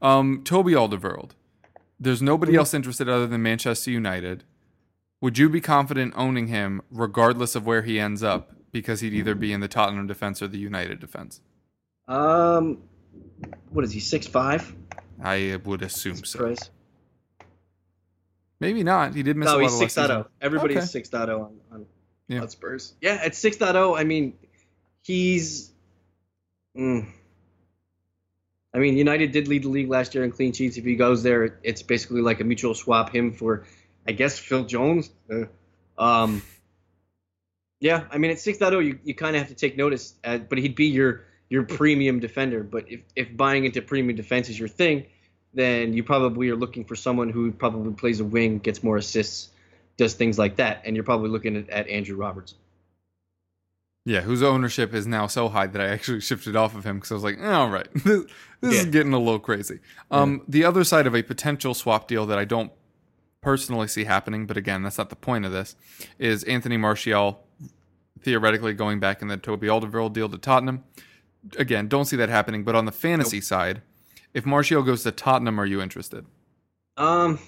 Um, 0.00 0.42
Toby 0.44 0.72
Alderweireld. 0.72 1.30
There's 1.98 2.20
nobody 2.22 2.56
else 2.56 2.74
interested 2.74 3.08
other 3.08 3.26
than 3.26 3.42
Manchester 3.42 3.90
United. 3.90 4.44
Would 5.20 5.38
you 5.38 5.48
be 5.48 5.60
confident 5.60 6.12
owning 6.16 6.48
him 6.48 6.82
regardless 6.90 7.54
of 7.54 7.66
where 7.66 7.82
he 7.82 7.98
ends 7.98 8.22
up 8.22 8.52
because 8.70 9.00
he'd 9.00 9.14
either 9.14 9.34
be 9.34 9.52
in 9.52 9.60
the 9.60 9.68
Tottenham 9.68 10.06
defense 10.06 10.42
or 10.42 10.48
the 10.48 10.58
United 10.58 11.00
defense? 11.00 11.40
Um, 12.06 12.82
what 13.70 13.84
is 13.84 13.92
he? 13.92 14.00
Six 14.00 14.26
five. 14.26 14.74
I 15.22 15.58
would 15.64 15.82
assume 15.82 16.22
so. 16.24 16.38
Price. 16.40 16.70
Maybe 18.60 18.82
not. 18.82 19.14
He 19.14 19.22
did 19.22 19.36
miss 19.36 19.48
a 19.48 19.52
No, 19.52 19.56
lot 19.58 19.62
he's 19.64 19.72
of 19.72 19.78
six 19.78 19.96
last 19.96 20.10
oh. 20.10 20.16
season. 20.18 20.30
Everybody's 20.40 20.76
Okay. 20.78 20.86
six 20.86 21.12
on 21.12 21.58
on, 21.72 21.86
Yeah. 22.28 22.42
on 22.42 22.48
Spurs. 22.48 22.94
Yeah, 23.00 23.18
at 23.22 23.34
six 23.34 23.60
I 23.60 24.04
mean, 24.04 24.34
he's. 25.02 25.72
Mm, 26.76 27.06
I 28.76 28.78
mean, 28.78 28.98
United 28.98 29.32
did 29.32 29.48
lead 29.48 29.62
the 29.62 29.70
league 29.70 29.88
last 29.88 30.14
year 30.14 30.22
in 30.22 30.32
clean 30.32 30.52
sheets. 30.52 30.76
If 30.76 30.84
he 30.84 30.96
goes 30.96 31.22
there, 31.22 31.58
it's 31.62 31.80
basically 31.80 32.20
like 32.20 32.40
a 32.40 32.44
mutual 32.44 32.74
swap 32.74 33.08
him 33.08 33.32
for, 33.32 33.64
I 34.06 34.12
guess, 34.12 34.38
Phil 34.38 34.64
Jones. 34.64 35.08
Uh, 35.30 35.46
um, 35.96 36.42
yeah, 37.80 38.04
I 38.10 38.18
mean, 38.18 38.30
at 38.30 38.36
6.0, 38.36 38.84
you, 38.84 38.98
you 39.02 39.14
kind 39.14 39.34
of 39.34 39.40
have 39.40 39.48
to 39.48 39.54
take 39.54 39.78
notice, 39.78 40.14
uh, 40.22 40.36
but 40.36 40.58
he'd 40.58 40.74
be 40.76 40.86
your 40.86 41.24
your 41.48 41.62
premium 41.62 42.20
defender. 42.20 42.62
But 42.62 42.92
if, 42.92 43.00
if 43.14 43.34
buying 43.34 43.64
into 43.64 43.80
premium 43.80 44.14
defense 44.14 44.50
is 44.50 44.58
your 44.58 44.68
thing, 44.68 45.06
then 45.54 45.94
you 45.94 46.04
probably 46.04 46.50
are 46.50 46.56
looking 46.56 46.84
for 46.84 46.96
someone 46.96 47.30
who 47.30 47.52
probably 47.52 47.94
plays 47.94 48.20
a 48.20 48.24
wing, 48.26 48.58
gets 48.58 48.82
more 48.82 48.98
assists, 48.98 49.48
does 49.96 50.12
things 50.12 50.38
like 50.38 50.56
that, 50.56 50.82
and 50.84 50.94
you're 50.96 51.04
probably 51.04 51.30
looking 51.30 51.56
at, 51.56 51.70
at 51.70 51.88
Andrew 51.88 52.16
Robertson. 52.16 52.58
Yeah, 54.06 54.20
whose 54.20 54.40
ownership 54.40 54.94
is 54.94 55.04
now 55.04 55.26
so 55.26 55.48
high 55.48 55.66
that 55.66 55.82
I 55.82 55.88
actually 55.88 56.20
shifted 56.20 56.54
off 56.54 56.76
of 56.76 56.84
him 56.86 56.98
because 56.98 57.10
I 57.10 57.14
was 57.14 57.24
like, 57.24 57.38
eh, 57.40 57.52
all 57.52 57.68
right, 57.68 57.88
this, 58.04 58.24
this 58.60 58.74
is 58.76 58.86
getting 58.86 59.12
a 59.12 59.18
little 59.18 59.40
crazy. 59.40 59.80
Um, 60.12 60.42
The 60.46 60.64
other 60.64 60.84
side 60.84 61.08
of 61.08 61.14
a 61.16 61.24
potential 61.24 61.74
swap 61.74 62.06
deal 62.06 62.24
that 62.26 62.38
I 62.38 62.44
don't 62.44 62.70
personally 63.40 63.88
see 63.88 64.04
happening, 64.04 64.46
but 64.46 64.56
again, 64.56 64.84
that's 64.84 64.96
not 64.96 65.10
the 65.10 65.16
point 65.16 65.44
of 65.44 65.50
this, 65.50 65.74
is 66.20 66.44
Anthony 66.44 66.76
Martial 66.76 67.44
theoretically 68.22 68.74
going 68.74 69.00
back 69.00 69.22
in 69.22 69.28
the 69.28 69.36
Toby 69.36 69.66
Alderweireld 69.66 70.12
deal 70.12 70.28
to 70.28 70.38
Tottenham. 70.38 70.84
Again, 71.58 71.88
don't 71.88 72.04
see 72.04 72.16
that 72.16 72.28
happening. 72.28 72.62
But 72.62 72.76
on 72.76 72.84
the 72.84 72.92
fantasy 72.92 73.40
side, 73.40 73.82
if 74.34 74.46
Martial 74.46 74.82
goes 74.84 75.02
to 75.02 75.10
Tottenham, 75.10 75.58
are 75.58 75.66
you 75.66 75.80
interested? 75.82 76.26
Um, 76.96 77.40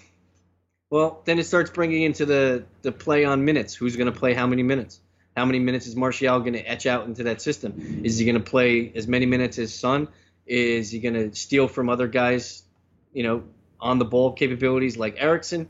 well, 0.90 1.22
then 1.24 1.38
it 1.38 1.44
starts 1.46 1.70
bringing 1.70 2.02
into 2.02 2.26
the 2.26 2.64
the 2.82 2.92
play 2.92 3.24
on 3.24 3.44
minutes. 3.44 3.74
Who's 3.74 3.94
going 3.94 4.12
to 4.12 4.18
play 4.18 4.34
how 4.34 4.46
many 4.46 4.62
minutes? 4.62 5.00
How 5.38 5.44
many 5.44 5.60
minutes 5.60 5.86
is 5.86 5.94
Martial 5.94 6.40
going 6.40 6.54
to 6.54 6.68
etch 6.68 6.86
out 6.86 7.06
into 7.06 7.22
that 7.22 7.40
system? 7.40 8.02
Is 8.02 8.18
he 8.18 8.24
going 8.24 8.42
to 8.42 8.50
play 8.50 8.92
as 8.96 9.06
many 9.06 9.24
minutes 9.24 9.56
as 9.58 9.72
Son? 9.72 10.08
Is 10.46 10.90
he 10.90 10.98
going 10.98 11.14
to 11.14 11.32
steal 11.32 11.68
from 11.68 11.88
other 11.88 12.08
guys, 12.08 12.64
you 13.12 13.22
know, 13.22 13.44
on 13.80 14.00
the 14.00 14.04
ball 14.04 14.32
capabilities 14.32 14.96
like 14.96 15.14
Eriksen? 15.16 15.68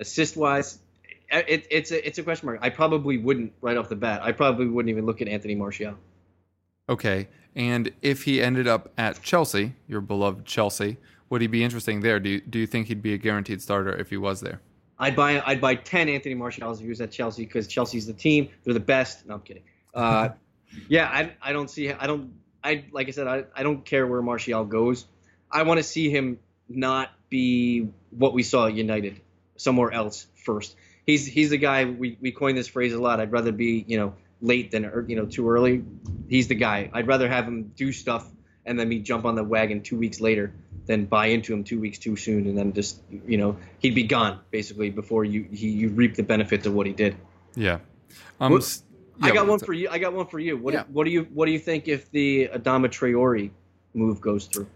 Assist 0.00 0.36
wise, 0.36 0.80
it, 1.30 1.68
it's 1.70 1.92
a 1.92 2.06
it's 2.06 2.18
a 2.18 2.24
question 2.24 2.46
mark. 2.46 2.58
I 2.60 2.70
probably 2.70 3.18
wouldn't 3.18 3.52
right 3.60 3.76
off 3.76 3.88
the 3.88 3.96
bat. 3.96 4.22
I 4.22 4.32
probably 4.32 4.66
wouldn't 4.66 4.90
even 4.90 5.06
look 5.06 5.22
at 5.22 5.28
Anthony 5.28 5.54
Martial. 5.54 5.94
Okay. 6.88 7.28
And 7.54 7.92
if 8.02 8.24
he 8.24 8.42
ended 8.42 8.66
up 8.66 8.92
at 8.98 9.22
Chelsea, 9.22 9.74
your 9.86 10.00
beloved 10.00 10.44
Chelsea, 10.44 10.96
would 11.30 11.40
he 11.40 11.46
be 11.46 11.62
interesting 11.62 12.00
there? 12.00 12.18
Do 12.18 12.30
you, 12.30 12.40
do 12.40 12.58
you 12.58 12.66
think 12.66 12.88
he'd 12.88 13.02
be 13.02 13.14
a 13.14 13.18
guaranteed 13.18 13.62
starter 13.62 13.94
if 13.94 14.10
he 14.10 14.16
was 14.16 14.40
there? 14.40 14.60
I'd 14.98 15.16
buy 15.16 15.42
I'd 15.44 15.60
buy 15.60 15.76
ten 15.76 16.08
Anthony 16.08 16.34
Martials 16.34 16.78
if 16.78 16.84
he 16.84 16.88
was 16.88 17.00
at 17.00 17.10
Chelsea 17.10 17.44
because 17.44 17.66
Chelsea's 17.66 18.06
the 18.06 18.12
team. 18.12 18.48
They're 18.64 18.74
the 18.74 18.80
best. 18.80 19.26
No, 19.26 19.34
I'm 19.34 19.40
kidding. 19.40 19.62
Uh, 19.94 20.30
yeah, 20.88 21.06
I 21.06 21.32
I 21.40 21.52
don't 21.52 21.70
see 21.70 21.92
I 21.92 22.06
don't 22.06 22.32
I 22.62 22.84
like 22.92 23.08
I 23.08 23.12
said 23.12 23.26
I, 23.26 23.44
I 23.54 23.62
don't 23.62 23.84
care 23.84 24.06
where 24.06 24.22
Martial 24.22 24.64
goes. 24.64 25.06
I 25.50 25.62
want 25.62 25.78
to 25.78 25.84
see 25.84 26.10
him 26.10 26.38
not 26.68 27.10
be 27.30 27.88
what 28.10 28.34
we 28.34 28.42
saw 28.42 28.66
at 28.66 28.74
United, 28.74 29.20
somewhere 29.56 29.92
else 29.92 30.26
first. 30.44 30.76
He's 31.06 31.26
he's 31.26 31.50
the 31.50 31.58
guy 31.58 31.84
we 31.84 32.18
we 32.20 32.32
coined 32.32 32.58
this 32.58 32.68
phrase 32.68 32.92
a 32.92 33.00
lot. 33.00 33.20
I'd 33.20 33.32
rather 33.32 33.52
be 33.52 33.84
you 33.86 33.98
know 33.98 34.14
late 34.40 34.70
than 34.70 35.06
you 35.08 35.16
know 35.16 35.26
too 35.26 35.48
early. 35.48 35.84
He's 36.28 36.48
the 36.48 36.54
guy. 36.54 36.90
I'd 36.92 37.06
rather 37.06 37.28
have 37.28 37.46
him 37.46 37.72
do 37.76 37.92
stuff 37.92 38.28
and 38.68 38.78
then 38.78 38.88
me 38.88 38.98
jump 39.00 39.24
on 39.24 39.34
the 39.34 39.42
wagon 39.44 39.82
two 39.82 39.96
weeks 39.96 40.20
later 40.20 40.52
then 40.86 41.04
buy 41.04 41.26
into 41.26 41.52
him 41.52 41.62
two 41.64 41.78
weeks 41.80 41.98
too 41.98 42.16
soon 42.16 42.46
and 42.46 42.56
then 42.56 42.72
just 42.72 43.02
you 43.26 43.36
know 43.36 43.56
he'd 43.80 43.94
be 43.94 44.04
gone 44.04 44.38
basically 44.50 44.88
before 44.90 45.24
you 45.24 45.42
he, 45.52 45.68
you 45.68 45.88
reap 45.90 46.14
the 46.14 46.22
benefits 46.22 46.66
of 46.66 46.72
what 46.72 46.86
he 46.86 46.92
did. 46.94 47.14
Yeah. 47.54 47.78
Um, 48.40 48.56
s- 48.56 48.82
I 49.20 49.28
yeah, 49.28 49.34
got 49.34 49.46
one 49.48 49.58
for 49.58 49.72
you. 49.74 49.88
I 49.90 49.98
got 49.98 50.12
one 50.14 50.26
for 50.26 50.38
you. 50.38 50.56
What 50.56 50.72
Yeah. 50.74 50.84
what 50.92 51.04
do 51.04 51.10
you 51.10 51.26
what 51.34 51.44
do 51.46 51.52
you 51.52 51.58
think 51.58 51.88
if 51.88 52.10
the 52.10 52.48
Adama 52.54 52.86
Traore 52.88 53.50
move 53.92 54.20
goes 54.20 54.46
through? 54.46 54.66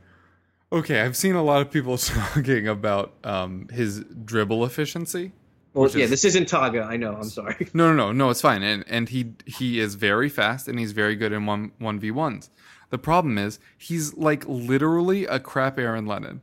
Okay, 0.71 1.01
I've 1.01 1.17
seen 1.17 1.35
a 1.35 1.43
lot 1.43 1.63
of 1.63 1.71
people 1.71 1.97
talking 1.99 2.67
about 2.69 3.13
um, 3.25 3.69
his 3.73 4.01
dribble 4.25 4.65
efficiency. 4.67 5.33
Well, 5.75 5.89
yeah, 5.91 6.05
is- 6.05 6.11
this 6.11 6.25
isn't 6.25 6.49
Taga. 6.49 6.87
I 6.87 6.97
know. 6.97 7.15
I'm 7.15 7.25
sorry. 7.25 7.69
No, 7.75 7.89
no, 7.93 7.95
no, 7.97 8.13
no. 8.13 8.31
It's 8.31 8.41
fine, 8.41 8.63
and 8.63 8.85
and 8.89 9.09
he 9.09 9.33
he 9.47 9.81
is 9.81 9.95
very 9.95 10.29
fast, 10.29 10.69
and 10.69 10.79
he's 10.79 10.93
very 10.93 11.17
good 11.17 11.33
in 11.33 11.47
one 11.47 11.73
one 11.79 11.99
v 11.99 12.11
ones. 12.11 12.51
The 12.91 12.99
problem 12.99 13.39
is 13.39 13.59
he's 13.79 14.15
like 14.15 14.47
literally 14.47 15.25
a 15.25 15.41
crap 15.41 15.79
Aaron 15.79 16.07
Lennon. 16.07 16.43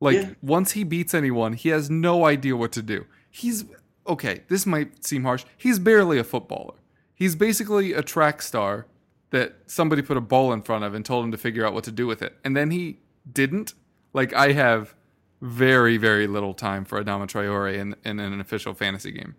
Like 0.00 0.16
Yeah. 0.16 0.30
once 0.42 0.72
he 0.72 0.84
beats 0.84 1.14
anyone, 1.14 1.54
he 1.54 1.70
has 1.70 1.88
no 1.88 2.26
idea 2.26 2.54
what 2.56 2.72
to 2.72 2.82
do. 2.82 3.06
He's 3.30 3.64
okay. 4.06 4.42
This 4.48 4.66
might 4.66 5.04
seem 5.06 5.24
harsh. 5.24 5.44
He's 5.56 5.78
barely 5.78 6.18
a 6.18 6.24
footballer. 6.24 6.74
He's 7.14 7.34
basically 7.34 7.94
a 7.94 8.02
track 8.02 8.42
star 8.42 8.86
that 9.30 9.56
somebody 9.66 10.02
put 10.02 10.18
a 10.18 10.20
ball 10.20 10.52
in 10.52 10.60
front 10.60 10.84
of 10.84 10.92
and 10.94 11.02
told 11.02 11.24
him 11.24 11.32
to 11.32 11.38
figure 11.38 11.64
out 11.66 11.72
what 11.72 11.84
to 11.84 11.92
do 11.92 12.06
with 12.06 12.20
it, 12.20 12.36
and 12.44 12.54
then 12.54 12.70
he 12.70 12.98
didn't. 13.32 13.72
Like 14.12 14.34
I 14.34 14.52
have 14.52 14.94
very 15.40 15.96
very 15.96 16.26
little 16.26 16.54
time 16.54 16.84
for 16.84 17.02
Adama 17.02 17.26
Traore 17.26 17.74
in, 17.74 17.94
in 18.04 18.18
an 18.18 18.40
official 18.40 18.74
fantasy 18.74 19.12
game. 19.12 19.34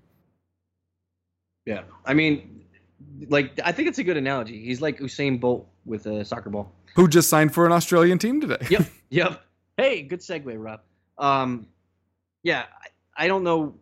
Yeah, 1.66 1.84
I 2.06 2.14
mean, 2.14 2.66
like 3.28 3.60
I 3.64 3.72
think 3.72 3.88
it's 3.90 3.98
a 4.00 4.04
good 4.04 4.18
analogy. 4.18 4.64
He's 4.64 4.82
like 4.82 5.00
Usain 5.00 5.40
Bolt 5.40 5.68
with 5.86 6.06
a 6.06 6.24
soccer 6.24 6.50
ball. 6.50 6.72
who 6.96 7.08
just 7.08 7.30
signed 7.30 7.54
for 7.54 7.66
an 7.66 7.72
Australian 7.72 8.18
team 8.20 8.40
today. 8.42 8.66
Yep, 8.70 8.86
yep. 9.10 9.42
Hey, 9.76 10.02
good 10.02 10.22
segue, 10.22 10.54
Rob. 10.58 10.82
Um, 11.18 11.68
yeah, 12.44 12.66
I, 13.18 13.26
I 13.26 13.28
don't 13.28 13.44
know 13.44 13.76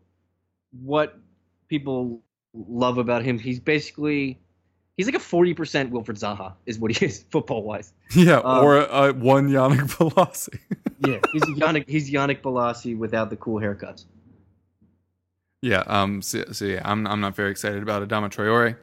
what 0.82 1.18
people 1.68 2.22
love 2.54 2.98
about 2.98 3.24
him. 3.24 3.38
He's 3.40 3.60
basically 3.60 4.40
he's 4.98 5.06
like 5.06 5.16
a 5.16 5.20
forty 5.20 5.54
percent 5.54 5.92
Wilfried 5.92 6.20
Zaha 6.20 6.54
is 6.66 6.80
what 6.80 6.92
he 6.96 7.06
is 7.06 7.24
football 7.32 7.64
wise. 7.64 7.94
yeah, 8.16 8.38
Um, 8.40 8.64
or 8.64 8.78
uh, 8.92 9.14
one 9.14 9.50
Yannick 9.50 9.90
Bolasie. 9.98 10.60
Yeah, 11.06 11.20
he's 11.34 11.44
Yannick 11.44 11.88
he's 11.88 12.10
Yannick 12.12 12.42
Bolasie 12.42 12.98
without 12.98 13.30
the 13.30 13.36
cool 13.38 13.60
haircuts. 13.60 14.06
yeah, 15.62 15.84
um, 15.88 16.22
so, 16.22 16.44
so 16.52 16.66
yeah, 16.66 16.82
I'm 16.86 17.06
I'm 17.08 17.22
not 17.22 17.36
very 17.36 17.52
excited 17.52 17.82
about 17.84 18.08
Adama 18.08 18.30
Traore. 18.30 18.78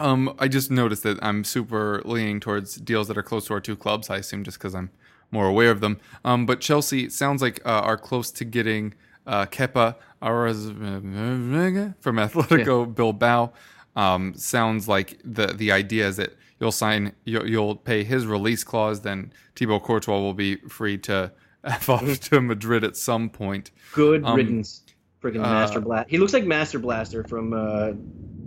Um, 0.00 0.34
I 0.40 0.48
just 0.48 0.70
noticed 0.72 1.04
that 1.04 1.18
I'm 1.22 1.44
super 1.44 2.02
leaning 2.04 2.40
towards 2.40 2.76
deals 2.76 3.06
that 3.08 3.16
are 3.16 3.22
close 3.22 3.46
to 3.46 3.54
our 3.54 3.60
two 3.60 3.76
clubs. 3.76 4.10
I 4.10 4.16
assume 4.16 4.42
just 4.42 4.58
because 4.58 4.74
I'm 4.74 4.90
more 5.30 5.46
aware 5.46 5.70
of 5.70 5.80
them. 5.80 6.00
Um, 6.24 6.46
but 6.46 6.60
Chelsea 6.60 7.08
sounds 7.10 7.40
like 7.40 7.60
uh, 7.64 7.68
are 7.70 7.96
close 7.96 8.30
to 8.32 8.44
getting 8.44 8.94
uh, 9.26 9.46
Kepa 9.46 9.94
Arrizabalaga 10.20 11.94
from 12.00 12.16
Atletico 12.16 12.92
Bilbao. 12.92 13.52
Um, 13.96 14.34
sounds 14.34 14.88
like 14.88 15.20
the 15.24 15.46
the 15.48 15.70
idea 15.72 16.08
is 16.08 16.16
that 16.16 16.36
you'll 16.60 16.72
sign, 16.72 17.12
you'll, 17.24 17.48
you'll 17.48 17.76
pay 17.76 18.04
his 18.04 18.26
release 18.26 18.64
clause, 18.64 19.02
then 19.02 19.32
Thibaut 19.56 19.82
Courtois 19.82 20.18
will 20.18 20.34
be 20.34 20.56
free 20.68 20.98
to 20.98 21.32
F 21.64 21.88
off 21.88 22.20
to 22.20 22.40
Madrid 22.40 22.84
at 22.84 22.96
some 22.96 23.30
point. 23.30 23.70
Good 23.92 24.24
Um, 24.24 24.36
riddance, 24.36 24.82
friggin' 25.22 25.40
Master 25.40 25.80
Blast. 25.80 26.10
He 26.10 26.18
looks 26.18 26.32
like 26.32 26.44
Master 26.44 26.78
Blaster 26.78 27.24
from 27.24 27.52
uh, 27.52 27.92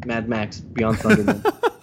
Mad 0.05 0.29
Max 0.29 0.59
Beyond 0.59 0.97
Thunderdome. 0.99 1.53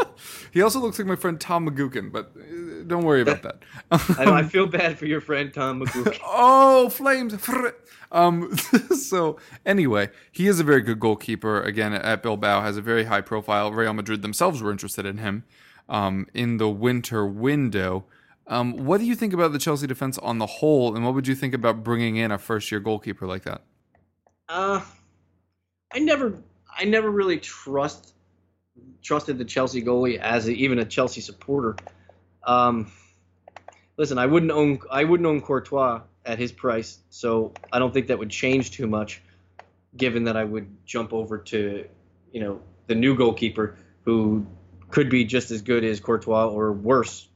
He 0.53 0.63
also 0.63 0.79
looks 0.79 1.01
like 1.01 1.09
my 1.09 1.17
friend 1.17 1.41
Tom 1.41 1.69
McGukin, 1.69 2.13
but 2.13 2.31
uh, 2.39 2.43
don't 2.87 3.05
worry 3.05 3.23
about 3.23 3.43
that. 3.43 3.63
I 3.91 4.25
know. 4.25 4.35
I 4.35 4.43
feel 4.43 4.67
bad 4.67 4.99
for 4.99 5.07
your 5.07 5.21
friend 5.21 5.53
Tom 5.53 5.81
McGook. 5.81 6.19
oh, 6.25 6.89
flames! 6.89 7.35
Um, 8.13 8.57
so 8.97 9.39
anyway, 9.67 10.11
he 10.33 10.47
is 10.47 10.61
a 10.61 10.65
very 10.65 10.81
good 10.81 11.01
goalkeeper. 11.01 11.61
Again, 11.63 11.93
at 11.93 12.23
Bilbao, 12.23 12.63
has 12.63 12.77
a 12.77 12.83
very 12.83 13.05
high 13.05 13.21
profile. 13.21 13.73
Real 13.73 13.93
Madrid 13.93 14.23
themselves 14.23 14.63
were 14.63 14.71
interested 14.71 15.07
in 15.07 15.19
him 15.19 15.45
um, 15.89 16.27
in 16.35 16.59
the 16.59 16.69
winter 16.69 17.27
window. 17.27 18.05
Um, 18.47 18.85
what 18.85 18.99
do 18.99 19.07
you 19.07 19.15
think 19.15 19.33
about 19.33 19.53
the 19.53 19.59
Chelsea 19.59 19.87
defense 19.87 20.19
on 20.19 20.39
the 20.39 20.47
whole, 20.47 20.95
and 20.95 21.05
what 21.05 21.15
would 21.15 21.27
you 21.27 21.35
think 21.35 21.55
about 21.55 21.83
bringing 21.83 22.17
in 22.17 22.31
a 22.31 22.39
first-year 22.39 22.81
goalkeeper 22.81 23.27
like 23.27 23.45
that? 23.45 23.63
Uh, 24.49 24.83
I 25.93 25.99
never, 25.99 26.35
I 26.77 26.85
never 26.85 27.11
really 27.11 27.39
trust 27.39 28.15
trusted 29.03 29.39
the 29.39 29.45
Chelsea 29.45 29.83
goalie 29.83 30.19
as 30.19 30.49
a, 30.49 30.53
even 30.53 30.79
a 30.79 30.85
Chelsea 30.85 31.21
supporter. 31.21 31.77
Um, 32.47 32.91
listen, 33.97 34.19
I 34.19 34.27
wouldn't 34.27 34.53
own, 34.53 34.81
I 34.91 35.05
wouldn't 35.05 35.27
own 35.27 35.41
Courtois 35.41 36.03
at 36.25 36.39
his 36.39 36.53
price, 36.53 36.99
so 37.11 37.53
I 37.73 37.79
don't 37.79 37.93
think 37.93 38.09
that 38.09 38.19
would 38.19 38.31
change 38.31 38.73
too 38.73 38.87
much. 38.87 39.23
Given 39.97 40.25
that 40.25 40.37
I 40.37 40.43
would 40.43 40.85
jump 40.85 41.13
over 41.13 41.39
to, 41.39 41.87
you 42.33 42.41
know, 42.41 42.61
the 42.89 42.97
new 42.97 43.17
goalkeeper 43.17 43.77
who 44.05 44.47
could 44.91 45.09
be 45.09 45.25
just 45.25 45.51
as 45.51 45.63
good 45.63 45.85
as 45.85 46.01
Courtois 46.01 46.49
or 46.49 46.73
worse, 46.73 47.29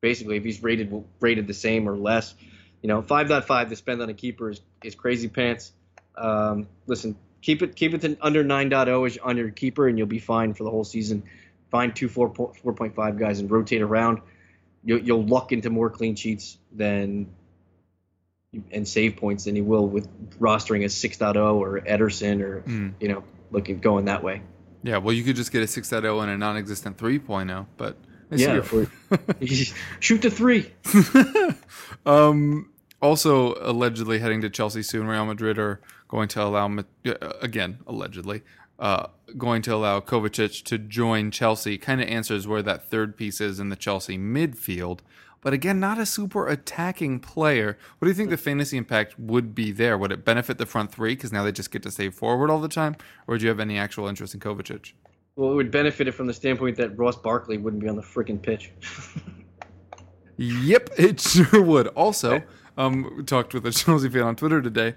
basically 0.00 0.36
if 0.36 0.44
he's 0.44 0.62
rated 0.62 1.04
rated 1.20 1.46
the 1.46 1.54
same 1.54 1.88
or 1.88 1.96
less. 1.96 2.34
You 2.82 2.88
know, 2.88 3.02
five 3.02 3.28
point 3.28 3.44
five 3.44 3.68
to 3.68 3.76
spend 3.76 4.02
on 4.02 4.08
a 4.08 4.14
keeper 4.14 4.50
is, 4.50 4.60
is 4.82 4.94
crazy 4.94 5.28
pants. 5.28 5.72
Um, 6.16 6.66
listen, 6.86 7.16
keep 7.40 7.62
it 7.62 7.76
keep 7.76 7.94
it 7.94 8.18
under 8.20 8.44
9.0 8.44 9.06
as 9.06 9.18
on 9.18 9.36
your 9.36 9.50
keeper, 9.50 9.86
and 9.88 9.98
you'll 9.98 10.06
be 10.06 10.18
fine 10.18 10.54
for 10.54 10.64
the 10.64 10.70
whole 10.70 10.84
season. 10.84 11.22
Find 11.70 11.94
two 11.94 12.08
4, 12.08 12.32
4.5 12.32 13.18
guys 13.18 13.40
and 13.40 13.50
rotate 13.50 13.82
around. 13.82 14.20
You'll, 14.84 15.00
you'll 15.00 15.24
luck 15.26 15.52
into 15.52 15.70
more 15.70 15.90
clean 15.90 16.16
sheets 16.16 16.58
than 16.72 17.28
and 18.70 18.86
save 18.86 19.16
points 19.16 19.44
than 19.44 19.56
you 19.56 19.64
will 19.64 19.86
with 19.88 20.06
rostering 20.38 20.82
a 20.82 20.88
6.0 20.88 21.54
or 21.54 21.80
Ederson 21.80 22.42
or 22.42 22.60
Mm. 22.62 22.92
you 23.00 23.08
know 23.08 23.24
looking 23.50 23.78
going 23.80 24.04
that 24.06 24.22
way. 24.22 24.42
Yeah, 24.82 24.98
well, 24.98 25.14
you 25.14 25.22
could 25.22 25.36
just 25.36 25.52
get 25.52 25.62
a 25.62 25.66
6.0 25.66 26.22
and 26.22 26.30
a 26.30 26.36
non-existent 26.36 26.96
3.0, 26.98 27.66
but 27.76 27.96
I 28.30 28.34
Yeah, 28.34 28.62
or- 28.72 28.88
shoot 30.00 30.20
the 30.22 30.30
three. 30.30 30.72
um, 32.06 32.70
also, 33.00 33.54
allegedly 33.60 34.18
heading 34.18 34.40
to 34.42 34.50
Chelsea 34.50 34.82
soon, 34.82 35.06
Real 35.06 35.24
Madrid 35.26 35.58
are 35.58 35.80
going 36.08 36.28
to 36.28 36.42
allow, 36.42 36.68
uh, 36.78 37.12
again, 37.40 37.78
allegedly, 37.86 38.42
uh, 38.82 39.06
going 39.38 39.62
to 39.62 39.74
allow 39.74 40.00
Kovacic 40.00 40.62
to 40.64 40.76
join 40.76 41.30
Chelsea. 41.30 41.78
Kind 41.78 42.02
of 42.02 42.08
answers 42.08 42.46
where 42.46 42.62
that 42.62 42.90
third 42.90 43.16
piece 43.16 43.40
is 43.40 43.58
in 43.58 43.70
the 43.70 43.76
Chelsea 43.76 44.18
midfield. 44.18 44.98
But 45.40 45.52
again, 45.52 45.80
not 45.80 45.98
a 45.98 46.04
super 46.04 46.48
attacking 46.48 47.20
player. 47.20 47.78
What 47.98 48.06
do 48.06 48.10
you 48.10 48.14
think 48.14 48.30
the 48.30 48.36
fantasy 48.36 48.76
impact 48.76 49.18
would 49.18 49.54
be 49.54 49.72
there? 49.72 49.96
Would 49.96 50.12
it 50.12 50.24
benefit 50.24 50.58
the 50.58 50.66
front 50.66 50.92
three 50.92 51.14
because 51.14 51.32
now 51.32 51.44
they 51.44 51.52
just 51.52 51.70
get 51.70 51.82
to 51.84 51.90
stay 51.90 52.10
forward 52.10 52.50
all 52.50 52.60
the 52.60 52.68
time? 52.68 52.96
Or 53.26 53.38
do 53.38 53.44
you 53.44 53.48
have 53.48 53.60
any 53.60 53.78
actual 53.78 54.06
interest 54.06 54.34
in 54.34 54.40
Kovacic? 54.40 54.92
Well, 55.36 55.52
it 55.52 55.54
would 55.54 55.70
benefit 55.70 56.08
it 56.08 56.12
from 56.12 56.26
the 56.26 56.34
standpoint 56.34 56.76
that 56.76 56.98
Ross 56.98 57.16
Barkley 57.16 57.56
wouldn't 57.56 57.82
be 57.82 57.88
on 57.88 57.96
the 57.96 58.02
freaking 58.02 58.42
pitch. 58.42 58.72
Yep, 60.36 60.90
it 60.98 61.20
sure 61.20 61.62
would. 61.62 61.88
Also, 61.88 62.42
um, 62.76 63.12
we 63.16 63.22
talked 63.22 63.54
with 63.54 63.66
a 63.66 63.70
Chelsea 63.70 64.08
fan 64.08 64.22
on 64.22 64.34
Twitter 64.34 64.60
today. 64.60 64.94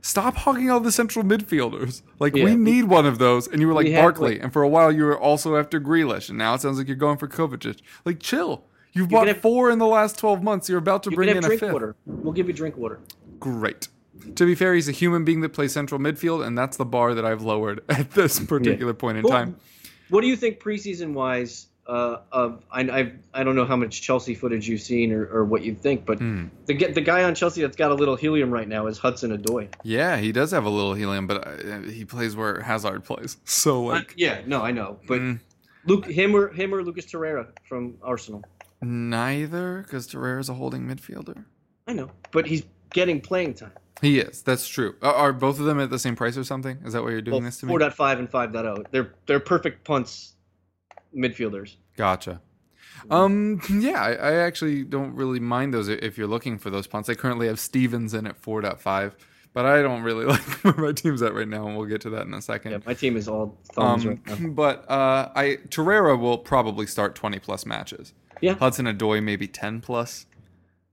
Stop 0.00 0.36
hogging 0.36 0.70
all 0.70 0.80
the 0.80 0.92
central 0.92 1.24
midfielders. 1.24 2.02
Like 2.18 2.34
Yeah, 2.34 2.44
we 2.44 2.50
we- 2.56 2.56
need 2.56 2.84
one 2.84 3.06
of 3.06 3.18
those, 3.18 3.46
and 3.46 3.60
you 3.60 3.68
were 3.68 3.74
like 3.74 3.86
we 3.86 3.94
Barkley, 3.94 4.32
like- 4.34 4.42
and 4.42 4.52
for 4.52 4.62
a 4.62 4.68
while 4.68 4.90
you 4.92 5.04
were 5.04 5.18
also 5.18 5.56
after 5.56 5.80
Grealish, 5.80 6.28
and 6.28 6.38
now 6.38 6.54
it 6.54 6.60
sounds 6.60 6.78
like 6.78 6.86
you're 6.88 6.96
going 6.96 7.18
for 7.18 7.28
Kovacic. 7.28 7.80
Like 8.04 8.20
chill. 8.20 8.64
You've 8.92 9.08
bought 9.08 9.26
have- 9.28 9.38
four 9.40 9.70
in 9.70 9.78
the 9.78 9.86
last 9.86 10.18
twelve 10.18 10.42
months. 10.42 10.68
You're 10.68 10.78
about 10.78 11.02
to 11.04 11.10
You 11.10 11.16
bring 11.16 11.28
in 11.30 11.36
have 11.42 11.44
a 11.50 11.58
fifth. 11.58 11.72
water. 11.72 11.96
We'll 12.06 12.32
give 12.32 12.46
you 12.48 12.52
drink 12.52 12.76
water. 12.76 13.00
Great. 13.40 13.88
To 14.36 14.46
be 14.46 14.54
fair, 14.54 14.74
he's 14.74 14.88
a 14.88 14.92
human 14.92 15.24
being 15.24 15.40
that 15.40 15.52
plays 15.52 15.72
central 15.72 16.00
midfield, 16.00 16.46
and 16.46 16.56
that's 16.56 16.76
the 16.76 16.84
bar 16.84 17.14
that 17.14 17.24
I've 17.24 17.42
lowered 17.42 17.82
at 17.88 18.12
this 18.12 18.38
particular 18.40 18.94
point 18.94 19.18
in 19.18 19.24
Well, 19.24 19.32
time. 19.32 19.56
What 20.10 20.20
do 20.20 20.28
you 20.28 20.36
think 20.36 20.60
preseason 20.60 21.12
wise? 21.12 21.66
Uh, 21.86 22.20
of 22.32 22.62
I, 22.70 22.80
I 22.82 23.12
I 23.34 23.44
don't 23.44 23.56
know 23.56 23.66
how 23.66 23.76
much 23.76 24.00
Chelsea 24.00 24.34
footage 24.34 24.66
you've 24.66 24.80
seen 24.80 25.12
or, 25.12 25.26
or 25.26 25.44
what 25.44 25.62
you 25.62 25.74
think, 25.74 26.06
but 26.06 26.18
Hmm. 26.18 26.46
the 26.64 26.72
get 26.72 26.94
the 26.94 27.02
guy 27.02 27.24
on 27.24 27.34
Chelsea 27.34 27.60
that's 27.60 27.76
got 27.76 27.90
a 27.90 27.94
little 27.94 28.16
helium 28.16 28.50
right 28.50 28.66
now 28.66 28.86
is 28.86 28.96
Hudson-Odoi. 28.96 29.68
Yeah, 29.82 30.16
he 30.16 30.32
does 30.32 30.50
have 30.52 30.64
a 30.64 30.70
little 30.70 30.94
helium, 30.94 31.26
but 31.26 31.46
uh, 31.46 31.80
he 31.82 32.06
plays 32.06 32.34
where 32.36 32.60
Hazard 32.62 33.04
plays. 33.04 33.36
So 33.44 33.82
like, 33.82 34.14
yeah, 34.16 34.40
no, 34.46 34.62
I 34.62 34.70
know, 34.70 34.98
but 35.06 35.20
Mm. 35.20 35.40
Luke 35.84 36.06
him 36.06 36.34
or 36.34 36.48
him 36.48 36.74
or 36.74 36.82
Lucas 36.82 37.04
Torreira 37.04 37.48
from 37.68 37.98
Arsenal. 38.02 38.42
Neither, 38.80 39.82
because 39.82 40.06
Torreira's 40.06 40.48
a 40.48 40.54
holding 40.54 40.86
midfielder. 40.86 41.44
I 41.86 41.92
know, 41.92 42.10
but 42.30 42.46
he's 42.46 42.64
getting 42.90 43.20
playing 43.20 43.54
time. 43.54 43.72
He 44.00 44.20
is. 44.20 44.40
That's 44.42 44.66
true. 44.68 44.94
Are, 45.02 45.14
are 45.14 45.32
both 45.32 45.58
of 45.60 45.66
them 45.66 45.80
at 45.80 45.90
the 45.90 45.98
same 45.98 46.16
price 46.16 46.36
or 46.36 46.44
something? 46.44 46.78
Is 46.84 46.92
that 46.94 47.02
why 47.02 47.10
you're 47.10 47.20
doing 47.20 47.36
Well, 47.42 47.44
this 47.44 47.58
to 47.60 47.66
me? 47.66 47.74
4.5 47.74 48.18
and 48.20 48.30
5.0. 48.30 48.86
They're 48.90 49.12
they're 49.26 49.40
perfect 49.40 49.84
punts 49.84 50.33
midfielders. 51.16 51.76
Gotcha. 51.96 52.40
Um. 53.10 53.60
Yeah, 53.70 54.02
I, 54.02 54.12
I 54.12 54.32
actually 54.36 54.82
don't 54.84 55.14
really 55.14 55.40
mind 55.40 55.74
those 55.74 55.88
if 55.88 56.16
you're 56.16 56.26
looking 56.26 56.58
for 56.58 56.70
those 56.70 56.86
punts. 56.86 57.08
I 57.08 57.14
currently 57.14 57.46
have 57.48 57.58
Stevens 57.58 58.14
in 58.14 58.26
at 58.26 58.40
4.5, 58.40 59.12
but 59.52 59.66
I 59.66 59.82
don't 59.82 60.02
really 60.02 60.24
like 60.34 60.40
where 60.62 60.74
my 60.74 60.92
team's 60.92 61.20
at 61.22 61.34
right 61.34 61.48
now, 61.48 61.66
and 61.66 61.76
we'll 61.76 61.86
get 61.86 62.00
to 62.02 62.10
that 62.10 62.26
in 62.26 62.32
a 62.34 62.40
second. 62.40 62.72
Yeah, 62.72 62.78
my 62.86 62.94
team 62.94 63.16
is 63.16 63.28
all 63.28 63.58
thumbs 63.74 64.04
Um, 64.04 64.10
right 64.10 64.40
now. 64.40 64.48
but 64.50 64.90
uh, 64.90 65.30
I 65.34 65.58
Torreira 65.68 66.18
will 66.18 66.38
probably 66.38 66.86
start 66.86 67.14
20 67.14 67.38
plus 67.40 67.66
matches. 67.66 68.14
Yeah. 68.40 68.54
Hudson-Odoi 68.54 69.22
maybe 69.22 69.48
10 69.48 69.80
plus. 69.80 70.26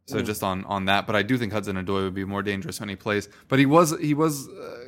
So 0.07 0.17
Mm. 0.17 0.25
just 0.25 0.43
on 0.43 0.65
on 0.65 0.85
that, 0.85 1.07
but 1.07 1.15
I 1.15 1.21
do 1.21 1.37
think 1.37 1.53
Hudson-Odoi 1.53 2.03
would 2.03 2.15
be 2.15 2.25
more 2.25 2.41
dangerous 2.43 2.79
when 2.81 2.89
he 2.89 2.95
plays. 2.97 3.29
But 3.47 3.59
he 3.59 3.65
was 3.65 3.97
he 3.99 4.13
was 4.13 4.49
uh, 4.49 4.80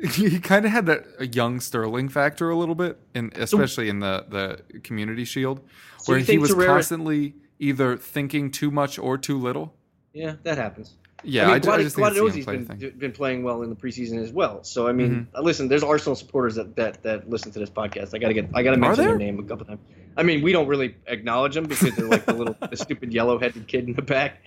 he 0.12 0.38
kind 0.40 0.64
of 0.64 0.70
had 0.72 0.86
that 0.86 1.04
a 1.18 1.26
young 1.26 1.60
Sterling 1.60 2.08
factor 2.08 2.50
a 2.50 2.56
little 2.56 2.74
bit, 2.74 2.98
in 3.14 3.32
especially 3.36 3.88
in 3.88 4.00
the 4.00 4.24
the 4.28 4.80
Community 4.80 5.24
Shield, 5.24 5.60
So 5.98 6.12
where 6.12 6.20
he 6.20 6.38
was 6.38 6.52
Torreira- 6.52 6.66
constantly 6.66 7.34
either 7.58 7.96
thinking 7.96 8.50
too 8.50 8.70
much 8.70 8.98
or 8.98 9.18
too 9.18 9.38
little. 9.38 9.74
Yeah, 10.12 10.36
that 10.44 10.56
happens. 10.58 10.94
Yeah, 11.22 11.42
I 11.42 11.46
mean, 11.46 11.54
I, 11.54 11.58
ju- 11.58 11.70
I 11.70 11.82
just 11.82 11.96
think 11.96 12.14
young 12.14 12.26
Guendouzi's 12.28 12.44
player 12.46 12.58
been. 12.60 12.66
Mm-hmm. 12.78 12.98
been 12.98 13.12
playing 13.12 13.42
well 13.42 13.60
in 13.62 13.68
the 13.68 13.76
preseason 13.76 14.22
as 14.22 14.32
well. 14.32 14.64
So 14.64 14.88
I 14.88 14.92
mean, 14.92 15.28
uh, 15.34 15.42
listen, 15.42 15.68
there's 15.68 15.82
Arsenal 15.82 16.16
supporters 16.16 16.54
that, 16.54 16.76
that 16.76 17.02
that 17.02 17.28
listen 17.28 17.52
to 17.52 17.58
this 17.58 17.68
podcast. 17.68 18.14
I 18.14 18.18
gotta 18.18 18.32
get, 18.32 18.48
I 18.54 18.62
gotta 18.62 18.78
mention 18.78 19.04
their 19.04 19.18
name 19.18 19.38
a 19.38 19.42
couple 19.42 19.66
times. 19.66 19.80
I 20.16 20.22
mean, 20.22 20.40
we 20.40 20.52
don't 20.52 20.66
really 20.66 20.96
acknowledge 21.06 21.54
them 21.54 21.64
because 21.64 21.94
they're 21.94 22.06
like 22.06 22.24
the 22.24 22.32
little, 22.32 22.56
the 22.70 22.76
stupid 22.86 23.12
yellow-headed 23.12 23.66
kid 23.68 23.86
in 23.88 23.94
the 23.94 24.02
back 24.02 24.38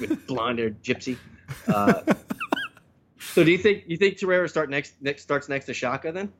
with 0.00 0.26
blonde-haired 0.26 0.82
gypsy. 0.82 1.18
Uh, 1.68 2.00
so 3.32 3.44
do 3.44 3.50
you 3.50 3.58
think 3.58 3.84
you 3.86 3.96
think 3.96 4.18
Torreira 4.18 4.48
start 4.48 4.70
next, 4.70 4.94
next 5.00 5.22
starts 5.22 5.48
next 5.48 5.66
to 5.66 5.72
Xhaka 5.72 6.12
then? 6.12 6.32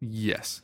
Yes. 0.00 0.62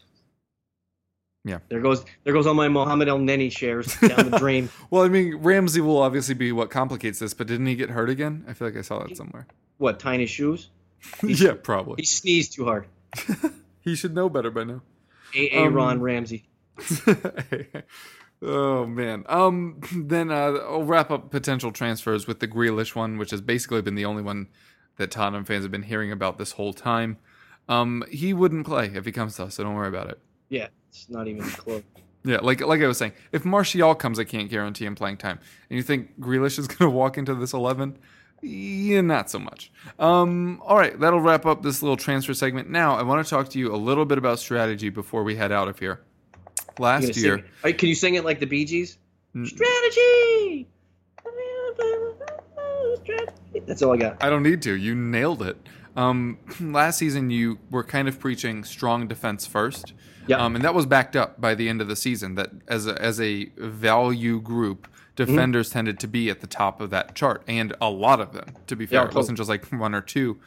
Yeah. 1.45 1.59
There 1.69 1.81
goes 1.81 2.05
there 2.25 2.33
goes 2.33 2.47
all 2.47 2.55
my 2.55 2.69
Mohamed 2.69 3.09
Elneny 3.09 3.53
shares 3.53 3.95
down 4.01 4.31
the 4.31 4.39
drain. 4.39 4.69
Well, 4.91 5.03
I 5.03 5.09
mean, 5.09 5.37
Ramsey 5.37 5.81
will 5.81 5.99
obviously 5.99 6.35
be 6.35 6.53
what 6.53 6.71
complicates 6.71 7.19
this, 7.19 7.35
but 7.35 7.47
didn't 7.47 7.67
he 7.67 7.77
get 7.77 7.91
hurt 7.91 8.11
again? 8.11 8.45
I 8.49 8.53
feel 8.53 8.69
like 8.69 8.77
I 8.77 8.83
saw 8.83 9.01
that 9.01 9.17
somewhere. 9.17 9.47
What 9.79 10.01
tiny 10.01 10.27
shoes? 10.27 10.71
yeah, 11.23 11.55
probably. 11.61 11.97
He 11.99 12.05
sneezed 12.05 12.55
too 12.55 12.65
hard. 12.65 12.87
He 13.87 13.95
should 13.95 14.17
know 14.17 14.29
better 14.29 14.51
by 14.51 14.65
now. 14.65 14.83
A. 15.33 15.59
A. 15.59 15.67
Um, 15.67 15.75
Ron 15.75 16.01
Ramsey. 16.01 16.45
oh 18.43 18.85
man. 18.85 19.25
Um. 19.29 19.81
Then 19.95 20.33
uh, 20.33 20.59
I'll 20.69 20.83
wrap 20.83 21.13
up 21.13 21.31
potential 21.31 21.71
transfers 21.71 22.27
with 22.27 22.41
the 22.41 22.49
Grealish 22.49 22.97
one, 22.97 23.17
which 23.17 23.31
has 23.31 23.41
basically 23.41 23.81
been 23.83 23.95
the 23.95 24.05
only 24.05 24.25
one 24.25 24.49
that 24.97 25.11
Tottenham 25.11 25.45
fans 25.45 25.65
have 25.65 25.73
been 25.73 25.83
hearing 25.83 26.13
about 26.13 26.39
this 26.39 26.53
whole 26.53 26.73
time. 26.73 27.19
Um. 27.69 28.05
He 28.11 28.33
wouldn't 28.33 28.67
play 28.67 28.91
if 28.95 29.05
he 29.05 29.13
comes 29.13 29.37
to 29.37 29.45
us, 29.45 29.55
so 29.55 29.65
don't 29.65 29.75
worry 29.75 29.89
about 29.89 30.09
it. 30.09 30.19
Yeah, 30.49 30.69
it's 30.89 31.09
not 31.09 31.27
even 31.27 31.43
close. 31.43 31.83
Yeah, 32.25 32.39
like 32.43 32.61
like 32.61 32.83
I 32.83 32.87
was 32.87 32.99
saying, 32.99 33.13
if 33.33 33.45
Martial 33.45 33.95
comes, 33.95 34.19
I 34.19 34.25
can't 34.25 34.51
guarantee 34.51 34.85
him 34.85 34.95
playing 34.95 35.19
time. 35.19 35.39
And 35.71 35.77
you 35.77 35.83
think 35.83 36.19
Grealish 36.21 36.59
is 36.59 36.67
going 36.69 36.91
to 36.91 36.97
walk 36.97 37.19
into 37.19 37.35
this 37.35 37.53
eleven? 37.53 37.99
Yeah, 38.43 39.01
not 39.01 39.31
so 39.31 39.39
much. 39.39 39.73
Um, 39.99 40.61
all 40.65 40.77
right, 40.77 40.99
that'll 40.99 41.21
wrap 41.21 41.47
up 41.47 41.63
this 41.63 41.83
little 41.83 41.97
transfer 41.97 42.35
segment. 42.35 42.69
Now, 42.69 42.97
I 42.97 43.03
want 43.03 43.25
to 43.25 43.31
talk 43.31 43.49
to 43.51 43.59
you 43.59 43.75
a 43.75 43.77
little 43.77 44.05
bit 44.05 44.19
about 44.19 44.39
strategy 44.39 44.91
before 44.91 45.23
we 45.23 45.37
head 45.37 45.53
out 45.53 45.69
of 45.69 45.79
here. 45.79 46.03
Last 46.79 47.17
year? 47.17 47.45
Can 47.63 47.89
you 47.89 47.95
sing 47.95 48.15
it 48.15 48.25
like 48.25 48.39
the 48.39 48.47
Bee 48.47 48.65
Gees? 48.65 48.99
Mm. 49.35 49.47
Strategy. 49.47 50.69
That's 53.67 53.83
all 53.83 53.95
I 53.95 53.97
got. 53.97 54.23
I 54.23 54.31
don't 54.31 54.43
need 54.43 54.63
to. 54.63 54.73
You 54.75 54.95
nailed 54.95 55.43
it. 55.43 55.57
Um, 55.97 56.39
last 56.61 56.99
season, 56.99 57.31
you 57.31 57.59
were 57.71 57.85
kind 57.85 58.09
of 58.09 58.19
preaching 58.21 58.65
strong 58.65 59.09
defense 59.09 59.47
first. 59.47 59.93
Yeah. 60.27 60.45
Um, 60.45 60.57
and 60.57 60.65
that 60.65 60.75
was 60.75 60.87
backed 60.87 61.15
up 61.17 61.41
by 61.41 61.55
the 61.55 61.69
end 61.69 61.81
of 61.81 61.89
the 61.89 61.97
season. 61.97 62.35
That 62.35 62.51
as 62.69 62.87
a, 62.87 63.01
as 63.01 63.21
a 63.21 63.47
value 63.57 64.41
group, 64.41 64.89
defenders 65.15 65.69
Mm-hmm. 65.69 65.73
tended 65.79 66.01
to 66.01 66.09
be 66.09 66.29
at 66.31 66.41
the 66.41 66.47
top 66.47 66.81
of 66.81 66.91
that 66.91 67.15
chart, 67.15 67.43
and 67.49 67.75
a 67.81 67.89
lot 67.89 68.21
of 68.21 68.33
them. 68.33 68.55
To 68.67 68.77
be 68.77 68.87
fair, 68.87 69.03
Yeah, 69.03 69.09
it 69.09 69.15
wasn't 69.15 69.39
just 69.39 69.49
like 69.49 69.65
one 69.71 69.95
or 69.95 70.01
two. 70.03 70.39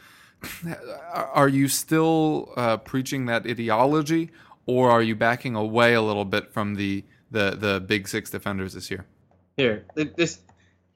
Are 1.12 1.48
you 1.48 1.68
still 1.68 2.52
uh, 2.56 2.76
preaching 2.78 3.26
that 3.26 3.46
ideology, 3.46 4.30
or 4.66 4.90
are 4.90 5.02
you 5.02 5.14
backing 5.14 5.54
away 5.54 5.94
a 5.94 6.02
little 6.02 6.24
bit 6.24 6.52
from 6.52 6.74
the 6.76 7.04
the 7.30 7.56
the 7.58 7.80
big 7.80 8.08
six 8.08 8.30
defenders 8.30 8.74
this 8.74 8.90
year? 8.90 9.06
Here, 9.56 9.84
this 9.94 10.40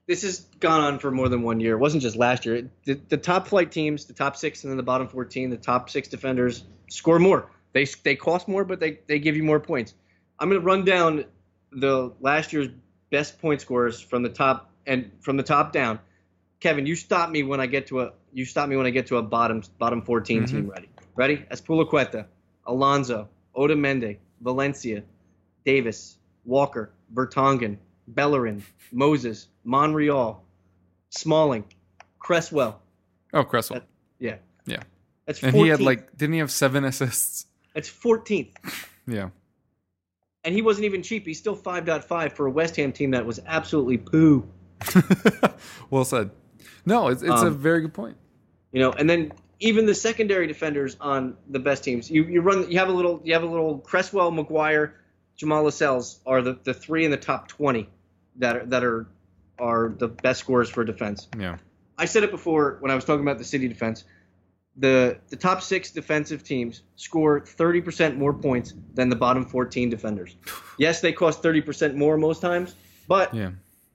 this 0.06 0.22
has 0.22 0.40
gone 0.60 0.80
on 0.80 0.98
for 0.98 1.10
more 1.10 1.28
than 1.28 1.42
one 1.42 1.60
year. 1.60 1.74
It 1.74 1.78
wasn't 1.78 2.02
just 2.02 2.16
last 2.16 2.44
year. 2.44 2.68
The, 2.84 2.94
the 3.08 3.16
top 3.16 3.46
flight 3.48 3.72
teams, 3.72 4.04
the 4.04 4.12
top 4.12 4.36
six, 4.36 4.64
and 4.64 4.70
then 4.70 4.76
the 4.76 4.82
bottom 4.82 5.08
fourteen, 5.08 5.50
the 5.50 5.56
top 5.56 5.88
six 5.88 6.08
defenders 6.08 6.64
score 6.88 7.18
more. 7.18 7.50
They 7.72 7.86
they 8.02 8.16
cost 8.16 8.48
more, 8.48 8.64
but 8.64 8.80
they 8.80 9.00
they 9.06 9.18
give 9.18 9.36
you 9.36 9.42
more 9.42 9.60
points. 9.60 9.94
I'm 10.38 10.48
going 10.48 10.60
to 10.60 10.66
run 10.66 10.84
down 10.84 11.24
the 11.72 12.12
last 12.20 12.52
year's 12.52 12.68
best 13.10 13.40
point 13.40 13.60
scorers 13.60 14.00
from 14.00 14.22
the 14.22 14.28
top 14.28 14.70
and 14.86 15.10
from 15.20 15.36
the 15.36 15.42
top 15.42 15.72
down. 15.72 15.98
Kevin, 16.60 16.86
you 16.86 16.96
stop 16.96 17.30
me 17.30 17.42
when 17.42 17.60
I 17.60 17.66
get 17.66 17.86
to 17.88 18.02
a 18.02 18.12
you 18.32 18.44
stop 18.44 18.68
me 18.68 18.76
when 18.76 18.86
I 18.86 18.90
get 18.90 19.06
to 19.08 19.16
a 19.16 19.22
bottom 19.22 19.62
bottom 19.78 20.02
14 20.02 20.42
mm-hmm. 20.42 20.56
team. 20.56 20.68
Ready? 20.68 20.88
Ready? 21.16 21.36
Azpilicueta, 21.50 22.26
Alonso, 22.66 23.28
Otamendi, 23.56 24.18
Valencia, 24.40 25.02
Davies, 25.64 26.16
Walker, 26.44 26.90
Vertonghen, 27.12 27.78
Bellerin, 28.08 28.62
Moses, 28.92 29.48
Monreal, 29.64 30.42
Smalling, 31.10 31.64
Cresswell. 32.18 32.80
Oh, 33.32 33.44
Cresswell. 33.44 33.82
Yeah, 34.18 34.36
Yeah. 34.66 34.82
that's 35.26 35.40
14th. 35.40 35.48
And 35.48 35.56
he 35.56 35.68
had 35.68 35.80
like, 35.80 36.16
didn't 36.16 36.34
he 36.34 36.38
have 36.40 36.50
seven 36.50 36.84
assists? 36.84 37.46
that's 37.74 37.90
14th, 37.90 38.52
Yeah. 39.06 39.30
and 40.44 40.54
he 40.54 40.62
wasn't 40.62 40.84
even 40.84 41.02
cheap. 41.02 41.26
He's 41.26 41.38
still 41.38 41.56
5.5 41.56 42.32
for 42.32 42.46
a 42.46 42.50
West 42.50 42.76
Ham 42.76 42.92
team 42.92 43.10
that 43.12 43.24
was 43.26 43.40
absolutely 43.46 43.98
poo. 43.98 44.46
well 45.90 46.04
said. 46.04 46.30
No, 46.86 47.08
it's, 47.08 47.22
it's 47.22 47.30
a 47.42 47.46
Um, 47.48 47.58
very 47.58 47.80
good 47.80 47.94
point. 47.94 48.16
You 48.72 48.80
know, 48.80 48.92
and 48.92 49.08
then 49.08 49.32
even 49.60 49.86
the 49.86 49.94
secondary 49.94 50.46
defenders 50.46 50.96
on 51.00 51.36
the 51.48 51.58
best 51.58 51.82
teams, 51.84 52.10
you 52.10 52.24
you 52.24 52.40
run 52.42 52.70
you 52.70 52.78
have 52.78 52.88
a 52.88 52.92
little 52.92 53.20
you 53.24 53.32
have 53.32 53.42
a 53.44 53.46
little 53.46 53.78
Cresswell, 53.78 54.30
Maguire, 54.30 54.94
Jamal 55.36 55.64
Lascelles 55.64 56.20
are 56.26 56.42
the, 56.42 56.58
the 56.64 56.74
three 56.74 57.04
in 57.04 57.10
the 57.10 57.16
top 57.16 57.48
20 57.48 57.88
that 58.36 58.56
are, 58.56 58.66
that 58.66 58.84
are 58.84 59.06
are 59.58 59.94
the 59.98 60.08
best 60.08 60.40
scorers 60.40 60.68
for 60.68 60.84
defense. 60.84 61.28
Yeah. 61.38 61.58
I 61.96 62.06
said 62.06 62.24
it 62.24 62.32
before 62.32 62.78
when 62.80 62.90
I 62.90 62.96
was 62.96 63.04
talking 63.04 63.22
about 63.22 63.38
the 63.38 63.44
city 63.44 63.68
defense. 63.68 64.04
The 64.76 65.18
the 65.28 65.36
top 65.36 65.62
six 65.62 65.92
defensive 65.92 66.42
teams 66.42 66.82
score 66.96 67.40
30% 67.40 68.16
more 68.16 68.32
points 68.34 68.74
than 68.94 69.08
the 69.08 69.16
bottom 69.16 69.44
14 69.44 69.90
defenders. 69.90 70.36
Yes, 70.76 71.00
they 71.00 71.12
cost 71.12 71.40
30% 71.40 71.94
more 71.94 72.16
most 72.16 72.40
times, 72.40 72.74
but 73.06 73.32
Yeah. 73.32 73.50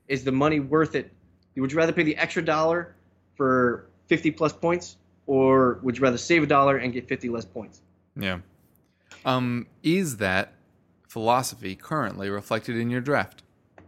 is 0.08 0.24
the 0.24 0.32
money 0.32 0.62
worth 0.62 0.96
it? 0.96 1.12
Would 1.58 1.74
you 1.74 1.78
rather 1.78 1.92
pay 1.92 2.04
the 2.04 2.16
extra 2.16 2.42
dollar 2.42 2.96
for 3.36 3.90
50 4.08 4.32
plus 4.32 4.54
points, 4.54 4.96
or 5.28 5.80
would 5.84 5.98
you 5.98 6.04
rather 6.04 6.18
save 6.18 6.44
a 6.44 6.46
dollar 6.48 6.78
and 6.78 6.94
get 6.94 7.10
50 7.10 7.28
less 7.28 7.44
points? 7.44 7.82
Yeah. 8.16 8.40
Um, 9.26 9.68
is 9.84 10.18
that 10.18 10.54
philosophy 11.10 11.76
currently 11.76 12.30
reflected 12.30 12.78
in 12.78 12.90
your 12.90 13.02
draft? 13.02 13.44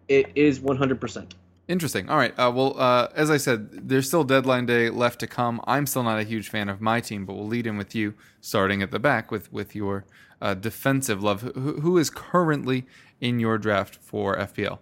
It 0.09 0.29
is 0.35 0.59
100%. 0.59 1.31
Interesting. 1.67 2.09
All 2.09 2.17
right. 2.17 2.37
Uh, 2.37 2.51
well, 2.53 2.77
uh, 2.77 3.07
as 3.15 3.31
I 3.31 3.37
said, 3.37 3.87
there's 3.87 4.07
still 4.07 4.25
deadline 4.25 4.65
day 4.65 4.89
left 4.89 5.21
to 5.21 5.27
come. 5.27 5.61
I'm 5.65 5.85
still 5.85 6.03
not 6.03 6.19
a 6.19 6.23
huge 6.23 6.49
fan 6.49 6.67
of 6.67 6.81
my 6.81 6.99
team, 6.99 7.25
but 7.25 7.35
we'll 7.35 7.47
lead 7.47 7.65
in 7.65 7.77
with 7.77 7.95
you, 7.95 8.15
starting 8.41 8.81
at 8.81 8.91
the 8.91 8.99
back 8.99 9.31
with 9.31 9.53
with 9.53 9.73
your 9.73 10.03
uh, 10.41 10.53
defensive 10.53 11.23
love. 11.23 11.41
Who, 11.41 11.79
who 11.79 11.97
is 11.97 12.09
currently 12.09 12.85
in 13.21 13.39
your 13.39 13.57
draft 13.57 13.95
for 14.01 14.35
FPL? 14.35 14.79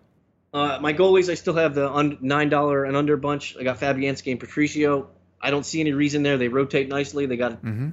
Uh, 0.51 0.79
my 0.81 0.93
goalies, 0.93 1.29
I 1.29 1.35
still 1.35 1.53
have 1.53 1.75
the 1.75 1.91
un- 1.91 2.17
$9 2.17 2.87
and 2.87 2.97
under 2.97 3.17
bunch. 3.17 3.55
I 3.59 3.63
got 3.63 3.79
Fabianski 3.79 4.31
and 4.31 4.39
Patricio. 4.39 5.09
I 5.39 5.51
don't 5.51 5.65
see 5.65 5.79
any 5.79 5.93
reason 5.93 6.23
there. 6.23 6.37
They 6.37 6.47
rotate 6.47 6.89
nicely. 6.89 7.27
They 7.27 7.37
got 7.37 7.61
mm-hmm. 7.63 7.89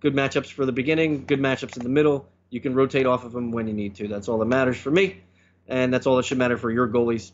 good 0.00 0.14
matchups 0.14 0.50
for 0.50 0.66
the 0.66 0.72
beginning, 0.72 1.24
good 1.24 1.40
matchups 1.40 1.76
in 1.76 1.84
the 1.84 1.88
middle. 1.88 2.28
You 2.50 2.60
can 2.60 2.74
rotate 2.74 3.06
off 3.06 3.24
of 3.24 3.32
them 3.32 3.52
when 3.52 3.66
you 3.68 3.74
need 3.74 3.94
to. 3.96 4.08
That's 4.08 4.28
all 4.28 4.38
that 4.38 4.46
matters 4.46 4.76
for 4.76 4.90
me, 4.90 5.20
and 5.68 5.92
that's 5.92 6.06
all 6.06 6.16
that 6.16 6.24
should 6.24 6.38
matter 6.38 6.56
for 6.56 6.70
your 6.70 6.88
goalies. 6.88 7.30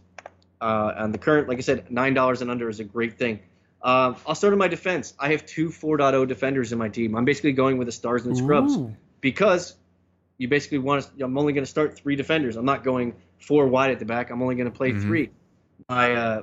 Uh, 0.60 0.92
and 0.96 1.12
the 1.14 1.18
current, 1.18 1.48
like 1.48 1.58
I 1.58 1.62
said, 1.62 1.90
nine 1.90 2.14
dollars 2.14 2.42
and 2.42 2.50
under 2.50 2.68
is 2.68 2.80
a 2.80 2.84
great 2.84 3.18
thing. 3.18 3.40
Uh, 3.82 4.14
I'll 4.26 4.34
start 4.34 4.52
on 4.52 4.58
my 4.58 4.68
defense. 4.68 5.14
I 5.18 5.32
have 5.32 5.46
two 5.46 5.68
4.0 5.68 6.26
defenders 6.26 6.72
in 6.72 6.78
my 6.78 6.88
team. 6.88 7.14
I'm 7.14 7.24
basically 7.24 7.52
going 7.52 7.78
with 7.78 7.86
the 7.86 7.92
stars 7.92 8.26
and 8.26 8.36
scrubs 8.36 8.74
Ooh. 8.76 8.94
because 9.20 9.76
you 10.38 10.48
basically 10.48 10.78
want 10.78 11.04
to. 11.18 11.24
I'm 11.24 11.36
only 11.38 11.52
going 11.52 11.64
to 11.64 11.70
start 11.70 11.96
three 11.96 12.16
defenders. 12.16 12.56
I'm 12.56 12.64
not 12.64 12.84
going 12.84 13.14
four 13.38 13.66
wide 13.68 13.90
at 13.90 13.98
the 13.98 14.04
back. 14.06 14.30
I'm 14.30 14.42
only 14.42 14.54
going 14.54 14.70
to 14.70 14.76
play 14.76 14.92
Mhm. 14.92 15.02
three. 15.02 15.30
My 15.88 16.14
uh, 16.14 16.42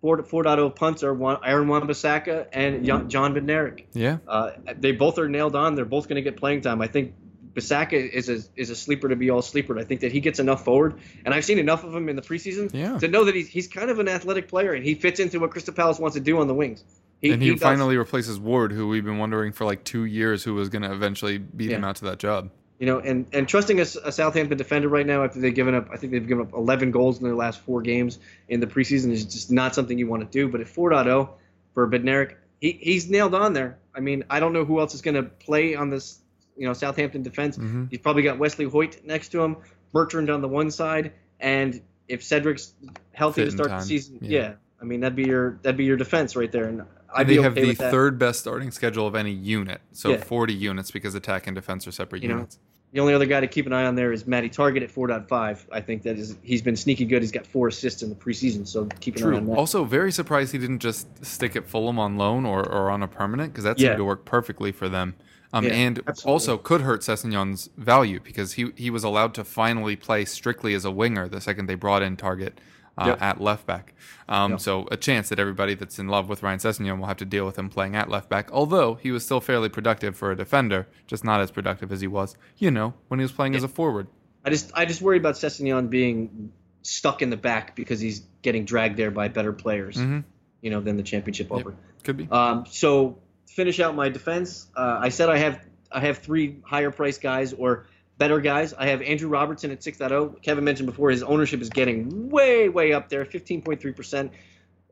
4 0.00 0.18
4.0 0.24 0.74
punts 0.74 1.04
are 1.04 1.14
one, 1.14 1.38
Aaron 1.44 1.68
Wan-Bissaka 1.68 2.48
and 2.52 2.84
Jan 2.84 3.08
Bednarek. 3.08 3.84
Yeah. 3.92 4.18
Uh, 4.26 4.50
they 4.78 4.90
both 4.92 5.18
are 5.18 5.28
nailed 5.28 5.54
on. 5.54 5.76
They're 5.76 5.84
both 5.84 6.08
going 6.08 6.16
to 6.16 6.22
get 6.22 6.36
playing 6.36 6.62
time. 6.62 6.82
I 6.82 6.88
think 6.88 7.14
Bissaka 7.54 7.92
is 8.10 8.28
a 8.28 8.38
is 8.56 8.70
a 8.70 8.76
sleeper 8.76 9.08
to 9.08 9.16
be 9.16 9.30
all 9.30 9.42
sleeper. 9.42 9.78
I 9.78 9.84
think 9.84 10.00
that 10.00 10.12
he 10.12 10.20
gets 10.20 10.38
enough 10.38 10.64
forward, 10.64 10.94
and 11.24 11.34
I've 11.34 11.44
seen 11.44 11.58
enough 11.58 11.84
of 11.84 11.94
him 11.94 12.08
in 12.08 12.16
the 12.16 12.22
preseason 12.22 12.72
Yeah. 12.72 12.98
to 12.98 13.08
know 13.08 13.24
that 13.24 13.34
he's 13.34 13.48
he's 13.48 13.68
kind 13.68 13.90
of 13.90 13.98
an 13.98 14.08
athletic 14.08 14.48
player, 14.48 14.72
and 14.72 14.84
he 14.84 14.94
fits 14.94 15.20
into 15.20 15.40
what 15.40 15.50
Crystal 15.50 15.74
Palace 15.74 15.98
wants 15.98 16.14
to 16.14 16.20
do 16.20 16.38
on 16.38 16.46
the 16.46 16.54
wings. 16.54 16.82
and 17.22 17.40
he, 17.42 17.50
does. 17.50 17.60
finally 17.60 17.96
replaces 17.96 18.38
Ward, 18.40 18.72
who 18.72 18.88
we've 18.88 19.04
been 19.04 19.18
wondering 19.18 19.52
for 19.52 19.64
like 19.64 19.84
two 19.84 20.04
years 20.06 20.42
who 20.42 20.54
was 20.54 20.68
going 20.70 20.82
to 20.82 20.92
eventually 20.92 21.38
beat 21.38 21.70
him 21.70 21.84
out 21.84 21.96
to 21.96 22.04
that 22.06 22.18
job. 22.18 22.50
you 22.80 22.86
know, 22.86 22.98
and 22.98 23.26
and 23.32 23.46
trusting 23.46 23.78
a, 23.78 23.82
a 23.82 24.10
Southampton 24.10 24.58
defender 24.58 24.88
right 24.88 25.06
now 25.06 25.22
after 25.24 25.38
they've 25.38 25.54
given 25.54 25.74
up, 25.74 25.88
I 25.92 25.96
think 25.98 26.10
they've 26.12 26.26
given 26.26 26.46
up 26.46 26.52
11 26.52 26.90
goals 26.90 27.18
in 27.18 27.24
their 27.24 27.36
last 27.36 27.60
four 27.60 27.80
games 27.82 28.18
in 28.48 28.58
the 28.60 28.66
preseason 28.66 29.12
is 29.12 29.24
just 29.24 29.52
not 29.52 29.74
something 29.74 29.96
you 29.98 30.08
want 30.08 30.22
to 30.22 30.28
do. 30.28 30.48
But 30.48 30.62
at 30.62 30.66
4.0 30.66 31.28
for 31.74 31.88
Bednarek, 31.88 32.34
he 32.60 32.72
he's 32.72 33.08
nailed 33.08 33.34
on 33.34 33.52
there. 33.52 33.78
I 33.94 34.00
mean, 34.00 34.24
I 34.30 34.40
don't 34.40 34.52
know 34.52 34.64
who 34.64 34.80
else 34.80 34.94
is 34.94 35.02
going 35.02 35.14
to 35.16 35.22
play 35.24 35.74
on 35.76 35.90
this, 35.90 36.18
you 36.56 36.66
know, 36.66 36.72
Southampton 36.72 37.22
defense. 37.22 37.56
Mhm. 37.58 37.88
He's 37.90 38.00
probably 38.00 38.22
got 38.22 38.38
Wesley 38.38 38.66
Hoedt 38.66 39.04
next 39.04 39.30
to 39.30 39.42
him, 39.42 39.56
Bertrand 39.92 40.30
on 40.30 40.40
the 40.40 40.48
one 40.48 40.70
side, 40.70 41.12
and 41.40 41.80
if 42.08 42.22
Cedric's 42.22 42.74
healthy 43.12 43.42
Fit 43.42 43.44
to 43.46 43.50
start 43.64 43.70
the 43.70 43.80
season, 43.80 44.18
Yeah. 44.20 44.40
yeah. 44.40 44.52
I 44.80 44.84
mean 44.84 45.00
that'd 45.00 45.14
be 45.16 45.24
your 45.24 45.58
that'd 45.62 45.76
be 45.76 45.84
your 45.84 45.96
defense 45.96 46.34
right 46.36 46.50
there, 46.50 46.64
and 46.64 46.82
I'd 47.14 47.28
they 47.28 47.36
have 47.42 47.54
the 47.54 47.74
third 47.74 48.18
best 48.18 48.40
starting 48.40 48.70
schedule 48.70 49.06
of 49.06 49.14
any 49.14 49.32
unit, 49.32 49.80
so 49.92 50.10
Yeah. 50.10 50.16
40 50.16 50.54
units 50.54 50.90
because 50.90 51.14
attack 51.14 51.46
and 51.46 51.54
defense 51.54 51.86
are 51.86 51.92
separate 51.92 52.22
You 52.22 52.28
know, 52.30 52.34
units. 52.36 52.58
The 52.92 53.00
only 53.00 53.14
other 53.14 53.24
guy 53.26 53.40
to 53.40 53.46
keep 53.46 53.66
an 53.66 53.72
eye 53.72 53.86
on 53.86 53.94
there 53.94 54.12
is 54.12 54.26
Matty 54.26 54.50
Targett 54.50 54.82
at 54.82 54.90
4.5. 54.90 55.66
I 55.72 55.80
think 55.80 56.02
that 56.02 56.18
is 56.18 56.36
he's 56.42 56.60
been 56.60 56.76
sneaky 56.76 57.06
good. 57.06 57.22
He's 57.22 57.32
got 57.32 57.46
four 57.46 57.68
assists 57.68 58.02
in 58.02 58.10
the 58.10 58.14
preseason, 58.14 58.66
so 58.66 58.86
keep 59.00 59.16
an 59.16 59.22
eye 59.22 59.26
on 59.28 59.32
True. 59.44 59.46
that. 59.46 59.58
Also, 59.58 59.84
very 59.84 60.12
surprised 60.12 60.52
he 60.52 60.58
didn't 60.58 60.80
just 60.80 61.24
stick 61.24 61.54
at 61.56 61.66
Fulham 61.66 61.98
on 61.98 62.18
loan 62.18 62.44
or, 62.44 62.60
or 62.68 62.90
on 62.90 63.02
a 63.02 63.08
permanent 63.08 63.52
because 63.52 63.64
that 63.64 63.78
Yeah. 63.78 63.90
seemed 63.90 63.98
to 63.98 64.04
work 64.04 64.24
perfectly 64.26 64.72
for 64.72 64.88
them. 64.90 65.14
Um, 65.54 65.64
Yeah, 65.64 65.72
and 65.72 65.98
absolutely. 66.06 66.32
also 66.32 66.58
could 66.58 66.80
hurt 66.80 67.02
Sessegnon's 67.02 67.68
value 67.76 68.20
because 68.20 68.54
he 68.54 68.72
he 68.76 68.90
was 68.90 69.04
allowed 69.04 69.34
to 69.34 69.44
finally 69.44 69.96
play 69.96 70.24
strictly 70.24 70.74
as 70.74 70.84
a 70.84 70.90
winger 70.90 71.28
the 71.28 71.40
second 71.40 71.66
they 71.66 71.74
brought 71.74 72.02
in 72.02 72.16
Targett 72.16 72.52
uh, 72.98 73.04
Yep. 73.08 73.22
at 73.22 73.40
left 73.40 73.66
back. 73.66 73.94
Um, 74.28 74.52
Yep. 74.52 74.60
So 74.60 74.88
a 74.90 74.96
chance 74.96 75.28
that 75.28 75.38
everybody 75.38 75.74
that's 75.74 75.98
in 75.98 76.08
love 76.08 76.28
with 76.28 76.42
Ryan 76.42 76.58
Sessegnon 76.58 76.98
will 76.98 77.06
have 77.06 77.16
to 77.18 77.24
deal 77.26 77.44
with 77.46 77.58
him 77.58 77.68
playing 77.68 77.94
at 77.96 78.08
left 78.08 78.28
back. 78.30 78.50
Although 78.52 78.94
he 78.94 79.10
was 79.10 79.24
still 79.24 79.40
fairly 79.40 79.68
productive 79.68 80.16
for 80.16 80.30
a 80.30 80.36
defender, 80.36 80.86
just 81.06 81.22
not 81.24 81.40
as 81.40 81.50
productive 81.50 81.92
as 81.92 82.00
he 82.00 82.06
was, 82.06 82.36
you 82.58 82.70
know, 82.70 82.94
when 83.08 83.20
he 83.20 83.24
was 83.24 83.32
playing 83.32 83.54
as 83.54 83.62
a 83.62 83.68
forward. 83.68 84.06
I 84.44 84.50
just 84.50 84.70
I 84.74 84.84
just 84.86 85.02
worry 85.02 85.18
about 85.18 85.34
Sessegnon 85.34 85.88
being 85.90 86.50
stuck 86.82 87.22
in 87.22 87.30
the 87.30 87.36
back 87.36 87.76
because 87.76 88.00
he's 88.00 88.22
getting 88.42 88.64
dragged 88.64 88.96
there 88.96 89.10
by 89.10 89.28
better 89.28 89.52
players, 89.52 89.96
Mhm. 89.96 90.24
you 90.62 90.70
know, 90.70 90.80
than 90.80 90.96
the 90.96 91.02
championship 91.02 91.48
Yep. 91.50 91.60
over. 91.60 91.74
Could 92.04 92.16
be. 92.16 92.28
Um, 92.30 92.64
so 92.68 93.18
finish 93.54 93.80
out 93.80 93.94
my 93.94 94.08
defense, 94.08 94.66
uh, 94.76 94.98
I 95.00 95.10
said 95.10 95.28
I 95.28 95.38
have 95.38 95.60
I 95.90 96.00
have 96.00 96.18
three 96.18 96.56
higher 96.64 96.90
price 96.90 97.18
guys 97.18 97.52
or 97.52 97.86
better 98.18 98.40
guys. 98.40 98.72
I 98.72 98.86
have 98.86 99.02
Andrew 99.02 99.28
Robertson 99.28 99.70
at 99.70 99.80
6.0. 99.80 100.40
Kevin 100.42 100.64
mentioned 100.64 100.86
before 100.86 101.10
his 101.10 101.22
ownership 101.22 101.60
is 101.60 101.68
getting 101.68 102.30
way 102.30 102.68
way 102.68 102.92
up 102.92 103.08
there, 103.08 103.24
15.3 103.24 103.94
percent. 103.96 104.32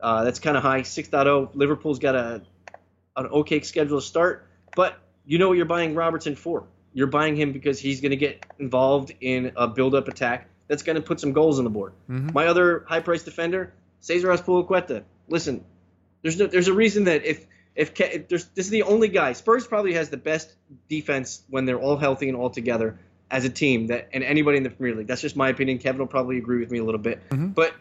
Uh, 0.00 0.24
that's 0.24 0.38
kind 0.38 0.56
of 0.56 0.62
high. 0.62 0.80
6.0. 0.82 1.50
Liverpool's 1.54 1.98
got 1.98 2.14
a 2.14 2.42
an 3.16 3.26
okay 3.26 3.60
schedule 3.60 4.00
to 4.00 4.06
start, 4.06 4.46
but 4.76 4.98
you 5.26 5.38
know 5.38 5.48
what 5.48 5.56
you're 5.56 5.66
buying 5.66 5.94
Robertson 5.94 6.36
for. 6.36 6.64
You're 6.92 7.06
buying 7.06 7.36
him 7.36 7.52
because 7.52 7.78
he's 7.78 8.00
going 8.00 8.10
to 8.10 8.16
get 8.16 8.44
involved 8.58 9.12
in 9.20 9.52
a 9.56 9.68
build-up 9.68 10.08
attack 10.08 10.48
that's 10.68 10.82
going 10.82 10.96
to 10.96 11.02
put 11.02 11.20
some 11.20 11.32
goals 11.32 11.58
on 11.58 11.64
the 11.64 11.70
board. 11.70 11.92
Mhm. 12.08 12.32
My 12.32 12.46
other 12.46 12.84
high-priced 12.88 13.24
defender, 13.24 13.72
Cesar 14.00 14.28
Azpilicueta. 14.28 15.02
Listen, 15.28 15.64
there's 16.22 16.38
no, 16.38 16.46
there's 16.46 16.68
a 16.68 16.72
reason 16.72 17.04
that 17.04 17.24
if 17.24 17.46
if, 17.74 17.98
if 18.00 18.28
there's 18.28 18.44
this 18.46 18.66
is 18.66 18.70
the 18.70 18.82
only 18.82 19.08
guy 19.08 19.32
Spurs 19.32 19.66
probably 19.66 19.94
has 19.94 20.10
the 20.10 20.16
best 20.16 20.54
defense 20.88 21.42
when 21.48 21.64
they're 21.64 21.78
all 21.80 21.96
healthy 21.96 22.28
and 22.28 22.36
all 22.36 22.50
together 22.50 22.98
as 23.30 23.44
a 23.44 23.50
team 23.50 23.86
that 23.88 24.08
and 24.12 24.24
anybody 24.24 24.56
in 24.58 24.64
the 24.64 24.70
Premier 24.70 24.96
League. 24.96 25.06
That's 25.06 25.20
just 25.20 25.36
my 25.36 25.48
opinion. 25.48 25.78
Kevin 25.78 26.00
will 26.00 26.06
probably 26.06 26.38
agree 26.38 26.58
with 26.58 26.70
me 26.70 26.78
a 26.78 26.84
little 26.84 27.00
bit. 27.00 27.20
Mhm. 27.30 27.54
But 27.54 27.74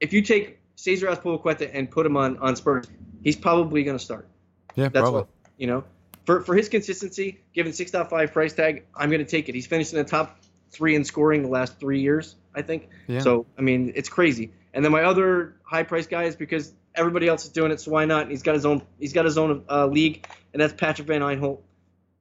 if 0.00 0.12
you 0.12 0.22
take 0.22 0.58
Cesar 0.76 1.06
Azpilicueta 1.06 1.70
and 1.72 1.90
put 1.90 2.04
him 2.04 2.16
on 2.16 2.36
on 2.38 2.56
Spurs, 2.56 2.86
he's 3.22 3.36
probably 3.36 3.84
going 3.84 3.96
to 3.98 4.04
start. 4.04 4.28
Yeah, 4.74 4.88
That's 4.88 5.02
probably. 5.02 5.20
what 5.20 5.28
You 5.56 5.68
know, 5.68 5.84
for 6.26 6.42
for 6.42 6.54
his 6.54 6.68
consistency, 6.68 7.40
given 7.54 7.72
6.5 7.72 8.32
price 8.32 8.52
tag, 8.52 8.84
I'm 8.94 9.10
going 9.10 9.24
to 9.24 9.30
take 9.30 9.48
it. 9.48 9.54
He's 9.54 9.66
finished 9.66 9.92
in 9.92 9.98
the 9.98 10.04
top 10.04 10.38
three 10.70 10.96
in 10.96 11.04
scoring 11.04 11.42
the 11.42 11.48
last 11.48 11.78
three 11.78 12.00
years, 12.00 12.34
I 12.54 12.62
think. 12.62 12.88
Yeah. 13.06 13.20
So 13.20 13.46
I 13.56 13.62
mean, 13.62 13.92
it's 13.94 14.08
crazy. 14.08 14.52
And 14.74 14.84
then 14.84 14.92
my 14.92 15.04
other 15.04 15.54
high 15.62 15.84
price 15.84 16.06
guy 16.08 16.24
is 16.24 16.34
because 16.36 16.72
everybody 16.94 17.28
else 17.28 17.44
is 17.44 17.50
doing 17.50 17.72
it, 17.72 17.80
so 17.80 17.90
why 17.90 18.04
not? 18.04 18.22
And 18.22 18.30
He's 18.30 18.42
got 18.42 18.54
his 18.54 18.66
own. 18.66 18.82
He's 18.98 19.12
got 19.12 19.24
his 19.24 19.38
own 19.38 19.64
uh, 19.68 19.86
league, 19.86 20.26
and 20.52 20.60
that's 20.62 20.72
Patrick 20.72 21.08
van 21.08 21.20
Aanholt. 21.20 21.60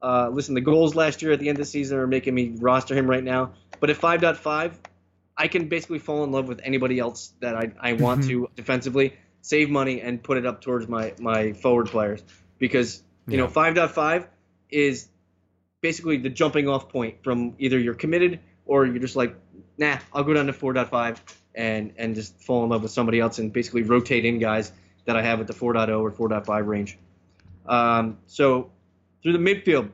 Uh, 0.02 0.30
listen, 0.30 0.54
the 0.54 0.62
goals 0.62 0.96
last 0.96 1.22
year 1.22 1.32
at 1.32 1.40
the 1.40 1.48
end 1.48 1.58
of 1.58 1.66
the 1.66 1.70
season 1.70 1.98
are 1.98 2.08
making 2.08 2.36
me 2.36 2.56
roster 2.58 2.94
him 2.94 3.10
right 3.10 3.24
now. 3.24 3.54
But 3.80 3.90
at 3.90 3.98
5.5, 3.98 4.74
I 5.38 5.48
can 5.48 5.70
basically 5.70 6.00
fall 6.00 6.26
in 6.26 6.32
love 6.32 6.48
with 6.48 6.60
anybody 6.62 7.00
else 7.00 7.34
that 7.40 7.56
I, 7.56 7.72
I 7.80 7.94
want 7.94 8.26
to 8.26 8.50
defensively, 8.56 9.14
save 9.42 9.70
money, 9.70 10.02
and 10.02 10.22
put 10.22 10.38
it 10.38 10.46
up 10.46 10.62
towards 10.62 10.90
my, 10.90 11.14
my 11.20 11.54
forward 11.54 11.88
players. 11.88 12.22
Because, 12.60 13.02
you 13.28 13.38
know, 13.38 13.48
5.5 13.48 14.28
is 14.70 15.08
basically 15.80 16.18
the 16.18 16.30
jumping 16.30 16.68
off 16.68 16.90
point 16.90 17.24
from 17.24 17.56
either 17.60 17.80
you're 17.80 17.94
committed 17.94 18.42
or 18.66 18.86
you're 18.86 19.00
just 19.00 19.16
like, 19.16 19.36
nah, 19.78 19.98
I'll 20.12 20.24
go 20.24 20.34
down 20.34 20.48
to 20.48 20.54
4.5 20.54 21.18
and, 21.56 21.94
and 21.98 22.16
just 22.16 22.42
fall 22.42 22.64
in 22.64 22.70
love 22.70 22.82
with 22.82 22.92
somebody 22.92 23.20
else 23.20 23.40
and 23.40 23.52
basically 23.54 23.84
rotate 23.84 24.26
in 24.26 24.40
guys 24.40 24.72
that 25.06 25.16
I 25.16 25.22
have 25.22 25.40
at 25.40 25.48
the 25.48 25.54
4.0 25.54 26.00
or 26.02 26.30
4.5 26.30 26.68
range. 26.68 26.98
Um, 27.66 28.18
so 28.28 28.72
through 29.22 29.34
the 29.34 29.40
midfield, 29.40 29.90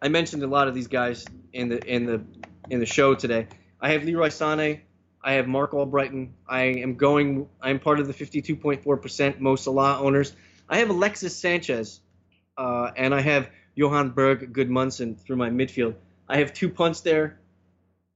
I 0.00 0.08
mentioned 0.08 0.42
a 0.42 0.46
lot 0.46 0.68
of 0.68 0.74
these 0.74 0.88
guys 0.88 1.24
in 1.52 1.68
the 1.68 1.82
in 1.84 2.04
the 2.04 2.22
in 2.70 2.80
the 2.80 2.86
show 2.86 3.14
today. 3.14 3.48
I 3.80 3.92
have 3.92 4.04
Leroy 4.04 4.28
Sané. 4.28 4.80
I 5.22 5.32
have 5.32 5.48
Marc 5.48 5.72
Albrighton. 5.72 6.30
I 6.48 6.62
am 6.62 6.96
going. 6.96 7.48
I'm 7.60 7.80
part 7.80 7.98
of 7.98 8.06
the 8.06 8.14
52.4% 8.14 9.40
Mo 9.40 9.56
Salah 9.56 9.98
owners. 10.00 10.32
I 10.68 10.78
have 10.78 10.90
Alexis 10.90 11.34
Sanchez, 11.34 12.00
uh, 12.58 12.90
and 12.96 13.14
I 13.14 13.20
have 13.20 13.50
Johann 13.74 14.10
Berg 14.10 14.52
Gudmundsson 14.52 15.18
through 15.18 15.36
my 15.36 15.50
midfield. 15.50 15.94
I 16.28 16.38
have 16.38 16.52
two 16.52 16.68
punts 16.68 17.00
there. 17.00 17.38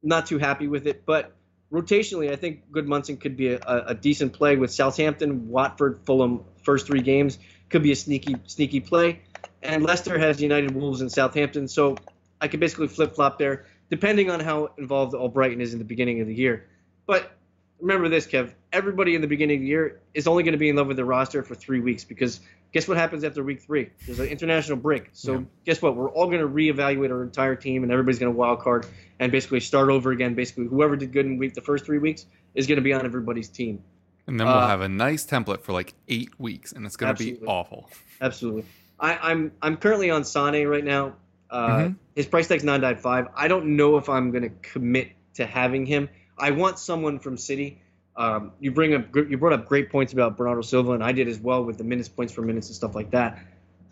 Not 0.03 0.27
too 0.27 0.39
happy 0.39 0.69
with 0.69 0.87
it, 0.87 1.05
but 1.05 1.35
rotationally, 1.73 2.33
I 2.33 2.37
think 2.37 2.71
Gudmundsson 2.73 3.21
could 3.21 3.37
be 3.37 3.55
a, 3.55 3.61
a 3.87 3.95
decent 3.95 4.33
play 4.33 4.57
with 4.57 4.71
Southampton, 4.73 5.49
Watford, 5.49 6.01
Fulham. 6.05 6.45
First 6.63 6.87
three 6.87 7.03
games 7.03 7.39
could 7.69 7.83
be 7.83 7.93
a 7.93 7.97
sneaky 7.97 8.37
sneaky 8.47 8.81
play 8.81 9.21
and 9.63 9.83
Leicester 9.85 10.19
has 10.19 10.41
United 10.41 10.75
Wolves 10.75 11.01
and 11.01 11.11
Southampton, 11.11 11.69
so 11.69 11.97
I 12.41 12.49
could 12.49 12.61
basically 12.61 12.89
flip 12.89 13.15
flop 13.15 13.39
there, 13.39 13.67
depending 13.91 14.31
on 14.31 14.41
how 14.41 14.71
involved 14.79 15.15
Albrighton 15.15 15.61
is 15.61 15.73
in 15.73 15.79
the 15.79 15.85
beginning 15.85 16.21
of 16.21 16.27
the 16.27 16.35
year. 16.35 16.67
But 17.07 17.33
remember 17.81 18.09
this, 18.09 18.27
Kev: 18.27 18.53
everybody 18.73 19.15
in 19.15 19.21
the 19.21 19.27
beginning 19.27 19.57
of 19.57 19.61
the 19.63 19.67
year 19.67 20.01
is 20.15 20.27
only 20.27 20.43
going 20.43 20.53
to 20.53 20.59
be 20.59 20.69
in 20.69 20.77
love 20.77 20.87
with 20.87 20.97
their 20.97 21.07
roster 21.07 21.43
for 21.43 21.55
three 21.55 21.81
weeks 21.81 22.05
because 22.05 22.41
guess 22.73 22.87
what 22.87 22.97
happens 22.97 23.25
after 23.25 23.43
week 23.43 23.63
three? 23.63 23.91
There's 24.07 24.21
an 24.21 24.27
international 24.27 24.79
break. 24.79 25.11
So 25.13 25.35
yeah. 25.35 25.45
guess 25.65 25.83
what? 25.83 25.97
We're 25.97 26.11
all 26.11 26.27
going 26.27 26.41
to 26.41 26.49
reevaluate 26.49 27.11
our 27.11 27.23
entire 27.23 27.57
team, 27.57 27.83
and 27.83 27.93
everybody's 27.93 28.19
going 28.19 28.33
to 28.33 28.39
wild 28.39 28.61
card 28.61 28.87
and 29.19 29.33
basically 29.33 29.61
start 29.61 29.91
over 29.91 30.13
again. 30.13 30.35
Basically, 30.35 30.67
whoever 30.67 30.97
did 30.97 31.13
good 31.13 31.27
in 31.27 31.39
week 31.39 31.55
the 31.55 31.61
first 31.61 31.85
three 31.85 31.99
weeks 31.99 32.27
is 32.55 32.67
going 32.67 32.77
to 32.77 32.83
be 32.83 32.93
on 32.93 33.05
everybody's 33.05 33.49
team. 33.49 33.83
And 34.27 34.39
then 34.39 34.47
we'll 34.47 34.57
uh, 34.57 34.69
have 34.69 34.81
a 34.81 34.89
nice 34.89 35.27
template 35.27 35.63
for 35.63 35.73
like 35.73 35.95
eight 36.09 36.39
weeks, 36.39 36.73
and 36.73 36.87
it's 36.87 36.97
going 36.97 37.15
to 37.15 37.25
be 37.25 37.45
awful. 37.47 37.91
Absolutely. 38.21 38.65
I, 38.99 39.13
am 39.13 39.19
I'm, 39.23 39.53
I'm 39.63 39.77
currently 39.77 40.11
on 40.11 40.25
Sane 40.25 40.67
right 40.69 40.85
now. 40.85 41.15
Uh, 41.51 41.69
mm-hmm. 41.69 41.93
His 42.15 42.27
price 42.27 42.47
tag's 42.47 42.63
nine 42.63 42.97
five. 42.97 43.29
I 43.35 43.49
don't 43.49 43.77
know 43.77 43.97
if 43.97 44.09
I'm 44.09 44.31
going 44.31 44.45
to 44.45 44.51
commit 44.63 45.13
to 45.35 45.47
having 45.47 45.87
him. 45.87 46.09
I 46.41 46.51
want 46.53 46.79
someone 46.79 47.19
from 47.19 47.37
City. 47.37 47.81
Um, 48.17 48.53
you 48.61 48.73
bring 48.73 48.95
up 48.95 49.15
you 49.15 49.39
brought 49.39 49.53
up 49.53 49.67
great 49.67 49.91
points 49.91 50.13
about 50.13 50.37
Bernardo 50.37 50.63
Silva, 50.63 50.93
and 50.93 51.05
I 51.05 51.13
did 51.13 51.29
as 51.29 51.39
well 51.39 51.65
with 51.65 51.79
the 51.79 51.85
minutes, 51.85 52.09
points 52.09 52.33
for 52.33 52.43
minutes, 52.43 52.69
and 52.69 52.77
stuff 52.77 52.95
like 52.95 53.11
that. 53.11 53.39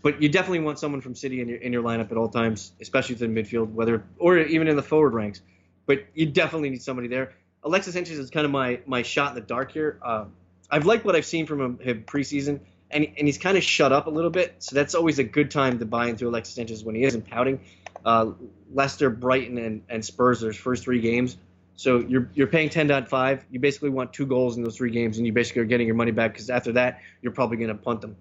But 0.03 0.23
you 0.23 0.29
definitely 0.29 0.61
want 0.61 0.79
someone 0.79 1.01
from 1.01 1.15
City 1.15 1.41
in 1.41 1.49
your 1.49 1.59
in 1.59 1.73
your 1.73 1.83
lineup 1.83 2.11
at 2.11 2.17
all 2.17 2.29
times, 2.29 2.73
especially 2.81 3.17
in 3.21 3.35
the 3.35 3.43
midfield, 3.43 3.73
whether 3.73 4.05
or 4.19 4.39
even 4.39 4.69
in 4.69 4.77
the 4.77 4.83
forward 4.83 5.15
ranks. 5.15 5.41
But 5.87 6.05
you 6.15 6.27
definitely 6.27 6.71
need 6.71 6.83
somebody 6.83 7.09
there. 7.09 7.33
Alexis 7.63 7.95
Sanchez 7.95 8.19
is 8.19 8.31
kind 8.31 8.45
of 8.45 8.51
my 8.51 8.81
my 8.87 9.03
shot 9.03 9.31
in 9.31 9.35
the 9.37 9.47
dark 9.47 9.73
here. 9.73 9.99
Uh, 10.03 10.27
I've 10.71 10.87
liked 10.87 11.05
what 11.05 11.17
I've 11.17 11.27
seen 11.27 11.47
from 11.47 11.61
him, 11.61 11.79
him 11.79 12.05
preseason 12.05 12.61
and, 12.91 13.07
and 13.17 13.29
he's 13.29 13.39
kind 13.39 13.57
of 13.57 13.63
shut 13.65 13.93
up 13.93 14.07
a 14.07 14.11
little 14.11 14.31
bit. 14.31 14.55
So 14.59 14.75
that's 14.75 14.95
always 14.95 15.19
a 15.19 15.25
good 15.25 15.51
time 15.51 15.79
to 15.79 15.85
buy 15.85 16.07
into 16.07 16.29
Alexis 16.29 16.55
Sanchez 16.55 16.85
when 16.85 16.95
he 16.95 17.05
isn't 17.05 17.27
pouting. 17.27 17.61
Uh, 18.05 18.33
Leicester, 18.73 19.11
Brighton, 19.11 19.59
and, 19.59 19.83
and 19.89 20.05
Spurs 20.05 20.41
his 20.41 20.57
first 20.57 20.85
three 20.85 21.01
games. 21.01 21.37
So 21.79 22.01
you're 22.01 22.29
you're 22.35 22.49
paying 22.49 22.71
10.5. 22.71 23.45
You 23.53 23.61
basically 23.61 23.91
want 23.91 24.13
two 24.13 24.27
goals 24.27 24.57
in 24.57 24.65
those 24.65 24.77
three 24.77 24.91
games, 24.91 25.19
and 25.19 25.25
you 25.25 25.33
basically 25.33 25.63
are 25.63 25.65
getting 25.65 25.87
your 25.87 25.95
money 25.95 26.11
back 26.11 26.33
because 26.33 26.51
after 26.51 26.73
that 26.73 26.99
you're 27.23 27.31
probably 27.31 27.57
going 27.57 27.69
to 27.69 27.77
punt 27.77 28.01
them. 28.01 28.17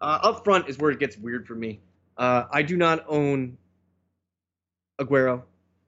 Uh, 0.00 0.18
up 0.22 0.42
front 0.42 0.70
is 0.70 0.78
where 0.78 0.90
it 0.90 0.98
gets 0.98 1.18
weird 1.18 1.46
for 1.46 1.54
me. 1.54 1.80
Uh, 2.16 2.44
I 2.50 2.62
do 2.62 2.78
not 2.78 3.04
own 3.06 3.58
Aguero. 4.98 5.42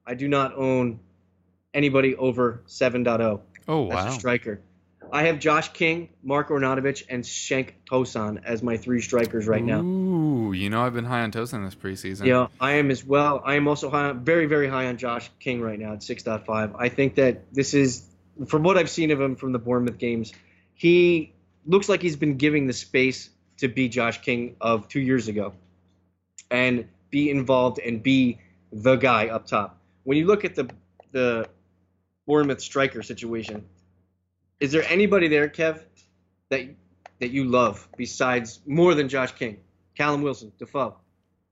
I 0.06 0.12
do 0.12 0.28
not 0.28 0.54
own 0.54 1.00
anybody 1.72 2.16
over 2.16 2.62
7.0. 2.66 3.40
Oh 3.66 3.80
wow! 3.80 3.88
That's 3.94 4.16
a 4.16 4.18
striker. 4.18 4.60
I 5.12 5.24
have 5.24 5.38
Josh 5.38 5.72
King, 5.72 6.08
Mark 6.22 6.48
Arnautovic, 6.48 7.04
and 7.08 7.24
Cenk 7.24 7.72
Tosun 7.90 8.42
as 8.44 8.62
my 8.62 8.76
three 8.76 9.00
strikers 9.00 9.46
right 9.46 9.62
now. 9.62 9.80
Ooh, 9.80 10.52
you 10.52 10.70
know 10.70 10.82
I've 10.82 10.94
been 10.94 11.04
high 11.04 11.22
on 11.22 11.32
Tosan 11.32 11.64
this 11.64 11.74
preseason. 11.74 12.26
Yeah, 12.26 12.48
I 12.60 12.72
am 12.72 12.90
as 12.90 13.04
well. 13.04 13.42
I 13.44 13.54
am 13.54 13.68
also 13.68 13.90
high, 13.90 14.10
on, 14.10 14.24
very, 14.24 14.46
very 14.46 14.68
high 14.68 14.86
on 14.86 14.96
Josh 14.96 15.30
King 15.40 15.60
right 15.60 15.78
now 15.78 15.94
at 15.94 16.00
6.5. 16.00 16.74
I 16.78 16.88
think 16.88 17.16
that 17.16 17.52
this 17.52 17.74
is, 17.74 18.04
from 18.46 18.62
what 18.62 18.78
I've 18.78 18.90
seen 18.90 19.10
of 19.10 19.20
him 19.20 19.36
from 19.36 19.52
the 19.52 19.58
Bournemouth 19.58 19.98
games, 19.98 20.32
he 20.74 21.32
looks 21.66 21.88
like 21.88 22.02
he's 22.02 22.16
been 22.16 22.36
giving 22.36 22.66
the 22.66 22.72
space 22.72 23.30
to 23.58 23.68
be 23.68 23.88
Josh 23.88 24.20
King 24.22 24.56
of 24.60 24.88
two 24.88 25.00
years 25.00 25.28
ago 25.28 25.52
and 26.50 26.86
be 27.10 27.30
involved 27.30 27.78
and 27.78 28.02
be 28.02 28.38
the 28.72 28.96
guy 28.96 29.28
up 29.28 29.46
top. 29.46 29.78
When 30.04 30.16
you 30.16 30.26
look 30.26 30.44
at 30.44 30.54
the 30.54 30.70
the 31.12 31.48
Bournemouth 32.26 32.60
striker 32.60 33.02
situation, 33.02 33.64
is 34.60 34.72
there 34.72 34.84
anybody 34.88 35.28
there, 35.28 35.48
Kev, 35.48 35.82
that 36.50 36.68
that 37.18 37.30
you 37.30 37.44
love 37.44 37.88
besides 37.96 38.60
more 38.66 38.94
than 38.94 39.08
Josh 39.08 39.32
King, 39.32 39.58
Callum 39.96 40.22
Wilson, 40.22 40.52
Defoe, 40.58 40.96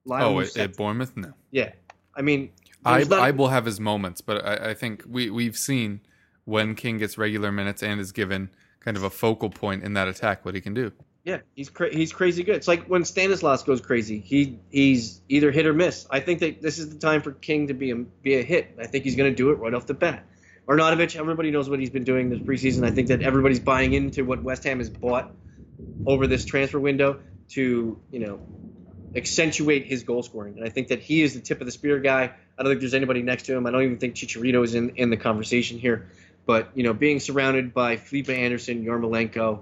Lyle 0.05 0.39
Oh, 0.39 0.41
at, 0.41 0.77
Bournemouth, 0.77 1.17
no. 1.17 1.33
Yeah, 1.51 1.73
I 2.15 2.23
mean, 2.23 2.51
I 2.85 3.05
not... 3.05 3.19
I 3.21 3.31
will 3.31 3.49
have 3.49 3.65
his 3.65 3.81
moments, 3.81 4.21
but 4.21 4.45
I, 4.45 4.71
I 4.71 4.75
think 4.75 5.05
we 5.09 5.31
we've 5.31 5.57
seen 5.57 6.01
when 6.45 6.75
King 6.75 6.99
gets 6.99 7.19
regular 7.19 7.53
minutes 7.53 7.83
and 7.83 8.01
is 8.01 8.13
given 8.13 8.51
kind 8.81 8.97
of 8.97 9.03
a 9.03 9.11
focal 9.11 9.51
point 9.51 9.83
in 9.83 9.95
that 9.95 10.09
attack, 10.09 10.45
what 10.45 10.55
he 10.55 10.61
can 10.61 10.75
do. 10.75 10.93
Yeah, 11.25 11.41
he's 11.55 11.69
cra- 11.69 11.95
he's 11.95 12.11
crazy 12.11 12.43
good. 12.43 12.55
It's 12.55 12.69
like 12.69 12.87
when 12.87 13.05
Stanislas 13.05 13.63
goes 13.63 13.83
crazy. 13.83 14.19
He 14.19 14.59
he's 14.71 15.21
either 15.29 15.51
hit 15.51 15.67
or 15.67 15.75
miss. 15.75 16.07
I 16.11 16.21
think 16.21 16.41
that 16.41 16.63
this 16.63 16.79
is 16.79 16.89
the 16.89 16.99
time 16.99 17.21
for 17.21 17.33
King 17.33 17.67
to 17.67 17.75
be 17.75 17.91
a 17.91 17.97
be 17.97 18.37
a 18.37 18.43
hit. 18.43 18.75
I 18.81 18.87
think 18.87 19.05
he's 19.05 19.15
going 19.15 19.31
to 19.31 19.37
do 19.37 19.51
it 19.51 19.57
right 19.57 19.75
off 19.75 19.85
the 19.85 19.93
bat. 19.93 20.25
Arnautovic, 20.69 21.17
everybody 21.17 21.51
knows 21.51 21.71
what 21.71 21.81
he's 21.81 21.91
been 21.91 22.05
doing 22.05 22.29
this 22.29 22.41
preseason. 22.41 22.85
I 22.85 22.91
think 22.91 23.09
that 23.09 23.23
everybody's 23.23 23.61
buying 23.61 23.95
into 23.95 24.25
what 24.25 24.43
West 24.43 24.65
Ham 24.65 24.79
has 24.79 24.91
bought 24.91 25.33
over 26.07 26.27
this 26.27 26.45
transfer 26.45 26.79
window 26.79 27.21
to, 27.51 27.99
you 28.11 28.19
know, 28.19 28.41
accentuate 29.17 29.87
his 29.87 30.03
goal 30.03 30.23
scoring. 30.23 30.59
And 30.59 30.67
I 30.67 30.69
think 30.69 30.89
that 30.89 31.01
he 31.01 31.23
is 31.23 31.33
the 31.33 31.41
tip 31.41 31.61
of 31.61 31.67
the 31.67 31.73
spear 31.73 31.99
guy. 32.01 32.25
I 32.25 32.63
don't 32.63 32.71
think 32.71 32.81
there's 32.81 32.93
anybody 32.93 33.23
next 33.23 33.45
to 33.45 33.57
him. 33.57 33.67
I 33.67 33.71
don't 33.71 33.83
even 33.83 33.99
think 33.99 34.15
Chicharito 34.15 34.63
is 34.63 34.75
in, 34.75 34.91
in 34.97 35.09
the 35.09 35.17
conversation 35.17 35.79
here. 35.79 36.11
But, 36.45 36.71
you 36.75 36.83
know, 36.83 36.93
being 36.93 37.21
surrounded 37.21 37.73
by 37.73 37.97
Felipe 37.97 38.29
Anderson, 38.29 38.85
Yarmolenko, 38.85 39.61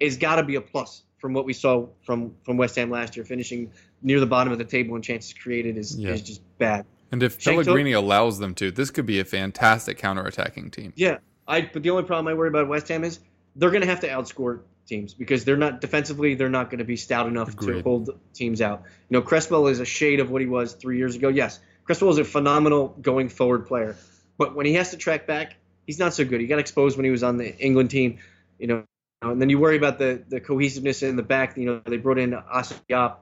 has 0.00 0.16
got 0.16 0.36
to 0.36 0.44
be 0.44 0.54
a 0.54 0.60
plus 0.62 1.02
from 1.18 1.34
what 1.34 1.44
we 1.44 1.52
saw 1.52 1.88
from, 2.06 2.36
from 2.44 2.56
West 2.56 2.76
Ham 2.76 2.90
last 2.90 3.16
year. 3.16 3.24
Finishing 3.26 3.72
near 4.02 4.20
the 4.20 4.26
bottom 4.26 4.52
of 4.52 4.58
the 4.58 4.64
table 4.64 4.94
and 4.94 5.04
chances 5.04 5.34
created 5.34 5.76
is, 5.76 5.98
yeah. 5.98 6.10
is 6.10 6.22
just 6.22 6.40
bad. 6.58 6.86
And 7.10 7.22
if 7.22 7.42
Pellegrini 7.42 7.92
allows 7.92 8.38
them 8.38 8.54
to, 8.56 8.70
this 8.70 8.90
could 8.90 9.06
be 9.06 9.20
a 9.20 9.24
fantastic 9.24 9.98
counterattacking 9.98 10.72
team. 10.72 10.92
Yeah, 10.96 11.18
I. 11.46 11.62
But 11.62 11.82
the 11.82 11.90
only 11.90 12.04
problem 12.04 12.28
I 12.28 12.34
worry 12.34 12.48
about 12.48 12.68
West 12.68 12.88
Ham 12.88 13.04
is 13.04 13.20
they're 13.56 13.70
going 13.70 13.82
to 13.82 13.88
have 13.88 14.00
to 14.00 14.08
outscore 14.08 14.60
teams 14.86 15.14
because 15.14 15.44
they're 15.44 15.56
not 15.56 15.80
defensively. 15.80 16.34
They're 16.34 16.48
not 16.48 16.70
going 16.70 16.78
to 16.78 16.84
be 16.84 16.96
stout 16.96 17.26
enough 17.26 17.50
Agreed. 17.50 17.78
to 17.78 17.82
hold 17.82 18.10
teams 18.34 18.60
out. 18.60 18.82
You 19.08 19.18
know, 19.18 19.22
Cresswell 19.22 19.68
is 19.68 19.80
a 19.80 19.84
shade 19.84 20.20
of 20.20 20.30
what 20.30 20.40
he 20.40 20.46
was 20.46 20.74
three 20.74 20.98
years 20.98 21.16
ago. 21.16 21.28
Yes, 21.28 21.60
Cresswell 21.84 22.10
is 22.10 22.18
a 22.18 22.24
phenomenal 22.24 22.88
going 23.00 23.30
forward 23.30 23.66
player, 23.66 23.96
but 24.36 24.54
when 24.54 24.66
he 24.66 24.74
has 24.74 24.90
to 24.90 24.98
track 24.98 25.26
back, 25.26 25.56
he's 25.86 25.98
not 25.98 26.12
so 26.12 26.24
good. 26.24 26.40
He 26.40 26.46
got 26.46 26.58
exposed 26.58 26.96
when 26.96 27.04
he 27.04 27.10
was 27.10 27.22
on 27.22 27.38
the 27.38 27.56
England 27.58 27.90
team. 27.90 28.18
You 28.58 28.66
know, 28.66 28.84
and 29.22 29.40
then 29.40 29.48
you 29.48 29.58
worry 29.58 29.78
about 29.78 29.98
the 29.98 30.22
the 30.28 30.40
cohesiveness 30.40 31.02
in 31.02 31.16
the 31.16 31.22
back. 31.22 31.56
You 31.56 31.66
know, 31.66 31.82
they 31.86 31.96
brought 31.96 32.18
in 32.18 32.34
Issa 32.34 32.74
Diop 32.90 33.16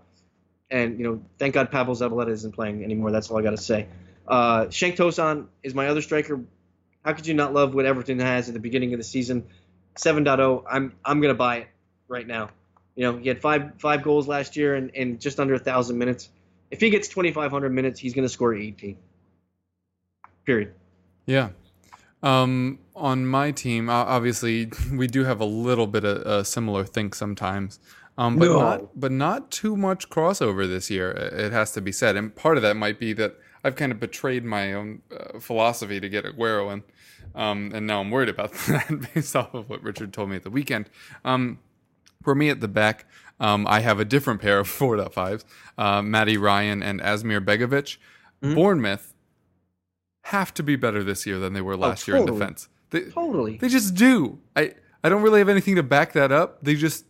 and 0.71 0.99
you 0.99 1.05
know, 1.05 1.23
thank 1.39 1.55
God 1.55 1.71
Pavel 1.71 1.95
Zabaleta 1.95 2.31
isn't 2.31 2.53
playing 2.53 2.83
anymore. 2.85 3.11
That's 3.11 3.31
all 3.31 3.39
I 3.39 3.43
got 3.43 3.51
to 3.51 3.57
say. 3.57 3.87
Uh, 4.27 4.65
Cenk 4.67 4.97
Tosun 4.97 5.47
is 5.63 5.75
my 5.75 5.89
other 5.89 6.03
striker. 6.03 6.41
How 7.05 7.13
could 7.13 7.27
you 7.27 7.35
not 7.35 7.55
love 7.55 7.75
what 7.75 7.87
Everton 7.87 8.19
has 8.19 8.49
at 8.49 8.55
the 8.55 8.61
beginning 8.61 8.93
of 8.93 8.99
the 8.99 9.05
season? 9.05 9.47
7.0. 9.97 10.65
I'm 10.69 10.93
I'm 11.05 11.21
gonna 11.21 11.35
buy 11.35 11.59
it 11.59 11.69
right 12.09 12.27
now. 12.27 12.51
You 12.95 13.05
know, 13.05 13.19
he 13.19 13.29
had 13.29 13.41
five 13.41 13.73
five 13.79 14.03
goals 14.03 14.27
last 14.27 14.57
year 14.57 14.75
and, 14.75 14.91
and 14.95 15.21
just 15.21 15.39
under 15.39 15.55
a 15.55 15.59
thousand 15.59 15.99
minutes. 15.99 16.29
If 16.71 16.81
he 16.81 16.91
gets 16.91 17.09
2,500 17.09 17.73
minutes, 17.73 18.01
he's 18.01 18.15
gonna 18.15 18.29
score 18.29 18.55
18. 18.55 18.99
Period. 20.45 20.75
Yeah. 21.27 21.51
Um, 22.23 22.81
on 22.95 23.27
my 23.27 23.53
team, 23.53 23.89
obviously, 23.89 24.71
we 24.93 25.07
do 25.07 25.25
have 25.25 25.41
a 25.41 25.45
little 25.45 25.87
bit 25.87 26.05
of 26.05 26.19
a 26.27 26.45
similar 26.45 26.85
think 26.85 27.15
sometimes. 27.15 27.79
Um, 28.19 28.37
but 28.39 28.47
No. 28.47 28.59
not 28.61 29.01
but 29.01 29.13
not 29.13 29.51
too 29.51 29.77
much 29.77 30.09
crossover 30.09 30.67
this 30.67 30.91
year. 30.91 31.11
It 31.11 31.53
has 31.53 31.73
to 31.73 31.81
be 31.81 31.93
said, 31.93 32.17
and 32.17 32.35
part 32.35 32.57
of 32.57 32.63
that 32.63 32.77
might 32.77 32.99
be 32.99 33.13
that 33.15 33.37
I've 33.63 33.77
kind 33.77 33.93
of 33.93 34.01
betrayed 34.01 34.45
my 34.45 34.73
own 34.73 35.03
uh, 35.15 35.39
philosophy 35.39 36.01
to 36.01 36.09
get 36.09 36.25
Aguero 36.25 36.73
in, 36.73 36.83
um, 37.35 37.73
and 37.75 37.87
now 37.87 38.01
I'm 38.01 38.11
worried 38.11 38.29
about 38.31 38.53
that 38.69 39.09
based 39.15 39.37
off 39.37 39.53
of 39.55 39.69
what 39.69 39.83
Richard 39.83 40.13
told 40.13 40.31
me 40.31 40.37
at 40.37 40.45
the 40.45 40.51
weekend. 40.51 40.89
Um, 41.25 41.59
for 42.23 42.35
me 42.35 42.49
at 42.49 42.61
the 42.61 42.69
back, 42.69 43.05
um, 43.39 43.67
I 43.69 43.81
have 43.81 44.01
a 44.01 44.05
different 44.05 44.41
pair 44.41 44.59
of 44.59 44.69
4.5s, 44.79 45.45
uh, 45.77 46.01
Matty 46.03 46.37
Ryan 46.39 46.83
and 46.83 47.01
Asmir 47.01 47.45
Begovic. 47.45 47.99
Mm-hmm. 48.43 48.55
Bournemouth 48.55 49.15
have 50.25 50.53
to 50.55 50.63
be 50.63 50.77
better 50.77 51.05
this 51.05 51.27
year 51.27 51.39
than 51.39 51.53
they 51.53 51.61
were 51.61 51.77
last 51.77 52.09
year 52.09 52.17
in 52.17 52.23
Oh, 52.25 52.27
defense. 52.27 52.69
They, 52.91 53.03
Totally. 53.11 53.59
they 53.59 53.69
just 53.69 53.95
do. 53.95 54.39
I 54.55 54.75
I 55.05 55.09
don't 55.09 55.23
really 55.23 55.39
have 55.41 55.49
anything 55.49 55.77
to 55.77 55.83
back 55.83 56.13
that 56.15 56.33
up. 56.33 56.59
They 56.63 56.75
just 56.75 57.05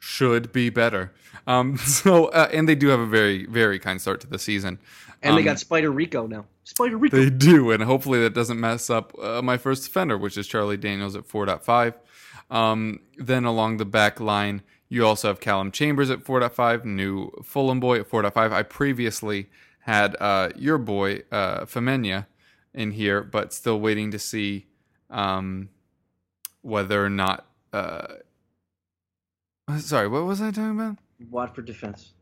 should 0.00 0.50
be 0.52 0.68
better. 0.70 1.12
Um, 1.46 1.76
so 1.78 2.26
uh, 2.26 2.48
and 2.52 2.68
they 2.68 2.74
do 2.74 2.88
have 2.88 2.98
a 3.00 3.06
very 3.06 3.46
very 3.46 3.78
kind 3.78 4.00
start 4.00 4.20
to 4.22 4.26
the 4.26 4.38
season. 4.38 4.80
And 5.22 5.36
they 5.36 5.40
Um, 5.42 5.44
got 5.44 5.58
Spider 5.60 5.90
Rico 5.92 6.26
now. 6.26 6.46
Spider 6.64 6.96
Rico. 6.96 7.16
they 7.16 7.30
do, 7.30 7.70
and 7.70 7.82
hopefully 7.82 8.20
that 8.20 8.32
doesn't 8.34 8.58
mess 8.58 8.88
up 8.90 9.12
uh, 9.22 9.42
my 9.42 9.56
first 9.58 9.84
defender, 9.84 10.16
which 10.18 10.38
is 10.38 10.46
Charlie 10.48 10.76
Daniels 10.78 11.14
at 11.14 11.28
4.5. 11.28 11.94
Um, 12.50 13.00
then 13.18 13.44
along 13.44 13.76
the 13.76 13.84
back 13.84 14.18
line, 14.18 14.62
you 14.88 15.04
also 15.06 15.28
have 15.28 15.38
Calum 15.40 15.70
Chambers 15.72 16.10
at 16.10 16.24
4.5, 16.24 16.84
new 16.86 17.30
Fulham 17.44 17.80
boy 17.80 18.00
at 18.00 18.08
4.5. 18.08 18.52
I 18.52 18.62
previously 18.62 19.50
had 19.80 20.16
uh, 20.20 20.50
your 20.56 20.78
boy, 20.78 21.22
uh, 21.30 21.66
Femenia, 21.66 22.26
in 22.72 22.92
here, 22.92 23.22
but 23.22 23.52
still 23.52 23.78
waiting 23.80 24.10
to 24.12 24.18
see 24.18 24.66
um, 25.10 25.68
whether 26.62 27.04
or 27.04 27.10
not. 27.10 27.46
Uh, 27.72 28.06
sorry, 29.78 30.08
what 30.08 30.24
was 30.24 30.40
I 30.40 30.50
talking 30.50 30.70
about? 30.70 30.96
Watford 31.30 31.66
defense. 31.66 32.12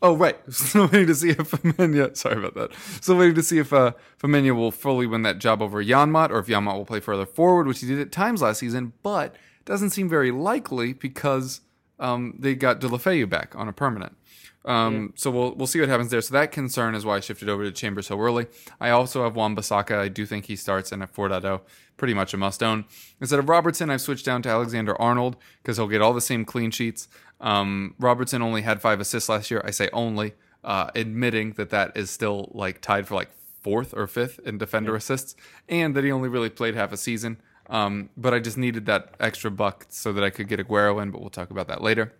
Oh 0.00 0.16
right, 0.16 0.36
still 0.48 0.86
waiting 0.86 1.08
to 1.08 1.14
see 1.14 1.30
if 1.30 1.38
Femenia. 1.38 2.16
Sorry 2.16 2.36
about 2.36 2.54
that. 2.54 2.74
Still 3.00 3.16
waiting 3.16 3.34
to 3.34 3.42
see 3.42 3.58
if 3.58 3.72
uh, 3.72 3.92
Femenia 4.20 4.54
will 4.54 4.70
fully 4.70 5.06
win 5.06 5.22
that 5.22 5.38
job 5.38 5.60
over 5.60 5.82
Janmaat, 5.82 6.30
or 6.30 6.38
if 6.38 6.46
Janmaat 6.46 6.76
will 6.76 6.84
play 6.84 7.00
further 7.00 7.26
forward, 7.26 7.66
which 7.66 7.80
he 7.80 7.86
did 7.86 7.98
at 7.98 8.12
times 8.12 8.42
last 8.42 8.58
season, 8.58 8.92
but 9.02 9.34
doesn't 9.64 9.90
seem 9.90 10.08
very 10.08 10.30
likely 10.30 10.92
because 10.92 11.62
um, 11.98 12.34
they 12.38 12.54
got 12.54 12.80
Deulofeu 12.80 13.28
back 13.28 13.54
on 13.56 13.68
a 13.68 13.72
permanent. 13.72 14.16
Um, 14.64 15.12
So 15.16 15.30
we'll 15.30 15.54
we'll 15.54 15.66
see 15.66 15.80
what 15.80 15.88
happens 15.88 16.10
there. 16.10 16.20
So 16.20 16.34
that 16.34 16.52
concern 16.52 16.94
is 16.94 17.04
why 17.04 17.16
I 17.16 17.20
shifted 17.20 17.48
over 17.48 17.64
to 17.64 17.72
Chambers 17.72 18.08
so 18.08 18.20
early. 18.20 18.46
I 18.80 18.90
also 18.90 19.22
have 19.24 19.34
Wan-Bissaka. 19.36 19.96
I 19.98 20.08
do 20.08 20.26
think 20.26 20.46
he 20.46 20.56
starts 20.56 20.92
in 20.92 21.00
at 21.00 21.14
4.0, 21.14 21.60
pretty 21.96 22.14
much 22.14 22.34
a 22.34 22.36
must 22.36 22.62
own. 22.62 22.84
Instead 23.20 23.38
of 23.38 23.48
Robertson, 23.48 23.88
I've 23.88 24.00
switched 24.00 24.26
down 24.26 24.42
to 24.42 24.48
Alexander 24.48 25.00
Arnold 25.00 25.36
because 25.62 25.76
he'll 25.76 25.88
get 25.88 26.02
all 26.02 26.12
the 26.12 26.20
same 26.20 26.44
clean 26.44 26.70
sheets. 26.70 27.08
Um, 27.40 27.94
Robertson 27.98 28.42
only 28.42 28.62
had 28.62 28.82
five 28.82 29.00
assists 29.00 29.28
last 29.28 29.50
year. 29.50 29.62
I 29.64 29.70
say 29.70 29.88
only, 29.92 30.34
uh, 30.64 30.90
admitting 30.94 31.52
that 31.52 31.70
that 31.70 31.96
is 31.96 32.10
still 32.10 32.50
like 32.52 32.80
tied 32.80 33.06
for 33.06 33.14
like 33.14 33.30
fourth 33.62 33.94
or 33.96 34.06
fifth 34.06 34.40
in 34.44 34.58
defender 34.58 34.94
assists, 34.96 35.34
and 35.68 35.94
that 35.94 36.04
he 36.04 36.10
only 36.10 36.28
really 36.28 36.50
played 36.50 36.74
half 36.74 36.92
a 36.92 36.96
season. 36.96 37.40
Um, 37.70 38.10
but 38.16 38.32
I 38.34 38.38
just 38.38 38.56
needed 38.56 38.86
that 38.86 39.14
extra 39.20 39.50
buck 39.50 39.86
so 39.88 40.12
that 40.12 40.24
I 40.24 40.30
could 40.30 40.48
get 40.48 40.58
Aguero 40.58 41.00
in. 41.02 41.10
But 41.10 41.20
we'll 41.20 41.30
talk 41.30 41.50
about 41.50 41.68
that 41.68 41.82
later. 41.82 42.12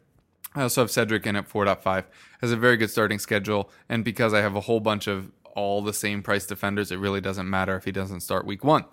I 0.59 0.63
also 0.63 0.83
have 0.83 0.91
Cedric 0.91 1.27
in 1.27 1.37
at 1.37 1.49
4.5. 1.49 2.05
Has 2.41 2.53
a 2.53 2.57
very 2.57 2.77
good 2.77 2.91
starting 2.91 3.19
schedule, 3.19 3.71
and 3.89 4.05
because 4.05 4.35
I 4.35 4.41
have 4.41 4.57
a 4.57 4.61
whole 4.61 4.81
bunch 4.81 5.07
of 5.07 5.31
all 5.55 5.83
the 5.83 5.93
same 5.93 6.23
price 6.23 6.47
defenders, 6.47 6.91
it 6.93 6.99
really 6.99 7.21
doesn't 7.21 7.49
matter 7.49 7.77
if 7.77 7.85
he 7.85 7.93
doesn't 7.93 8.21
start 8.21 8.47
week 8.47 8.65
one. 8.65 8.85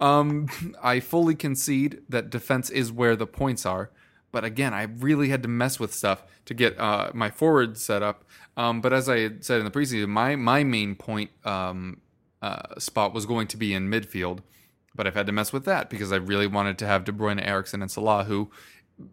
Um, 0.00 0.48
I 0.82 1.00
fully 1.00 1.34
concede 1.34 2.02
that 2.08 2.30
defense 2.30 2.70
is 2.70 2.92
where 2.92 3.16
the 3.16 3.26
points 3.26 3.66
are, 3.66 3.90
but 4.32 4.44
again, 4.44 4.74
I 4.74 4.82
really 4.82 5.28
had 5.28 5.42
to 5.44 5.48
mess 5.48 5.78
with 5.78 5.94
stuff 5.94 6.24
to 6.46 6.54
get 6.54 6.78
uh, 6.78 7.10
my 7.14 7.30
forward 7.30 7.78
set 7.78 8.02
up. 8.02 8.24
Um, 8.56 8.80
but 8.80 8.92
as 8.92 9.08
I 9.08 9.30
said 9.40 9.60
in 9.60 9.64
the 9.64 9.70
preseason, 9.70 10.08
my 10.08 10.36
my 10.36 10.64
main 10.64 10.94
point 10.94 11.30
um, 11.44 12.00
uh, 12.42 12.78
spot 12.78 13.14
was 13.14 13.26
going 13.26 13.46
to 13.48 13.56
be 13.56 13.74
in 13.74 13.88
midfield, 13.88 14.40
but 14.94 15.06
I've 15.06 15.14
had 15.14 15.26
to 15.26 15.32
mess 15.32 15.52
with 15.52 15.64
that 15.64 15.90
because 15.90 16.12
I 16.12 16.16
really 16.16 16.46
wanted 16.46 16.78
to 16.78 16.86
have 16.86 17.04
De 17.04 17.12
Bruyne, 17.12 17.44
Eriksen, 17.44 17.82
and 17.82 17.90
Salah, 17.90 18.24
who 18.24 18.50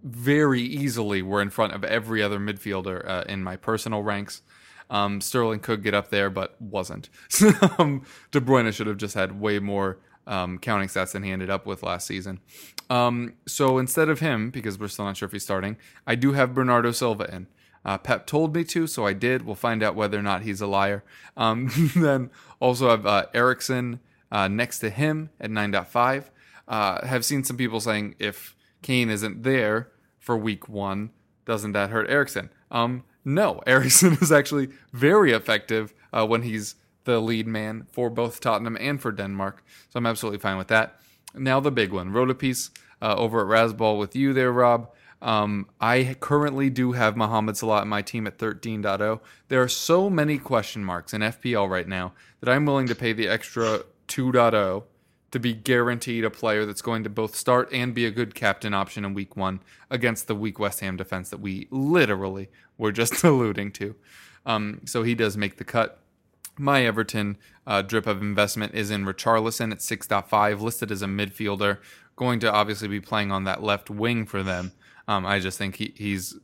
very 0.04 0.62
easily 0.62 1.22
were 1.22 1.42
in 1.42 1.50
front 1.50 1.74
of 1.74 1.84
every 1.84 2.22
other 2.22 2.40
midfielder 2.40 3.08
uh, 3.08 3.24
in 3.28 3.44
my 3.44 3.56
personal 3.56 4.04
ranks. 4.04 4.42
Um, 4.90 5.22
Sterling 5.22 5.62
could 5.62 5.84
get 5.84 5.94
up 5.94 6.10
there, 6.10 6.30
but 6.30 6.62
wasn't. 6.62 7.10
um, 7.80 8.04
De 8.32 8.42
Bruyne 8.42 8.72
should 8.74 8.88
have 8.88 8.98
just 8.98 9.16
had 9.16 9.40
way 9.40 9.60
more 9.60 10.00
um, 10.28 10.60
counting 10.60 10.90
stats 10.90 11.14
than 11.14 11.24
he 11.24 11.32
ended 11.32 11.50
up 11.50 11.66
with 11.66 11.82
last 11.82 12.06
season. 12.06 12.40
Um, 12.90 13.34
so 13.48 13.78
instead 13.78 14.10
of 14.10 14.20
him, 14.20 14.50
because 14.50 14.78
we're 14.78 14.90
still 14.90 15.06
not 15.06 15.18
sure 15.18 15.26
if 15.26 15.32
he's 15.32 15.44
starting, 15.44 15.78
I 16.06 16.16
do 16.16 16.34
have 16.34 16.54
Bernardo 16.54 16.92
Silva 16.92 17.34
in. 17.34 17.48
Uh, 17.84 17.98
Pep 17.98 18.28
told 18.28 18.54
me 18.54 18.64
to, 18.66 18.86
so 18.86 19.08
I 19.08 19.14
did. 19.14 19.44
We'll 19.44 19.56
find 19.56 19.82
out 19.82 19.96
whether 19.96 20.20
or 20.20 20.22
not 20.22 20.44
he's 20.44 20.62
a 20.62 20.68
liar. 20.68 21.04
Um, 21.36 21.72
then 21.96 22.30
also 22.60 22.90
have 22.90 23.06
uh, 23.06 23.26
Eriksen 23.34 24.00
uh, 24.32 24.48
next 24.48 24.80
to 24.80 24.90
him 24.90 25.30
at 25.40 25.50
9.5. 25.50 26.26
Uh, 26.68 27.06
have 27.06 27.26
seen 27.26 27.44
some 27.44 27.58
people 27.58 27.80
saying 27.80 28.16
if 28.20 28.56
Kane 28.82 29.10
isn't 29.10 29.44
there 29.44 29.90
for 30.20 30.38
week 30.38 30.68
one, 30.70 31.12
doesn't 31.46 31.72
that 31.74 31.90
hurt 31.90 32.10
Eriksen? 32.10 32.50
Um, 32.70 33.04
no, 33.24 33.62
Eriksen 33.68 34.18
is 34.22 34.32
actually 34.32 34.70
very 34.94 35.32
effective 35.32 35.94
uh, 36.14 36.26
when 36.26 36.44
he's 36.44 36.76
the 37.04 37.20
lead 37.20 37.48
man 37.48 37.88
for 37.92 38.10
both 38.10 38.40
Tottenham 38.40 38.78
and 38.80 39.02
for 39.02 39.12
Denmark. 39.12 39.64
So 39.90 39.98
I'm 39.98 40.06
absolutely 40.06 40.40
fine 40.40 40.58
with 40.58 40.68
that. 40.68 41.00
Now 41.34 41.60
the 41.60 41.72
big 41.72 41.92
one, 41.92 42.12
Rotopiece 42.12 42.70
uh, 43.02 43.16
over 43.18 43.42
at 43.42 43.48
Rasball 43.48 43.98
with 43.98 44.16
you 44.16 44.34
there, 44.34 44.52
Rob. 44.52 44.92
Um, 45.22 45.68
I 45.80 46.16
currently 46.20 46.70
do 46.70 46.94
have 46.94 47.16
Mohamed 47.16 47.56
Salah 47.56 47.84
in 47.84 47.88
my 47.88 48.02
team 48.02 48.26
at 48.26 48.40
13.0. 48.40 49.20
There 49.50 49.62
are 49.62 49.68
so 49.68 50.10
many 50.10 50.38
question 50.40 50.84
marks 50.84 51.14
in 51.14 51.22
FPL 51.22 51.70
right 51.70 51.88
now 51.88 52.14
that 52.40 52.50
I'm 52.50 52.66
willing 52.66 52.88
to 52.88 52.96
pay 52.96 53.14
the 53.14 53.28
extra 53.28 53.84
2.0 54.08 54.84
to 55.32 55.40
be 55.40 55.54
guaranteed 55.54 56.26
a 56.26 56.30
player 56.30 56.66
that's 56.66 56.82
going 56.82 57.04
to 57.04 57.10
both 57.10 57.36
start 57.36 57.70
and 57.72 57.96
be 57.96 58.06
a 58.06 58.12
good 58.12 58.36
captain 58.36 58.74
option 58.74 59.06
in 59.06 59.14
week 59.14 59.36
one 59.36 59.62
against 59.90 60.28
the 60.28 60.36
weak 60.36 60.60
West 60.60 60.82
Ham 60.82 60.98
defense 60.98 61.30
that 61.30 61.40
we 61.40 61.68
literally 61.72 62.50
were 62.78 62.92
just 62.92 63.24
alluding 63.24 63.72
to. 63.72 63.96
Um, 64.46 64.82
so 64.86 65.04
he 65.04 65.16
does 65.16 65.38
make 65.38 65.58
the 65.58 65.64
cut. 65.64 66.00
My 66.58 66.86
Everton 66.86 67.38
uh, 67.66 67.82
drip 67.82 68.06
of 68.06 68.22
investment 68.22 68.76
is 68.76 68.92
in 68.92 69.06
Richarlison 69.06 69.72
at 69.72 69.80
6.5, 69.80 70.60
listed 70.60 70.92
as 70.92 71.02
a 71.02 71.08
midfielder, 71.08 71.78
going 72.18 72.40
to 72.42 72.52
obviously 72.52 72.90
be 72.90 73.00
playing 73.00 73.32
on 73.32 73.46
that 73.46 73.64
left 73.64 73.90
wing 73.90 74.26
for 74.26 74.44
them. 74.44 74.74
Um, 75.08 75.26
I 75.26 75.40
just 75.40 75.58
think 75.58 75.78
he, 75.78 75.94
he's. 75.96 76.38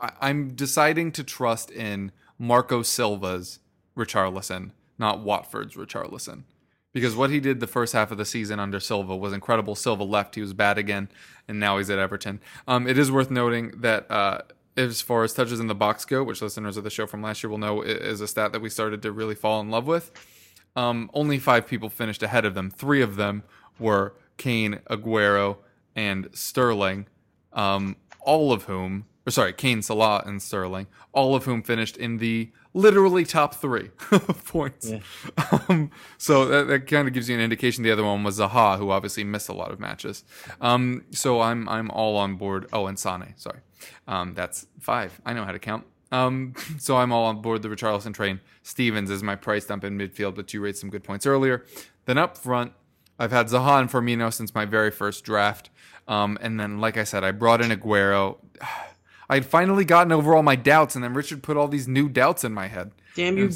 I, 0.00 0.12
I'm 0.20 0.54
deciding 0.54 1.12
to 1.12 1.24
trust 1.24 1.70
in 1.70 2.10
Marco 2.38 2.82
Silva's 2.82 3.60
Richarlison, 3.96 4.70
not 4.98 5.20
Watford's 5.20 5.74
Richarlison 5.74 6.44
because 6.94 7.14
what 7.14 7.28
he 7.28 7.40
did 7.40 7.60
the 7.60 7.66
first 7.66 7.92
half 7.92 8.10
of 8.10 8.16
the 8.16 8.24
season 8.24 8.58
under 8.58 8.80
Silva 8.80 9.14
was 9.14 9.34
incredible. 9.34 9.74
Silva 9.74 10.04
left, 10.04 10.36
he 10.36 10.40
was 10.40 10.54
bad 10.54 10.78
again, 10.78 11.10
and 11.46 11.60
now 11.60 11.76
he's 11.76 11.90
at 11.90 11.98
Everton. 11.98 12.40
Um, 12.66 12.86
it 12.86 12.96
is 12.96 13.12
worth 13.12 13.30
noting 13.30 13.72
that 13.80 14.10
uh, 14.10 14.42
as 14.76 15.02
far 15.02 15.24
as 15.24 15.34
touches 15.34 15.60
in 15.60 15.66
the 15.66 15.74
box 15.74 16.04
go, 16.04 16.22
which 16.22 16.40
listeners 16.40 16.76
of 16.76 16.84
the 16.84 16.90
show 16.90 17.06
from 17.06 17.20
last 17.20 17.42
year 17.42 17.50
will 17.50 17.58
know 17.58 17.82
is 17.82 18.20
a 18.20 18.28
stat 18.28 18.52
that 18.52 18.62
we 18.62 18.70
started 18.70 19.02
to 19.02 19.12
really 19.12 19.34
fall 19.34 19.60
in 19.60 19.70
love 19.70 19.86
with, 19.86 20.12
um, 20.76 21.10
only 21.12 21.38
five 21.38 21.66
people 21.66 21.90
finished 21.90 22.22
ahead 22.22 22.44
of 22.44 22.54
them. 22.54 22.70
Three 22.70 23.02
of 23.02 23.16
them 23.16 23.42
were 23.78 24.14
Kane, 24.36 24.80
Aguero, 24.88 25.58
and 25.96 26.28
Sterling, 26.32 27.06
um, 27.52 27.96
all 28.20 28.52
of 28.52 28.64
whom, 28.64 29.06
or 29.26 29.32
sorry, 29.32 29.52
Kane, 29.52 29.82
Salah, 29.82 30.22
and 30.24 30.40
Sterling, 30.40 30.86
all 31.12 31.34
of 31.34 31.44
whom 31.44 31.62
finished 31.62 31.96
in 31.96 32.18
the 32.18 32.50
literally 32.74 33.24
top 33.24 33.54
three 33.54 33.88
points. 34.46 34.92
Um, 35.50 35.90
so 36.18 36.44
that, 36.46 36.66
that 36.66 36.86
kind 36.86 37.08
of 37.08 37.14
gives 37.14 37.28
you 37.28 37.36
an 37.36 37.40
indication. 37.40 37.82
The 37.82 37.90
other 37.90 38.04
one 38.04 38.22
was 38.22 38.38
Zaha, 38.38 38.76
who 38.78 38.90
obviously 38.90 39.24
missed 39.24 39.48
a 39.48 39.54
lot 39.54 39.70
of 39.70 39.80
matches. 39.80 40.24
Um, 40.60 41.04
so 41.10 41.40
I'm 41.40 41.68
I'm 41.68 41.90
all 41.90 42.16
on 42.16 42.34
board. 42.34 42.66
Oh, 42.72 42.86
and 42.86 42.98
Sane, 42.98 43.34
sorry, 43.36 43.60
um, 44.06 44.34
that's 44.34 44.66
five. 44.80 45.18
I 45.24 45.32
know 45.32 45.44
how 45.44 45.52
to 45.52 45.58
count. 45.58 45.86
Um, 46.12 46.54
so 46.78 46.96
I'm 46.96 47.12
all 47.12 47.24
on 47.24 47.40
board 47.40 47.62
the 47.62 47.68
Richarlison 47.68 48.12
train. 48.12 48.40
Stevens 48.62 49.10
is 49.10 49.22
my 49.22 49.36
price 49.36 49.64
dump 49.64 49.84
in 49.84 49.96
midfield, 49.96 50.34
but 50.34 50.52
you 50.52 50.60
raised 50.60 50.78
some 50.78 50.90
good 50.90 51.04
points 51.04 51.26
earlier. 51.26 51.64
Then 52.04 52.18
up 52.18 52.36
front, 52.36 52.72
I've 53.18 53.32
had 53.32 53.46
Zaha 53.46 53.80
and 53.80 53.90
Firmino 53.90 54.32
since 54.32 54.54
my 54.54 54.64
very 54.64 54.90
first 54.90 55.24
draft. 55.24 55.70
Um, 56.06 56.36
and 56.40 56.60
then, 56.60 56.80
like 56.80 56.98
I 56.98 57.04
said, 57.04 57.24
I 57.24 57.30
brought 57.30 57.60
in 57.60 57.70
Aguero. 57.70 58.38
I'd 59.28 59.46
finally 59.46 59.84
gotten 59.84 60.12
over 60.12 60.34
all 60.34 60.42
my 60.42 60.56
doubts, 60.56 60.94
and 60.94 61.02
then 61.02 61.14
Richard 61.14 61.42
put 61.42 61.56
all 61.56 61.68
these 61.68 61.88
new 61.88 62.08
doubts 62.08 62.44
in 62.44 62.52
my 62.52 62.68
head. 62.68 62.92
Damn 63.14 63.38
you, 63.38 63.48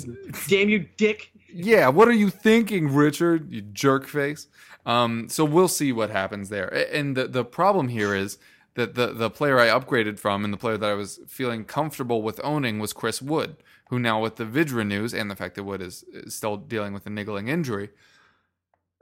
damn 0.46 0.68
you, 0.68 0.86
dick. 0.96 1.32
Yeah, 1.52 1.88
what 1.88 2.08
are 2.08 2.12
you 2.12 2.30
thinking, 2.30 2.92
Richard? 2.92 3.50
You 3.52 3.62
jerk 3.62 4.06
face. 4.06 4.46
Um, 4.86 5.28
so 5.28 5.44
we'll 5.44 5.68
see 5.68 5.92
what 5.92 6.10
happens 6.10 6.48
there. 6.48 6.68
And 6.92 7.16
the 7.16 7.26
the 7.26 7.44
problem 7.44 7.88
here 7.88 8.14
is 8.14 8.38
that 8.74 8.94
the 8.94 9.12
the 9.12 9.30
player 9.30 9.58
I 9.58 9.66
upgraded 9.66 10.18
from 10.18 10.44
and 10.44 10.52
the 10.52 10.58
player 10.58 10.76
that 10.76 10.88
I 10.88 10.94
was 10.94 11.20
feeling 11.26 11.64
comfortable 11.64 12.22
with 12.22 12.40
owning 12.42 12.78
was 12.78 12.92
Chris 12.92 13.20
Wood, 13.20 13.56
who 13.90 13.98
now 13.98 14.20
with 14.20 14.36
the 14.36 14.46
Vydra 14.46 14.84
news 14.84 15.12
and 15.12 15.30
the 15.30 15.36
fact 15.36 15.56
that 15.56 15.64
Wood 15.64 15.82
is, 15.82 16.04
is 16.12 16.34
still 16.34 16.56
dealing 16.56 16.94
with 16.94 17.06
a 17.06 17.10
niggling 17.10 17.48
injury, 17.48 17.90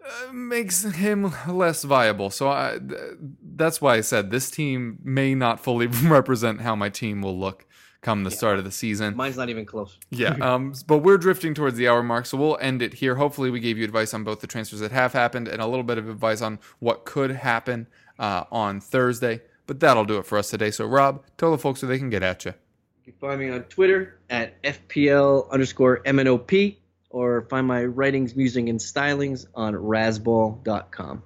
uh, 0.06 0.32
makes 0.32 0.82
him 0.82 1.32
less 1.48 1.82
viable. 1.84 2.30
So 2.30 2.48
I, 2.48 2.78
that's 3.42 3.80
why 3.80 3.96
I 3.96 4.00
said 4.00 4.30
this 4.30 4.50
team 4.50 4.98
may 5.02 5.34
not 5.34 5.60
fully 5.60 5.86
represent 6.04 6.60
how 6.60 6.76
my 6.76 6.88
team 6.88 7.22
will 7.22 7.38
look 7.38 7.66
come 8.02 8.22
the 8.22 8.30
yeah. 8.30 8.36
start 8.36 8.58
of 8.58 8.64
the 8.64 8.70
season. 8.70 9.16
Mine's 9.16 9.36
not 9.36 9.48
even 9.48 9.66
close. 9.66 9.98
yeah, 10.10 10.34
um, 10.40 10.72
but 10.86 10.98
we're 10.98 11.18
drifting 11.18 11.54
towards 11.54 11.76
the 11.76 11.88
hour 11.88 12.02
mark, 12.02 12.26
so 12.26 12.38
we'll 12.38 12.58
end 12.60 12.80
it 12.80 12.94
here. 12.94 13.16
Hopefully, 13.16 13.50
we 13.50 13.60
gave 13.60 13.76
you 13.76 13.84
advice 13.84 14.14
on 14.14 14.22
both 14.22 14.40
the 14.40 14.46
transfers 14.46 14.80
that 14.80 14.92
have 14.92 15.12
happened 15.12 15.48
and 15.48 15.60
a 15.60 15.66
little 15.66 15.82
bit 15.82 15.98
of 15.98 16.08
advice 16.08 16.40
on 16.40 16.58
what 16.78 17.04
could 17.04 17.30
happen 17.30 17.88
uh, 18.18 18.44
on 18.52 18.80
Thursday. 18.80 19.42
But 19.66 19.80
that'll 19.80 20.04
do 20.04 20.18
it 20.18 20.26
for 20.26 20.38
us 20.38 20.48
today. 20.48 20.70
So, 20.70 20.86
Rob, 20.86 21.24
tell 21.36 21.50
the 21.50 21.58
folks 21.58 21.82
where 21.82 21.88
they 21.88 21.98
can 21.98 22.08
get 22.08 22.22
at 22.22 22.44
you. 22.44 22.54
You 23.04 23.12
can 23.12 23.20
find 23.20 23.40
me 23.40 23.50
on 23.50 23.64
Twitter 23.64 24.20
at 24.30 24.62
FPL 24.62 25.50
underscore 25.50 26.02
MNOP 26.04 26.76
or 27.16 27.46
find 27.48 27.66
my 27.66 27.82
writings, 27.82 28.36
musing, 28.36 28.68
and 28.68 28.78
stylings 28.78 29.46
on 29.54 29.72
razzball.com. 29.72 31.22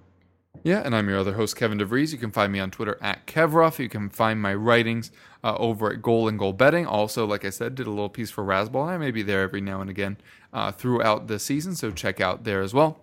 Yeah, 0.62 0.82
and 0.84 0.94
I'm 0.94 1.08
your 1.08 1.18
other 1.18 1.32
host, 1.32 1.56
Kevin 1.56 1.78
DeVries. 1.78 2.12
You 2.12 2.18
can 2.18 2.30
find 2.30 2.52
me 2.52 2.60
on 2.60 2.70
Twitter 2.70 2.96
at 3.00 3.26
Kevrov. 3.26 3.80
You 3.80 3.88
can 3.88 4.08
find 4.08 4.40
my 4.40 4.54
writings 4.54 5.10
uh, 5.42 5.56
over 5.56 5.90
at 5.92 6.00
Goal 6.00 6.28
and 6.28 6.38
Goal 6.38 6.52
Betting. 6.52 6.86
Also, 6.86 7.26
like 7.26 7.44
I 7.44 7.50
said, 7.50 7.74
did 7.74 7.88
a 7.88 7.90
little 7.90 8.08
piece 8.08 8.30
for 8.30 8.44
Razzball. 8.44 8.86
I 8.86 8.98
may 8.98 9.10
be 9.10 9.22
there 9.24 9.42
every 9.42 9.60
now 9.60 9.80
and 9.80 9.90
again 9.90 10.18
uh, 10.52 10.70
throughout 10.70 11.26
the 11.26 11.40
season, 11.40 11.74
so 11.74 11.90
check 11.90 12.20
out 12.20 12.44
there 12.44 12.62
as 12.62 12.72
well. 12.72 13.00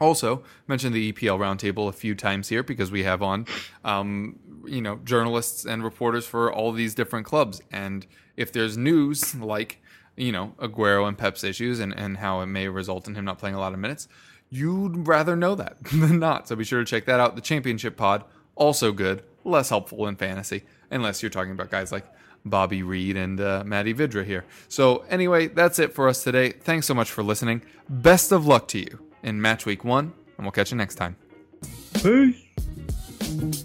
Also, 0.00 0.42
mentioned 0.66 0.94
the 0.94 1.12
EPL 1.12 1.38
roundtable 1.38 1.88
a 1.88 1.92
few 1.92 2.14
times 2.14 2.48
here 2.48 2.62
because 2.62 2.90
we 2.90 3.02
have 3.02 3.20
on, 3.20 3.46
um, 3.84 4.38
you 4.64 4.80
know, 4.80 4.96
journalists 5.04 5.66
and 5.66 5.84
reporters 5.84 6.24
for 6.24 6.50
all 6.50 6.72
these 6.72 6.94
different 6.94 7.26
clubs. 7.26 7.60
And 7.70 8.06
if 8.38 8.52
there's 8.52 8.78
news 8.78 9.34
like, 9.34 9.82
you 10.16 10.32
know, 10.32 10.54
Aguero 10.58 11.08
and 11.08 11.16
Pep's 11.16 11.44
issues 11.44 11.80
and, 11.80 11.96
and 11.96 12.18
how 12.18 12.40
it 12.40 12.46
may 12.46 12.68
result 12.68 13.08
in 13.08 13.14
him 13.14 13.24
not 13.24 13.38
playing 13.38 13.54
a 13.54 13.60
lot 13.60 13.72
of 13.72 13.78
minutes, 13.78 14.08
you'd 14.50 15.06
rather 15.08 15.36
know 15.36 15.54
that 15.54 15.82
than 15.92 16.18
not. 16.18 16.48
So 16.48 16.56
be 16.56 16.64
sure 16.64 16.80
to 16.80 16.84
check 16.84 17.06
that 17.06 17.20
out. 17.20 17.34
The 17.34 17.42
Championship 17.42 17.96
Pod, 17.96 18.24
also 18.54 18.92
good, 18.92 19.22
less 19.44 19.70
helpful 19.70 20.06
in 20.06 20.16
fantasy, 20.16 20.64
unless 20.90 21.22
you're 21.22 21.30
talking 21.30 21.52
about 21.52 21.70
guys 21.70 21.90
like 21.90 22.04
Bobby 22.44 22.82
Reid 22.82 23.16
and 23.16 23.40
uh, 23.40 23.62
Matej 23.64 23.96
Vydra 23.96 24.24
here. 24.24 24.44
So, 24.68 25.04
anyway, 25.08 25.46
that's 25.48 25.78
it 25.78 25.94
for 25.94 26.08
us 26.08 26.22
today. 26.24 26.50
Thanks 26.50 26.86
so 26.86 26.94
much 26.94 27.10
for 27.10 27.22
listening. 27.22 27.62
Best 27.88 28.32
of 28.32 28.46
luck 28.46 28.68
to 28.68 28.78
you 28.78 28.98
in 29.22 29.40
match 29.40 29.64
week 29.64 29.84
one, 29.84 30.12
and 30.36 30.44
we'll 30.44 30.52
catch 30.52 30.70
you 30.70 30.76
next 30.76 30.96
time. 30.96 31.16
Peace. 32.02 33.64